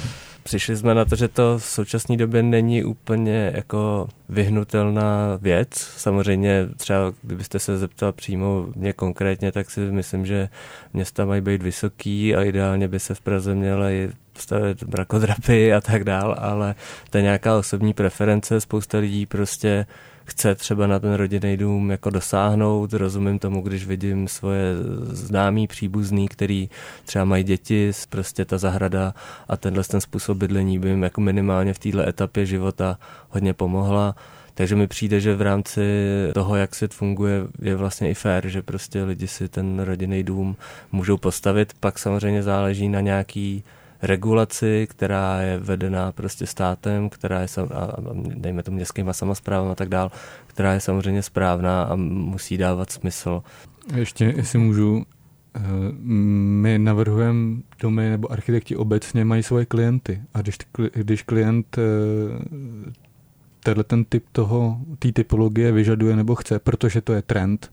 Přišli 0.46 0.76
jsme 0.76 0.94
na 0.94 1.04
to, 1.04 1.16
že 1.16 1.28
to 1.28 1.58
v 1.58 1.64
současné 1.64 2.16
době 2.16 2.42
není 2.42 2.84
úplně 2.84 3.52
jako 3.54 4.08
vyhnutelná 4.28 5.38
věc. 5.42 5.68
Samozřejmě 5.76 6.68
třeba, 6.76 7.12
kdybyste 7.22 7.58
se 7.58 7.78
zeptal 7.78 8.12
přímo 8.12 8.66
mě 8.74 8.92
konkrétně, 8.92 9.52
tak 9.52 9.70
si 9.70 9.80
myslím, 9.80 10.26
že 10.26 10.48
města 10.92 11.24
mají 11.24 11.40
být 11.40 11.62
vysoký 11.62 12.34
a 12.34 12.42
ideálně 12.42 12.88
by 12.88 13.00
se 13.00 13.14
v 13.14 13.20
Praze 13.20 13.54
měly 13.54 14.10
stavit 14.38 14.84
brakodrapy 14.84 15.74
a 15.74 15.80
tak 15.80 16.04
dál, 16.04 16.36
ale 16.38 16.74
to 17.10 17.18
je 17.18 17.22
nějaká 17.22 17.58
osobní 17.58 17.94
preference. 17.94 18.60
Spousta 18.60 18.98
lidí 18.98 19.26
prostě 19.26 19.86
chce 20.26 20.54
třeba 20.54 20.86
na 20.86 20.98
ten 20.98 21.14
rodinný 21.14 21.56
dům 21.56 21.90
jako 21.90 22.10
dosáhnout. 22.10 22.92
Rozumím 22.92 23.38
tomu, 23.38 23.62
když 23.62 23.86
vidím 23.86 24.28
svoje 24.28 24.74
známý 25.02 25.66
příbuzný, 25.66 26.28
který 26.28 26.70
třeba 27.04 27.24
mají 27.24 27.44
děti, 27.44 27.92
prostě 28.08 28.44
ta 28.44 28.58
zahrada 28.58 29.14
a 29.48 29.56
tenhle 29.56 29.84
ten 29.84 30.00
způsob 30.00 30.38
bydlení 30.38 30.78
by 30.78 30.88
jim 30.88 31.02
jako 31.02 31.20
minimálně 31.20 31.74
v 31.74 31.78
této 31.78 32.08
etapě 32.08 32.46
života 32.46 32.98
hodně 33.30 33.54
pomohla. 33.54 34.14
Takže 34.54 34.76
mi 34.76 34.86
přijde, 34.86 35.20
že 35.20 35.34
v 35.34 35.42
rámci 35.42 35.82
toho, 36.34 36.56
jak 36.56 36.74
svět 36.74 36.94
funguje, 36.94 37.42
je 37.62 37.76
vlastně 37.76 38.10
i 38.10 38.14
fér, 38.14 38.48
že 38.48 38.62
prostě 38.62 39.04
lidi 39.04 39.26
si 39.28 39.48
ten 39.48 39.80
rodinný 39.80 40.22
dům 40.22 40.56
můžou 40.92 41.16
postavit. 41.16 41.72
Pak 41.80 41.98
samozřejmě 41.98 42.42
záleží 42.42 42.88
na 42.88 43.00
nějaký 43.00 43.64
regulaci, 44.02 44.86
která 44.90 45.40
je 45.40 45.58
vedená 45.58 46.12
prostě 46.12 46.46
státem, 46.46 47.08
která 47.08 47.40
je, 47.40 47.48
a 47.74 47.96
dejme 48.34 48.62
to 48.62 48.70
městskýma 48.70 49.12
samozprávama 49.12 49.72
a 49.72 49.74
tak 49.74 49.88
dál, 49.88 50.10
která 50.46 50.72
je 50.72 50.80
samozřejmě 50.80 51.22
správná 51.22 51.82
a 51.82 51.96
musí 51.96 52.56
dávat 52.56 52.90
smysl. 52.90 53.42
Ještě, 53.94 54.24
jestli 54.36 54.58
můžu, 54.58 55.04
eh, 55.54 55.60
my 56.00 56.78
navrhujeme 56.78 57.56
domy 57.80 58.10
nebo 58.10 58.32
architekti 58.32 58.76
obecně 58.76 59.24
mají 59.24 59.42
svoje 59.42 59.66
klienty 59.66 60.22
a 60.34 60.42
když, 60.42 60.56
když 60.94 61.22
klient 61.22 61.78
eh, 61.78 61.82
tenhle 63.62 63.84
ten 63.84 64.04
typ 64.04 64.24
toho, 64.32 64.78
té 64.98 65.12
typologie 65.12 65.72
vyžaduje 65.72 66.16
nebo 66.16 66.34
chce, 66.34 66.58
protože 66.58 67.00
to 67.00 67.12
je 67.12 67.22
trend, 67.22 67.70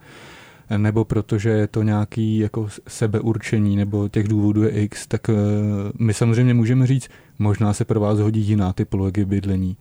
nebo 0.77 1.05
protože 1.05 1.49
je 1.49 1.67
to 1.67 1.83
nějaký 1.83 2.37
jako 2.37 2.67
sebeurčení 2.87 3.75
nebo 3.75 4.09
těch 4.09 4.27
důvodů 4.27 4.63
je 4.63 4.69
x, 4.69 5.07
tak 5.07 5.29
eh, 5.29 5.33
my 5.99 6.13
samozřejmě 6.13 6.53
můžeme 6.53 6.87
říct, 6.87 7.09
možná 7.39 7.73
se 7.73 7.85
pro 7.85 7.99
vás 7.99 8.19
hodí 8.19 8.41
jiná 8.41 8.73
typologie 8.73 9.25
bydlení, 9.25 9.77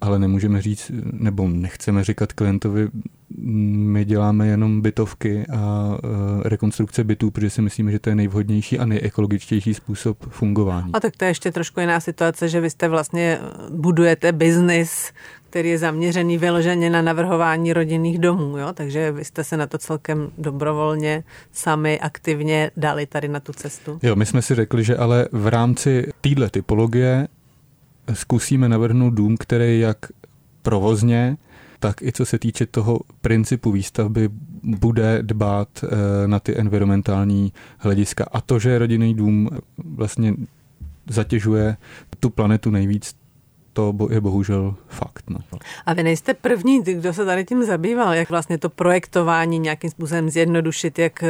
ale 0.00 0.18
nemůžeme 0.18 0.62
říct, 0.62 0.90
nebo 1.12 1.48
nechceme 1.48 2.04
říkat 2.04 2.32
klientovi, 2.32 2.88
my 3.36 4.04
děláme 4.04 4.46
jenom 4.46 4.80
bytovky 4.80 5.46
a 5.46 5.90
eh, 5.96 6.48
rekonstrukce 6.48 7.04
bytů, 7.04 7.30
protože 7.30 7.50
si 7.50 7.62
myslíme, 7.62 7.92
že 7.92 7.98
to 7.98 8.08
je 8.08 8.14
nejvhodnější 8.14 8.78
a 8.78 8.86
nejekologičtější 8.86 9.74
způsob 9.74 10.26
fungování. 10.30 10.92
A 10.92 11.00
tak 11.00 11.16
to 11.16 11.24
je 11.24 11.30
ještě 11.30 11.52
trošku 11.52 11.80
jiná 11.80 12.00
situace, 12.00 12.48
že 12.48 12.60
vy 12.60 12.70
jste 12.70 12.88
vlastně 12.88 13.38
budujete 13.70 14.32
biznis, 14.32 15.12
který 15.50 15.68
je 15.68 15.78
zaměřený 15.78 16.38
vyloženě 16.38 16.90
na 16.90 17.02
navrhování 17.02 17.72
rodinných 17.72 18.18
domů, 18.18 18.58
jo? 18.58 18.72
takže 18.74 19.12
vy 19.12 19.24
jste 19.24 19.44
se 19.44 19.56
na 19.56 19.66
to 19.66 19.78
celkem 19.78 20.30
dobrovolně 20.38 21.24
sami 21.52 22.00
aktivně 22.00 22.70
dali 22.76 23.06
tady 23.06 23.28
na 23.28 23.40
tu 23.40 23.52
cestu. 23.52 23.98
Jo, 24.02 24.16
my 24.16 24.26
jsme 24.26 24.42
si 24.42 24.54
řekli, 24.54 24.84
že 24.84 24.96
ale 24.96 25.28
v 25.32 25.46
rámci 25.46 26.12
téhle 26.20 26.50
typologie 26.50 27.28
zkusíme 28.12 28.68
navrhnout 28.68 29.14
dům, 29.14 29.36
který 29.36 29.80
jak 29.80 29.96
provozně, 30.62 31.36
tak 31.78 32.02
i 32.02 32.12
co 32.12 32.26
se 32.26 32.38
týče 32.38 32.66
toho 32.66 33.00
principu 33.20 33.72
výstavby, 33.72 34.28
bude 34.62 35.22
dbát 35.22 35.68
eh, 35.84 35.88
na 36.28 36.40
ty 36.40 36.58
environmentální 36.58 37.52
hlediska. 37.78 38.26
A 38.32 38.40
to, 38.40 38.58
že 38.58 38.78
rodinný 38.78 39.14
dům 39.14 39.50
vlastně 39.84 40.34
zatěžuje 41.10 41.76
tu 42.20 42.30
planetu 42.30 42.70
nejvíc, 42.70 43.14
to 43.78 43.94
je 44.10 44.20
bohužel 44.20 44.74
fakt. 44.88 45.30
No. 45.30 45.38
A 45.86 45.92
vy 45.92 46.02
nejste 46.02 46.34
první, 46.34 46.82
kdo 46.82 47.14
se 47.14 47.24
tady 47.24 47.44
tím 47.44 47.64
zabýval, 47.64 48.14
jak 48.14 48.30
vlastně 48.30 48.58
to 48.58 48.68
projektování 48.68 49.58
nějakým 49.58 49.90
způsobem 49.90 50.30
zjednodušit, 50.30 50.98
jak 50.98 51.22
eh, 51.22 51.28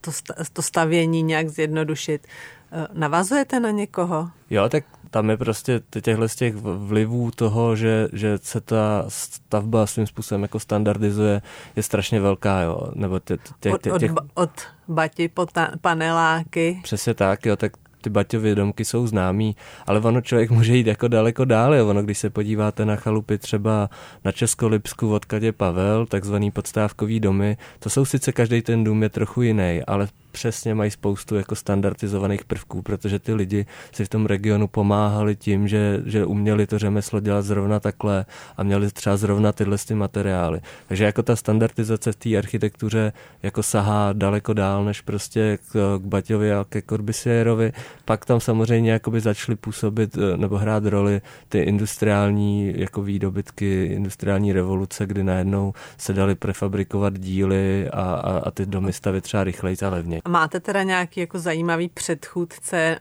to, 0.00 0.10
to 0.52 0.62
stavění 0.62 1.22
nějak 1.22 1.48
zjednodušit. 1.48 2.26
Eh, 2.72 2.86
navazujete 2.92 3.60
na 3.60 3.70
někoho? 3.70 4.28
Jo, 4.50 4.68
tak 4.68 4.84
tam 5.10 5.30
je 5.30 5.36
prostě 5.36 5.80
těchhle 6.00 6.28
z 6.28 6.36
těch 6.36 6.54
vlivů 6.56 7.30
toho, 7.30 7.76
že, 7.76 8.08
že 8.12 8.38
se 8.42 8.60
ta 8.60 9.04
stavba 9.08 9.86
svým 9.86 10.06
způsobem 10.06 10.42
jako 10.42 10.60
standardizuje, 10.60 11.42
je 11.76 11.82
strašně 11.82 12.20
velká, 12.20 12.60
jo. 12.60 12.90
Nebo 12.94 13.18
tě, 13.18 13.36
tě, 13.60 13.70
tě, 13.82 13.90
těch... 13.98 14.12
od, 14.12 14.18
od, 14.18 14.24
od 14.34 14.50
bati 14.88 15.28
po 15.28 15.46
ta, 15.46 15.70
paneláky. 15.80 16.80
Přesně 16.82 17.14
tak, 17.14 17.46
jo, 17.46 17.56
tak 17.56 17.72
ty 18.00 18.10
Baťovy 18.10 18.54
domky 18.54 18.84
jsou 18.84 19.06
známý, 19.06 19.56
ale 19.86 20.00
ono 20.00 20.20
člověk 20.20 20.50
může 20.50 20.76
jít 20.76 20.86
jako 20.86 21.08
daleko 21.08 21.44
dále. 21.44 21.82
Ono, 21.82 22.02
když 22.02 22.18
se 22.18 22.30
podíváte 22.30 22.84
na 22.84 22.96
chalupy 22.96 23.38
třeba 23.38 23.90
na 24.24 24.32
Českolipsku 24.32 25.14
odkadě 25.14 25.52
Pavel, 25.52 26.06
takzvaný 26.06 26.50
podstávkový 26.50 27.20
domy, 27.20 27.56
to 27.78 27.90
jsou 27.90 28.04
sice 28.04 28.32
každý 28.32 28.62
ten 28.62 28.84
dům 28.84 29.02
je 29.02 29.08
trochu 29.08 29.42
jiný, 29.42 29.80
ale 29.86 30.08
přesně 30.30 30.74
mají 30.74 30.90
spoustu 30.90 31.36
jako 31.36 31.54
standardizovaných 31.54 32.44
prvků, 32.44 32.82
protože 32.82 33.18
ty 33.18 33.34
lidi 33.34 33.66
si 33.92 34.04
v 34.04 34.08
tom 34.08 34.26
regionu 34.26 34.68
pomáhali 34.68 35.36
tím, 35.36 35.68
že, 35.68 36.02
že 36.06 36.24
uměli 36.24 36.66
to 36.66 36.78
řemeslo 36.78 37.20
dělat 37.20 37.42
zrovna 37.42 37.80
takhle 37.80 38.26
a 38.56 38.62
měli 38.62 38.90
třeba 38.90 39.16
zrovna 39.16 39.52
tyhle 39.52 39.78
ty 39.78 39.94
materiály. 39.94 40.60
Takže 40.88 41.04
jako 41.04 41.22
ta 41.22 41.36
standardizace 41.36 42.12
v 42.12 42.16
té 42.16 42.36
architektuře 42.36 43.12
jako 43.42 43.62
sahá 43.62 44.12
daleko 44.12 44.52
dál, 44.52 44.84
než 44.84 45.00
prostě 45.00 45.58
k, 45.72 45.98
k 45.98 46.06
Baťovi 46.06 46.52
a 46.52 46.66
ke 46.68 46.82
Corbusierovi. 46.82 47.72
Pak 48.04 48.24
tam 48.24 48.40
samozřejmě 48.40 48.92
jakoby 48.92 49.20
začaly 49.20 49.56
působit 49.56 50.16
eh, 50.16 50.36
nebo 50.36 50.58
hrát 50.58 50.86
roli 50.86 51.20
ty 51.48 51.58
industriální 51.58 52.72
jako 52.76 53.02
výdobytky, 53.02 53.84
industriální 53.84 54.52
revoluce, 54.52 55.06
kdy 55.06 55.24
najednou 55.24 55.72
se 55.98 56.12
dali 56.12 56.34
prefabrikovat 56.34 57.18
díly 57.18 57.88
a, 57.90 58.02
a, 58.02 58.38
a 58.38 58.50
ty 58.50 58.66
domy 58.66 58.92
stavit 58.92 59.24
třeba 59.24 59.44
rychleji 59.44 59.76
a 59.82 59.88
levněji. 59.88 60.19
Máte 60.28 60.60
teda 60.60 60.82
nějaký 60.82 61.20
jako 61.20 61.38
zajímavý 61.38 61.88
předchůdce, 61.88 62.98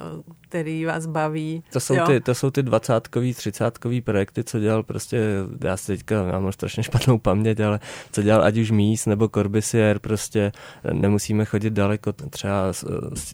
který 0.49 0.85
vás 0.85 1.05
baví. 1.05 1.63
To 1.73 1.79
jsou, 1.79 1.95
ty, 2.07 2.21
to 2.21 2.35
jsou 2.35 2.51
ty 2.51 2.63
dvacátkový, 2.63 3.33
třicátkový 3.33 4.01
projekty, 4.01 4.43
co 4.43 4.59
dělal 4.59 4.83
prostě, 4.83 5.21
já 5.63 5.77
si 5.77 5.87
teďka 5.87 6.23
mám 6.23 6.51
strašně 6.51 6.83
špatnou 6.83 7.17
paměť, 7.17 7.59
ale 7.59 7.79
co 8.11 8.21
dělal 8.21 8.43
ať 8.43 8.57
už 8.57 8.71
Mís 8.71 9.05
nebo 9.05 9.27
Corbusier, 9.27 9.99
prostě 9.99 10.51
nemusíme 10.93 11.45
chodit 11.45 11.73
daleko, 11.73 12.13
třeba 12.13 12.73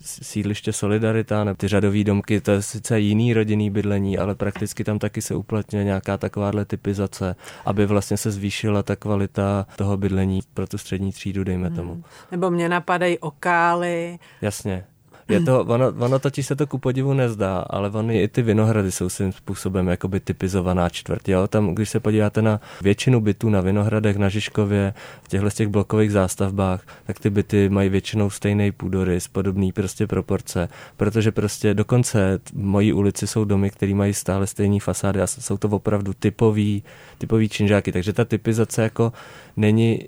sídliště 0.02 0.74
Solidarita, 0.74 1.44
nebo 1.44 1.58
ty 1.58 1.68
řadové 1.68 2.04
domky, 2.04 2.42
to 2.42 2.52
je 2.52 2.62
sice 2.62 3.00
jiný 3.00 3.34
rodinný 3.34 3.70
bydlení, 3.70 4.18
ale 4.18 4.36
prakticky 4.36 4.84
tam 4.84 5.00
taky 5.00 5.22
se 5.22 5.36
uplatňuje 5.36 5.86
nějaká 5.86 6.18
takováhle 6.18 6.66
typizace, 6.66 7.36
aby 7.66 7.86
vlastně 7.86 8.18
se 8.18 8.32
zvýšila 8.32 8.84
ta 8.84 8.96
kvalita 8.96 9.68
toho 9.76 9.98
bydlení 9.98 10.40
pro 10.54 10.68
tu 10.68 10.78
střední 10.78 11.12
třídu, 11.12 11.44
dejme 11.44 11.70
tomu. 11.70 11.94
Hmm. 11.94 12.04
Nebo 12.32 12.52
mě 12.52 12.70
napadají 12.70 13.20
okály. 13.20 14.20
Jasně. 14.42 14.86
Je 15.30 15.42
to, 15.42 15.62
ono, 15.62 15.88
ono 16.00 16.20
totiž 16.20 16.46
se 16.46 16.56
to 16.56 16.68
ku 16.68 16.78
podivu 16.78 17.14
nezdá, 17.14 17.66
ale 17.70 17.90
ony 17.90 18.22
i 18.22 18.28
ty 18.28 18.42
vinohrady 18.42 18.92
jsou 18.92 19.10
svým 19.10 19.32
způsobem 19.32 19.88
jakoby 19.88 20.20
typizovaná 20.20 20.90
čtvrť. 20.90 21.30
Jo? 21.30 21.48
Tam, 21.48 21.76
když 21.76 21.90
se 21.90 22.00
podíváte 22.00 22.42
na 22.42 22.62
většinu 22.82 23.22
bytů 23.22 23.50
na 23.50 23.62
Vinohradech, 23.62 24.18
na 24.18 24.30
Žižkově, 24.30 24.94
v 25.24 25.28
těchto 25.28 25.50
těch 25.50 25.68
blokových 25.68 26.12
zástavbách, 26.12 26.82
tak 27.06 27.20
ty 27.20 27.30
byty 27.30 27.70
mají 27.70 27.90
většinou 27.90 28.30
stejný 28.30 28.72
půdorys, 28.72 29.28
podobný 29.28 29.72
prostě 29.72 30.08
proporce, 30.08 30.70
protože 30.98 31.32
prostě 31.32 31.74
dokonce 31.74 32.40
v 32.44 32.54
mojí 32.54 32.94
ulici 32.94 33.28
jsou 33.28 33.46
domy, 33.46 33.70
které 33.70 33.94
mají 33.94 34.14
stále 34.14 34.48
stejné 34.48 34.80
fasády 34.80 35.22
a 35.22 35.28
jsou 35.28 35.58
to 35.58 35.68
opravdu 35.68 36.14
typový, 36.14 36.84
typový 37.18 37.50
činžáky, 37.50 37.92
takže 37.92 38.14
ta 38.14 38.26
typizace 38.26 38.82
jako 38.82 39.14
není 39.58 40.00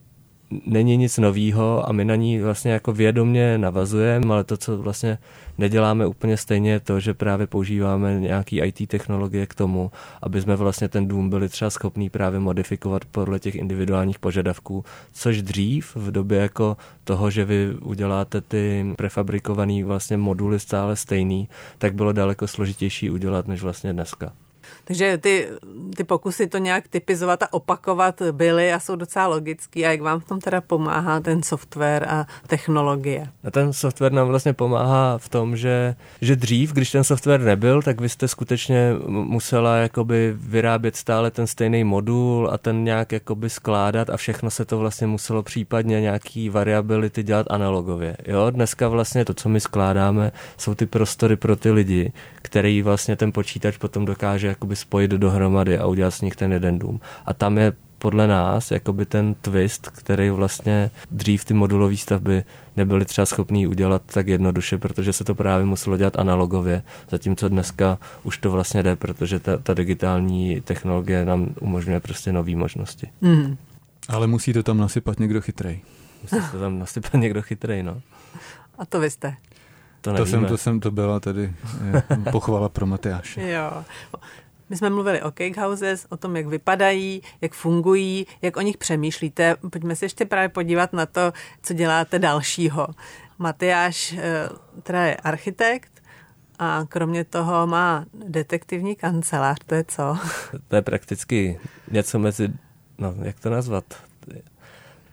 není 0.65 0.97
nic 0.97 1.17
novýho 1.17 1.89
a 1.89 1.91
my 1.91 2.05
na 2.05 2.15
ní 2.15 2.39
vlastně 2.39 2.71
jako 2.71 2.93
vědomně 2.93 3.57
navazujeme, 3.57 4.33
ale 4.33 4.43
to, 4.43 4.57
co 4.57 4.77
vlastně 4.77 5.17
neděláme 5.57 6.07
úplně 6.07 6.37
stejně, 6.37 6.71
je 6.71 6.79
to, 6.79 6.99
že 6.99 7.13
právě 7.13 7.47
používáme 7.47 8.19
nějaký 8.19 8.61
IT 8.61 8.89
technologie 8.89 9.45
k 9.45 9.55
tomu, 9.55 9.91
aby 10.21 10.41
jsme 10.41 10.55
vlastně 10.55 10.87
ten 10.87 11.07
dům 11.07 11.29
byli 11.29 11.49
třeba 11.49 11.69
schopní 11.69 12.09
právě 12.09 12.39
modifikovat 12.39 13.05
podle 13.05 13.39
těch 13.39 13.55
individuálních 13.55 14.19
požadavků, 14.19 14.85
což 15.13 15.41
dřív 15.41 15.95
v 15.95 16.11
době 16.11 16.39
jako 16.39 16.77
toho, 17.03 17.29
že 17.29 17.45
vy 17.45 17.75
uděláte 17.81 18.41
ty 18.41 18.85
prefabrikované 18.97 19.83
vlastně 19.83 20.17
moduly 20.17 20.59
stále 20.59 20.95
stejný, 20.95 21.49
tak 21.77 21.93
bylo 21.93 22.11
daleko 22.11 22.47
složitější 22.47 23.09
udělat 23.09 23.47
než 23.47 23.61
vlastně 23.61 23.93
dneska. 23.93 24.33
Takže 24.87 25.17
ty, 25.17 25.47
ty 25.95 26.03
pokusy 26.03 26.47
to 26.47 26.57
nějak 26.57 26.87
typizovat 26.87 27.43
a 27.43 27.53
opakovat 27.53 28.21
byly 28.31 28.73
a 28.73 28.79
jsou 28.79 28.95
docela 28.95 29.27
logický. 29.27 29.85
A 29.85 29.91
jak 29.91 30.01
vám 30.01 30.19
v 30.19 30.25
tom 30.25 30.39
teda 30.39 30.61
pomáhá 30.61 31.19
ten 31.19 31.43
software 31.43 32.05
a 32.09 32.25
technologie? 32.47 33.27
A 33.43 33.51
ten 33.51 33.73
software 33.73 34.11
nám 34.11 34.27
vlastně 34.27 34.53
pomáhá 34.53 35.17
v 35.17 35.29
tom, 35.29 35.57
že, 35.57 35.95
že 36.21 36.35
dřív, 36.35 36.73
když 36.73 36.91
ten 36.91 37.03
software 37.03 37.41
nebyl, 37.41 37.81
tak 37.81 38.01
vy 38.01 38.09
jste 38.09 38.27
skutečně 38.27 38.93
musela 39.07 39.77
jakoby 39.77 40.33
vyrábět 40.37 40.95
stále 40.95 41.31
ten 41.31 41.47
stejný 41.47 41.83
modul 41.83 42.49
a 42.51 42.57
ten 42.57 42.83
nějak 42.83 43.11
jakoby 43.11 43.49
skládat 43.49 44.09
a 44.09 44.17
všechno 44.17 44.51
se 44.51 44.65
to 44.65 44.77
vlastně 44.77 45.07
muselo 45.07 45.43
případně 45.43 46.01
nějaký 46.01 46.49
variability 46.49 47.23
dělat 47.23 47.47
analogově. 47.49 48.17
Jo, 48.25 48.49
dneska 48.49 48.87
vlastně 48.87 49.25
to, 49.25 49.33
co 49.33 49.49
my 49.49 49.59
skládáme, 49.59 50.31
jsou 50.57 50.75
ty 50.75 50.85
prostory 50.85 51.35
pro 51.35 51.55
ty 51.55 51.71
lidi, 51.71 52.11
který 52.35 52.81
vlastně 52.81 53.15
ten 53.15 53.31
počítač 53.31 53.77
potom 53.77 54.05
dokáže 54.05 54.47
jakoby 54.47 54.76
spojit 54.77 55.11
dohromady 55.11 55.77
a 55.77 55.85
udělat 55.85 56.11
z 56.11 56.21
nich 56.21 56.35
ten 56.35 56.53
jeden 56.53 56.79
dům. 56.79 57.01
A 57.25 57.33
tam 57.33 57.57
je 57.57 57.73
podle 57.97 58.27
nás 58.27 58.71
jakoby 58.71 59.05
ten 59.05 59.33
twist, 59.33 59.89
který 59.89 60.29
vlastně 60.29 60.91
dřív 61.11 61.45
ty 61.45 61.53
modulové 61.53 61.97
stavby 61.97 62.43
nebyly 62.77 63.05
třeba 63.05 63.25
schopný 63.25 63.67
udělat 63.67 64.01
tak 64.05 64.27
jednoduše, 64.27 64.77
protože 64.77 65.13
se 65.13 65.23
to 65.23 65.35
právě 65.35 65.65
muselo 65.65 65.97
dělat 65.97 66.19
analogově, 66.19 66.83
zatímco 67.09 67.49
dneska 67.49 67.97
už 68.23 68.37
to 68.37 68.51
vlastně 68.51 68.83
jde, 68.83 68.95
protože 68.95 69.39
ta, 69.39 69.57
ta 69.57 69.73
digitální 69.73 70.61
technologie 70.61 71.25
nám 71.25 71.49
umožňuje 71.59 71.99
prostě 71.99 72.31
nové 72.31 72.55
možnosti. 72.55 73.09
Mm. 73.21 73.57
Ale 74.09 74.27
musí 74.27 74.53
to 74.53 74.63
tam 74.63 74.77
nasypat 74.77 75.19
někdo 75.19 75.41
chytrej. 75.41 75.81
Musí 76.21 76.51
to 76.51 76.59
tam 76.59 76.79
nasypat 76.79 77.13
někdo 77.13 77.41
chytrej, 77.41 77.83
no. 77.83 78.01
A 78.77 78.85
to 78.85 78.99
vy 78.99 79.09
jste. 79.09 79.35
To, 80.01 80.13
to 80.13 80.25
jsem, 80.25 80.45
to 80.45 80.57
jsem, 80.57 80.79
to 80.79 80.91
byla 80.91 81.19
tedy 81.19 81.53
pochvala 82.31 82.69
pro 82.69 82.85
Matyáše. 82.85 83.49
jo. 83.51 83.83
My 84.69 84.77
jsme 84.77 84.89
mluvili 84.89 85.21
o 85.21 85.31
cake 85.31 85.57
houses, 85.57 86.05
o 86.09 86.17
tom, 86.17 86.35
jak 86.35 86.47
vypadají, 86.47 87.21
jak 87.41 87.53
fungují, 87.53 88.27
jak 88.41 88.57
o 88.57 88.61
nich 88.61 88.77
přemýšlíte. 88.77 89.55
Pojďme 89.71 89.95
se 89.95 90.05
ještě 90.05 90.25
právě 90.25 90.49
podívat 90.49 90.93
na 90.93 91.05
to, 91.05 91.33
co 91.61 91.73
děláte 91.73 92.19
dalšího. 92.19 92.87
Matyáš 93.37 94.13
eh, 94.13 94.49
teda 94.83 95.05
je 95.05 95.15
architekt, 95.15 95.97
a 96.59 96.85
kromě 96.89 97.23
toho 97.23 97.67
má 97.67 98.05
detektivní 98.13 98.95
kancelář, 98.95 99.57
to 99.65 99.75
je 99.75 99.83
co? 99.83 100.17
To 100.67 100.75
je 100.75 100.81
prakticky 100.81 101.59
něco 101.91 102.19
mezi, 102.19 102.49
no 102.97 103.15
jak 103.21 103.39
to 103.39 103.49
nazvat, 103.49 104.06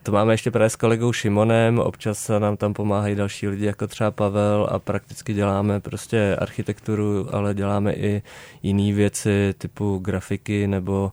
to 0.04 0.12
máme 0.12 0.34
ještě 0.34 0.50
právě 0.50 0.70
s 0.70 0.76
kolegou 0.76 1.12
Šimonem, 1.12 1.78
občas 1.78 2.30
nám 2.38 2.56
tam 2.56 2.74
pomáhají 2.74 3.14
další 3.14 3.48
lidi, 3.48 3.64
jako 3.64 3.86
třeba 3.86 4.10
Pavel 4.10 4.68
a 4.70 4.78
prakticky 4.78 5.34
děláme 5.34 5.80
prostě 5.80 6.36
architekturu, 6.38 7.34
ale 7.34 7.54
děláme 7.54 7.92
i 7.92 8.22
jiné 8.62 8.92
věci 8.92 9.54
typu 9.58 9.98
grafiky 9.98 10.66
nebo 10.66 11.12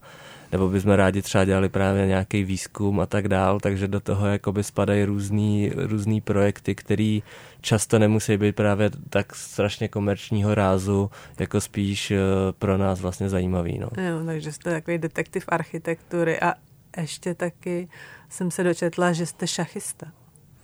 nebo 0.51 0.69
bychom 0.69 0.91
rádi 0.91 1.21
třeba 1.21 1.45
dělali 1.45 1.69
právě 1.69 2.07
nějaký 2.07 2.43
výzkum 2.43 2.99
a 2.99 3.05
tak 3.05 3.27
dál, 3.27 3.59
takže 3.59 3.87
do 3.87 3.99
toho 3.99 4.27
jakoby 4.27 4.63
spadají 4.63 5.03
různý, 5.03 5.71
různý 5.75 6.21
projekty, 6.21 6.75
které 6.75 7.19
často 7.61 7.99
nemusí 7.99 8.37
být 8.37 8.55
právě 8.55 8.89
tak 9.09 9.35
strašně 9.35 9.87
komerčního 9.87 10.55
rázu, 10.55 11.11
jako 11.39 11.61
spíš 11.61 12.11
eh, 12.11 12.17
pro 12.59 12.77
nás 12.77 13.01
vlastně 13.01 13.29
zajímavý. 13.29 13.79
No. 13.79 14.03
Jo, 14.03 14.25
takže 14.25 14.51
jste 14.51 14.69
takový 14.69 14.97
detektiv 14.97 15.45
architektury 15.47 16.39
a 16.39 16.53
ještě 16.97 17.35
taky 17.35 17.89
jsem 18.29 18.51
se 18.51 18.63
dočetla, 18.63 19.13
že 19.13 19.25
jste 19.25 19.47
šachista. 19.47 20.07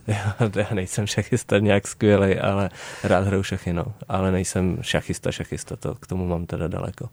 Já, 0.07 0.35
já 0.55 0.67
nejsem 0.73 1.07
šachista 1.07 1.59
nějak 1.59 1.87
skvělý, 1.87 2.39
ale 2.39 2.69
rád 3.03 3.25
hraju 3.25 3.43
šachy, 3.43 3.73
no. 3.73 3.85
Ale 4.07 4.31
nejsem 4.31 4.77
šachista, 4.81 5.31
šachista, 5.31 5.75
to 5.75 5.95
k 5.95 6.07
tomu 6.07 6.27
mám 6.27 6.45
teda 6.45 6.67
daleko. 6.67 7.09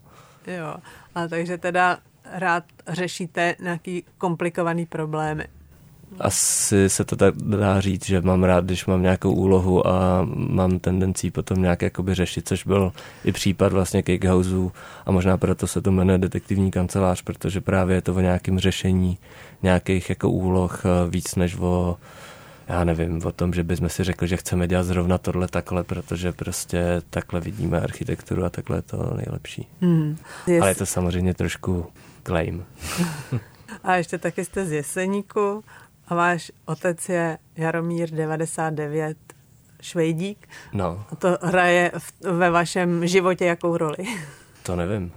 Jo, 0.46 0.74
a 1.14 1.28
takže 1.28 1.58
teda 1.58 1.98
rád 2.32 2.64
řešíte 2.88 3.56
nějaký 3.60 4.04
komplikovaný 4.18 4.86
problémy 4.86 5.44
asi 6.20 6.88
se 6.88 7.04
to 7.04 7.16
tak 7.16 7.34
dá 7.36 7.80
říct, 7.80 8.06
že 8.06 8.20
mám 8.20 8.44
rád, 8.44 8.64
když 8.64 8.86
mám 8.86 9.02
nějakou 9.02 9.32
úlohu 9.32 9.86
a 9.86 10.26
mám 10.36 10.78
tendenci 10.78 11.30
potom 11.30 11.62
nějak 11.62 11.82
jakoby 11.82 12.14
řešit, 12.14 12.48
což 12.48 12.64
byl 12.64 12.92
i 13.24 13.32
případ 13.32 13.72
vlastně 13.72 14.02
Cake 14.02 14.24
Houseu 14.24 14.72
a 15.06 15.12
možná 15.12 15.36
proto 15.36 15.66
se 15.66 15.82
to 15.82 15.90
jmenuje 15.92 16.18
detektivní 16.18 16.70
kancelář, 16.70 17.22
protože 17.22 17.60
právě 17.60 17.96
je 17.96 18.02
to 18.02 18.14
o 18.14 18.20
nějakém 18.20 18.58
řešení 18.58 19.18
nějakých 19.62 20.08
jako 20.08 20.30
úloh 20.30 20.82
eh, 20.84 21.10
víc 21.10 21.34
než 21.34 21.56
o 21.60 21.96
já 22.68 22.84
nevím, 22.84 23.20
o 23.24 23.32
tom, 23.32 23.52
že 23.52 23.62
bychom 23.62 23.88
si 23.88 24.04
řekli, 24.04 24.28
že 24.28 24.36
chceme 24.36 24.68
dělat 24.68 24.82
zrovna 24.82 25.18
tohle 25.18 25.48
takhle, 25.48 25.84
protože 25.84 26.32
prostě 26.32 27.02
takhle 27.10 27.40
vidíme 27.40 27.80
architekturu 27.80 28.44
a 28.44 28.50
takhle 28.50 28.78
je 28.78 28.82
to 28.82 29.14
nejlepší. 29.16 29.68
Mm. 29.80 30.16
Yes. 30.46 30.62
Ale 30.62 30.70
je 30.70 30.74
to 30.74 30.86
samozřejmě 30.86 31.34
trošku 31.34 31.86
claim. 32.22 32.64
a 33.84 33.94
ještě 33.94 34.18
taky 34.18 34.44
jste 34.44 34.66
z 34.66 34.72
Jeseníku 34.72 35.64
a 36.08 36.14
váš 36.14 36.52
otec 36.64 37.08
je 37.08 37.38
Jaromír 37.56 38.10
99 38.10 39.16
Švejdík. 39.80 40.48
No. 40.72 41.04
A 41.12 41.16
to 41.16 41.38
hraje 41.42 41.92
v, 41.98 42.12
ve 42.20 42.50
vašem 42.50 43.06
životě 43.06 43.44
jakou 43.44 43.76
roli? 43.76 44.04
To 44.62 44.76
nevím. 44.76 45.12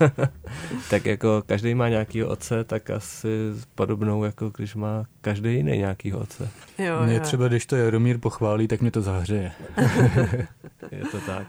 tak 0.90 1.06
jako 1.06 1.42
každý 1.46 1.74
má 1.74 1.88
nějaký 1.88 2.24
otce, 2.24 2.64
tak 2.64 2.90
asi 2.90 3.28
podobnou, 3.74 4.24
jako 4.24 4.50
když 4.56 4.74
má 4.74 5.06
každý 5.20 5.54
jiný 5.54 5.78
nějaký 5.78 6.12
otce. 6.12 6.48
Jo, 6.78 7.04
mě 7.04 7.14
jo. 7.14 7.20
třeba, 7.20 7.48
když 7.48 7.66
to 7.66 7.76
Jaromír 7.76 8.18
pochválí, 8.18 8.68
tak 8.68 8.80
mě 8.80 8.90
to 8.90 9.02
zahřeje. 9.02 9.52
je 10.90 11.04
to 11.10 11.20
tak. 11.20 11.46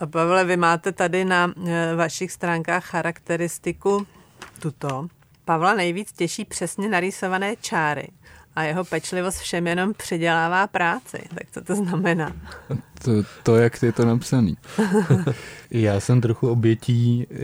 A 0.00 0.06
Pavle, 0.06 0.44
vy 0.44 0.56
máte 0.56 0.92
tady 0.92 1.24
na 1.24 1.52
eh, 1.66 1.94
vašich 1.94 2.32
stránkách 2.32 2.84
charakteristiku 2.84 4.06
tuto. 4.58 5.08
Pavla 5.46 5.74
nejvíc 5.74 6.12
těší 6.12 6.44
přesně 6.44 6.88
narýsované 6.88 7.56
čáry 7.56 8.08
a 8.56 8.62
jeho 8.62 8.84
pečlivost 8.84 9.38
všem 9.38 9.66
jenom 9.66 9.94
předělává 9.94 10.66
práci. 10.66 11.18
Tak 11.34 11.50
co 11.52 11.60
to 11.60 11.74
znamená? 11.74 12.32
To, 13.04 13.12
to 13.42 13.56
jak 13.56 13.82
je 13.82 13.92
to 13.92 14.04
napsaný. 14.04 14.56
Já 15.70 16.00
jsem 16.00 16.20
trochu 16.20 16.48
obětí 16.48 17.26
e, 17.30 17.36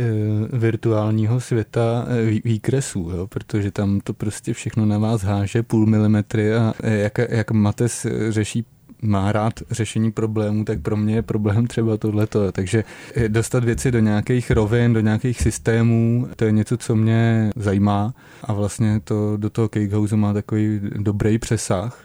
virtuálního 0.58 1.40
světa 1.40 2.06
e, 2.08 2.40
výkresů, 2.44 3.10
jo, 3.16 3.26
protože 3.26 3.70
tam 3.70 4.00
to 4.00 4.14
prostě 4.14 4.54
všechno 4.54 4.86
na 4.86 4.98
vás 4.98 5.22
háže 5.22 5.62
půl 5.62 5.86
milimetry 5.86 6.54
a 6.54 6.74
e, 6.82 6.96
jak, 6.96 7.18
jak 7.18 7.50
Mates 7.50 8.06
řeší 8.28 8.64
má 9.02 9.32
rád 9.32 9.52
řešení 9.70 10.12
problémů, 10.12 10.64
tak 10.64 10.80
pro 10.80 10.96
mě 10.96 11.14
je 11.14 11.22
problém 11.22 11.66
třeba 11.66 11.96
tohleto. 11.96 12.52
Takže 12.52 12.84
dostat 13.28 13.64
věci 13.64 13.90
do 13.90 13.98
nějakých 13.98 14.50
rovin, 14.50 14.92
do 14.92 15.00
nějakých 15.00 15.40
systémů, 15.40 16.28
to 16.36 16.44
je 16.44 16.52
něco, 16.52 16.76
co 16.76 16.96
mě 16.96 17.50
zajímá 17.56 18.14
a 18.44 18.52
vlastně 18.52 19.00
to 19.04 19.36
do 19.36 19.50
toho 19.50 19.68
Cakehouse 19.68 20.16
má 20.16 20.32
takový 20.32 20.80
dobrý 20.82 21.38
přesah. 21.38 22.04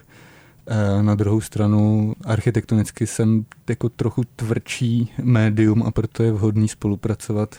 Eh, 0.70 1.02
na 1.02 1.14
druhou 1.14 1.40
stranu 1.40 2.12
architektonicky 2.24 3.06
jsem 3.06 3.44
jako 3.68 3.88
trochu 3.88 4.24
tvrdší 4.36 5.12
médium 5.22 5.82
a 5.82 5.90
proto 5.90 6.22
je 6.22 6.32
vhodný 6.32 6.68
spolupracovat 6.68 7.56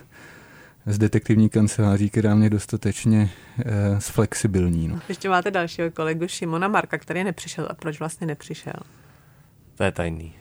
s 0.85 0.97
detektivní 0.97 1.49
kanceláří, 1.49 2.09
která 2.09 2.35
mě 2.35 2.49
dostatečně 2.49 3.29
uh, 3.57 3.63
zflexibilní. 3.99 4.87
No. 4.87 4.99
Ještě 5.09 5.29
máte 5.29 5.51
dalšího 5.51 5.91
kolegu 5.91 6.27
Šimona 6.27 6.67
Marka, 6.67 6.97
který 6.97 7.23
nepřišel. 7.23 7.67
A 7.69 7.73
proč 7.73 7.99
vlastně 7.99 8.27
nepřišel? 8.27 8.73
To 9.79 9.83
je 9.83 9.91
tajný. 9.91 10.33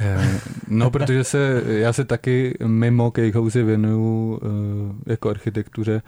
Uh, 0.00 0.24
no, 0.68 0.90
protože 0.90 1.24
se, 1.24 1.62
já 1.66 1.92
se 1.92 2.04
taky 2.04 2.54
mimo 2.66 3.10
Cakehouse 3.10 3.62
věnuju 3.62 4.34
uh, 4.34 4.40
jako 5.06 5.30
architektuře 5.30 6.02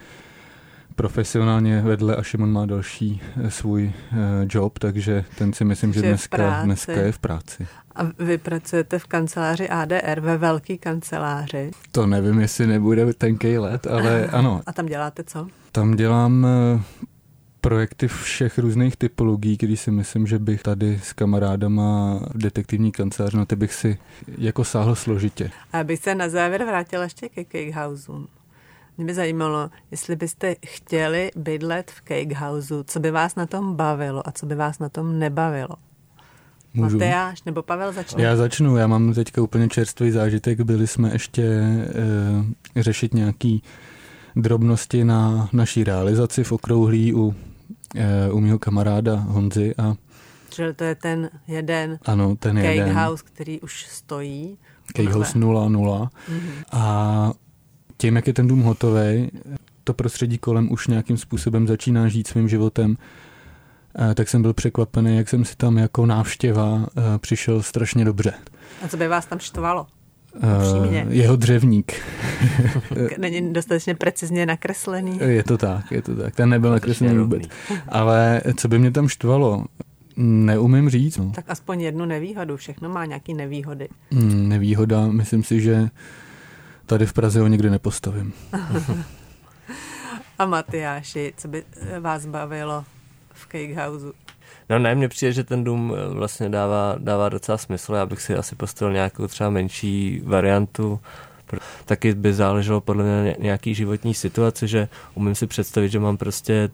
profesionálně 0.99 1.80
vedle 1.80 2.16
a 2.16 2.22
Šimon 2.22 2.53
má 2.53 2.66
další 2.66 3.20
eh, 3.45 3.51
svůj 3.51 3.93
eh, 4.12 4.16
job, 4.51 4.78
takže 4.78 5.24
ten 5.39 5.53
si 5.53 5.64
myslím, 5.64 5.93
že, 5.93 6.01
že 6.01 6.07
dneska, 6.07 6.62
dneska 6.64 6.93
je 6.93 7.12
v 7.12 7.18
práci. 7.18 7.66
A 7.95 8.03
vy 8.18 8.39
pracujete 8.39 8.99
v 8.99 9.07
kanceláři 9.07 9.68
ADR, 9.68 10.20
ve 10.20 10.36
velké 10.36 10.76
kanceláři? 10.76 11.70
To 11.93 12.07
nevím, 12.07 12.41
jestli 12.41 12.66
nebude 12.66 13.14
tenkej 13.14 13.59
let, 13.59 13.86
ale 13.86 14.26
ano. 14.26 14.61
A 14.66 14.72
tam 14.72 14.86
děláte 14.86 15.24
co? 15.24 15.47
Tam 15.72 15.97
dělám 15.97 16.47
eh, 16.47 16.82
projekty 17.68 18.08
všech 18.08 18.58
různých 18.58 18.96
typologií, 18.96 19.56
když 19.56 19.80
si 19.80 19.90
myslím, 19.90 20.26
že 20.26 20.38
bych 20.38 20.62
tady 20.62 21.00
s 21.02 21.12
kamarádama 21.12 22.20
detektivní 22.34 22.92
kancelář, 22.92 23.34
na 23.34 23.44
ty 23.44 23.56
bych 23.56 23.74
si 23.74 23.98
jako 24.38 24.64
sáhl 24.64 24.94
složitě. 24.94 25.50
A 25.72 25.84
bych 25.84 26.00
se 26.00 26.14
na 26.14 26.28
závěr 26.28 26.64
vrátila 26.64 27.04
ještě 27.04 27.28
ke 27.28 27.44
Cakehouseům. 27.44 28.28
Mě 28.96 29.06
by 29.06 29.14
zajímalo, 29.14 29.70
jestli 29.90 30.16
byste 30.16 30.56
chtěli 30.66 31.30
bydlet 31.36 31.90
v 31.90 32.00
Cake 32.00 32.38
Houseu, 32.38 32.82
co 32.82 33.00
by 33.00 33.10
vás 33.10 33.34
na 33.34 33.46
tom 33.46 33.76
bavilo 33.76 34.28
a 34.28 34.32
co 34.32 34.46
by 34.46 34.54
vás 34.54 34.78
na 34.78 34.88
tom 34.88 35.18
nebavilo. 35.18 35.76
Můžu. 36.74 36.98
Mateáš 36.98 37.42
nebo 37.42 37.62
Pavel 37.62 37.92
začne? 37.92 38.22
Já 38.22 38.36
začnu, 38.36 38.76
já 38.76 38.86
mám 38.86 39.14
teďka 39.14 39.42
úplně 39.42 39.68
čerstvý 39.68 40.10
zážitek, 40.10 40.60
byli 40.60 40.86
jsme 40.86 41.12
ještě 41.12 41.42
e, 41.42 42.82
řešit 42.82 43.14
nějaký 43.14 43.62
drobnosti 44.36 45.04
na 45.04 45.48
naší 45.52 45.84
realizaci 45.84 46.44
v 46.44 46.52
okrouhlí 46.52 47.14
u, 47.14 47.34
u 48.32 48.41
mého 48.41 48.59
kamaráda 48.59 49.14
Honzy 49.14 49.74
a 49.78 49.95
Čili 50.51 50.74
to 50.74 50.84
je 50.84 50.95
ten 50.95 51.30
jeden 51.49 51.99
ano, 52.05 52.36
ten 52.36 52.57
Cake 52.57 52.74
jeden. 52.74 52.97
House, 52.97 53.24
který 53.26 53.61
už 53.61 53.86
stojí. 53.86 54.59
Cake 54.97 55.11
House 55.11 55.39
00. 55.39 55.68
Mm-hmm. 55.68 56.64
A 56.72 57.32
tím, 57.97 58.16
jak 58.16 58.26
je 58.26 58.32
ten 58.32 58.49
dům 58.49 58.62
hotový, 58.62 59.30
to 59.84 59.95
prostředí 59.95 60.39
kolem 60.39 60.72
už 60.72 60.86
nějakým 60.86 61.16
způsobem 61.16 61.66
začíná 61.68 62.09
žít 62.09 62.26
svým 62.26 62.49
životem, 62.49 62.97
eh, 64.11 64.14
tak 64.14 64.28
jsem 64.28 64.43
byl 64.43 64.55
překvapený, 64.55 65.16
jak 65.16 65.28
jsem 65.28 65.45
si 65.45 65.57
tam 65.57 65.78
jako 65.78 66.07
návštěva 66.07 66.86
eh, 66.86 67.18
přišel 67.18 67.62
strašně 67.62 68.05
dobře. 68.05 68.34
A 68.84 68.89
co 68.89 68.97
by 68.97 69.09
vás 69.09 69.26
tam 69.26 69.39
štvalo? 69.39 69.86
Uh, 70.43 71.12
jeho 71.12 71.36
dřevník. 71.36 71.93
Není 73.18 73.53
dostatečně 73.53 73.95
precizně 73.95 74.47
nakreslený. 74.47 75.20
Je 75.24 75.45
to 75.45 75.59
tak, 75.59 75.91
je 75.91 76.03
to 76.03 76.14
tak. 76.16 76.34
Ten 76.34 76.49
nebyl 76.49 76.70
nakreslený 76.70 77.18
vůbec. 77.18 77.43
Ale 77.89 78.43
co 78.57 78.68
by 78.68 78.78
mě 78.78 78.91
tam 78.91 79.09
štvalo, 79.09 79.64
neumím 80.16 80.91
říct. 80.91 81.16
No. 81.16 81.32
Tak 81.34 81.45
aspoň 81.49 81.80
jednu 81.80 82.05
nevýhodu, 82.05 82.57
všechno 82.57 82.89
má 82.89 83.05
nějaký 83.05 83.34
nevýhody. 83.34 83.89
Hmm, 84.12 84.49
nevýhoda, 84.49 85.07
myslím 85.07 85.45
si, 85.45 85.61
že 85.61 85.89
Tady 86.89 87.07
v 87.07 87.12
Praze 87.12 87.41
ho 87.41 87.47
nikdy 87.47 87.70
nepostavím. 87.70 88.32
A 90.39 90.47
Matyáši, 90.47 91.34
co 91.36 91.49
by 91.49 91.64
vás 92.01 92.26
bavilo 92.26 92.84
v 93.32 93.47
Cake 93.47 93.76
Houseu? 93.76 94.12
No 94.70 94.78
ne, 94.78 94.94
mně 94.94 95.08
přijde, 95.08 95.32
že 95.32 95.44
ten 95.44 95.64
dům 95.64 95.94
eh, 95.96 96.14
vlastně 96.14 96.48
dává, 96.48 96.94
dává 96.98 97.28
docela 97.28 97.58
smysl. 97.58 97.94
Já 97.94 98.06
bych 98.06 98.20
si 98.20 98.34
asi 98.34 98.54
postavil 98.54 98.92
nějakou 98.92 99.26
třeba 99.26 99.50
menší 99.50 100.22
variantu. 100.24 101.00
Taky 101.84 102.14
by 102.14 102.34
záleželo 102.34 102.80
podle 102.80 103.04
mě 103.04 103.36
nějaký 103.38 103.74
životní 103.74 104.14
situaci, 104.14 104.68
že 104.68 104.88
umím 105.14 105.34
si 105.34 105.46
představit, 105.46 105.88
že 105.88 106.00
mám 106.00 106.16
prostě 106.16 106.70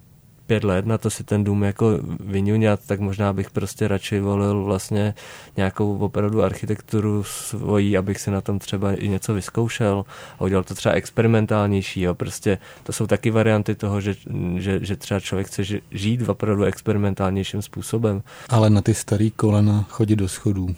pět 0.47 0.65
let 0.65 0.87
na 0.87 0.99
to 0.99 1.11
si 1.11 1.25
ten 1.25 1.45
dům 1.45 1.63
jako 1.63 1.99
vyňuňat, 2.21 2.81
tak 2.87 3.01
možná 3.01 3.33
bych 3.33 3.51
prostě 3.51 3.89
radši 3.89 4.21
volil 4.21 4.65
vlastně 4.65 5.15
nějakou 5.57 5.99
opravdu 5.99 6.43
architekturu 6.43 7.25
svojí, 7.25 7.97
abych 7.97 8.21
si 8.21 8.31
na 8.31 8.41
tom 8.41 8.59
třeba 8.59 8.93
i 8.93 9.09
něco 9.09 9.35
vyzkoušel 9.35 10.05
a 10.39 10.41
udělal 10.41 10.65
to 10.65 10.75
třeba 10.75 10.95
experimentálnější. 10.95 12.01
Jo. 12.01 12.15
Prostě 12.15 12.59
to 12.83 12.93
jsou 12.93 13.07
taky 13.07 13.31
varianty 13.31 13.75
toho, 13.75 14.01
že, 14.01 14.15
že, 14.57 14.79
že 14.83 14.97
třeba 14.97 15.21
člověk 15.21 15.47
chce 15.47 15.63
žít 15.91 16.23
v 16.23 16.29
opravdu 16.29 16.65
experimentálnějším 16.65 17.63
způsobem. 17.63 18.23
Ale 18.49 18.71
na 18.71 18.81
ty 18.81 18.95
starý 18.95 19.31
kolena 19.31 19.87
chodit 19.89 20.17
do 20.17 20.29
schodů. 20.29 20.75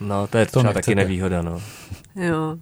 No, 0.00 0.26
to 0.26 0.38
je 0.38 0.46
to 0.46 0.50
třeba 0.50 0.62
nechcete. 0.62 0.82
taky 0.82 0.94
nevýhoda, 0.94 1.42
no. 1.42 1.62
Jo, 2.16 2.58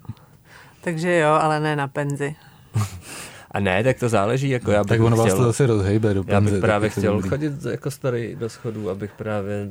takže 0.81 1.19
jo, 1.19 1.31
ale 1.31 1.61
ne 1.61 1.77
na 1.77 1.89
penzi. 1.89 2.37
A 3.55 3.61
ne, 3.61 3.85
tak 3.85 3.99
to 3.99 4.09
záleží, 4.09 4.49
jako 4.49 4.71
já 4.71 4.85
bych 4.85 4.89
Tak 4.89 5.01
ono 5.01 5.17
vás 5.17 5.35
to 5.35 5.43
zase 5.45 5.67
rozhejbe 5.67 6.15
do 6.15 6.25
penze, 6.25 6.35
Já 6.35 6.41
bych 6.41 6.61
právě 6.61 6.91
chtěl 6.91 7.23
chodit 7.23 7.53
jako 7.71 7.91
starý 7.91 8.35
do 8.35 8.49
schodů, 8.49 8.91
abych 8.91 9.13
právě 9.13 9.69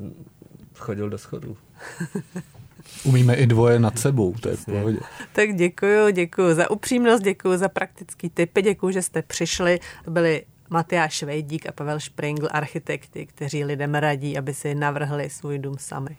chodil 0.78 1.10
do 1.10 1.18
schodů. 1.18 1.58
Umíme 3.04 3.36
i 3.36 3.48
dvoje 3.48 3.80
nad 3.80 4.00
sebou, 4.00 4.34
to 4.34 4.50
je 4.50 4.56
v 4.56 4.66
pohodě. 4.66 4.98
Tak 5.34 5.56
děkuji, 5.56 6.12
děkuji 6.12 6.56
za 6.56 6.72
upřímnost, 6.72 7.24
děkuji 7.24 7.58
za 7.58 7.70
praktický 7.70 8.30
typy, 8.30 8.62
děkuji, 8.62 8.92
že 8.94 9.02
jste 9.02 9.22
přišli. 9.22 9.80
To 10.06 10.12
byli 10.12 10.44
Matyáš 10.70 11.14
Švejdík 11.14 11.68
a 11.68 11.72
Pavel 11.72 12.00
Špringl, 12.00 12.48
architekty, 12.52 13.26
kteří 13.26 13.64
lidem 13.64 13.96
radí, 13.96 14.38
aby 14.38 14.54
si 14.54 14.76
navrhli 14.76 15.30
svůj 15.30 15.60
dům 15.60 15.76
sami. 15.80 16.18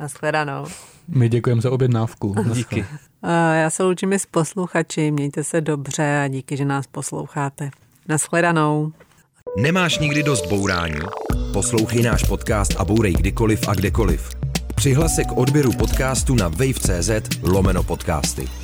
Naschledanou. 0.00 0.66
My 1.08 1.28
děkujeme 1.28 1.62
za 1.62 1.70
objednávku. 1.70 2.34
Díky. 2.52 2.84
Já 3.60 3.70
se 3.70 3.82
loučím 3.82 4.12
s 4.12 4.26
posluchači, 4.26 5.10
mějte 5.10 5.44
se 5.44 5.60
dobře 5.60 6.20
a 6.24 6.28
díky, 6.28 6.56
že 6.56 6.64
nás 6.64 6.86
posloucháte. 6.86 7.70
Naschledanou. 8.08 8.92
Nemáš 9.56 9.98
nikdy 9.98 10.22
dost 10.22 10.46
bourání? 10.46 11.00
Poslouchej 11.52 12.02
náš 12.02 12.24
podcast 12.24 12.74
a 12.78 12.84
bourej 12.84 13.12
kdykoliv 13.12 13.68
a 13.68 13.74
kdekoliv. 13.74 14.30
Přihlas 14.74 15.14
se 15.14 15.24
k 15.24 15.32
odběru 15.32 15.72
podcastu 15.72 16.34
na 16.34 16.48
wave.cz 16.48 17.10
lomeno 17.42 17.82
podcasty. 17.82 18.61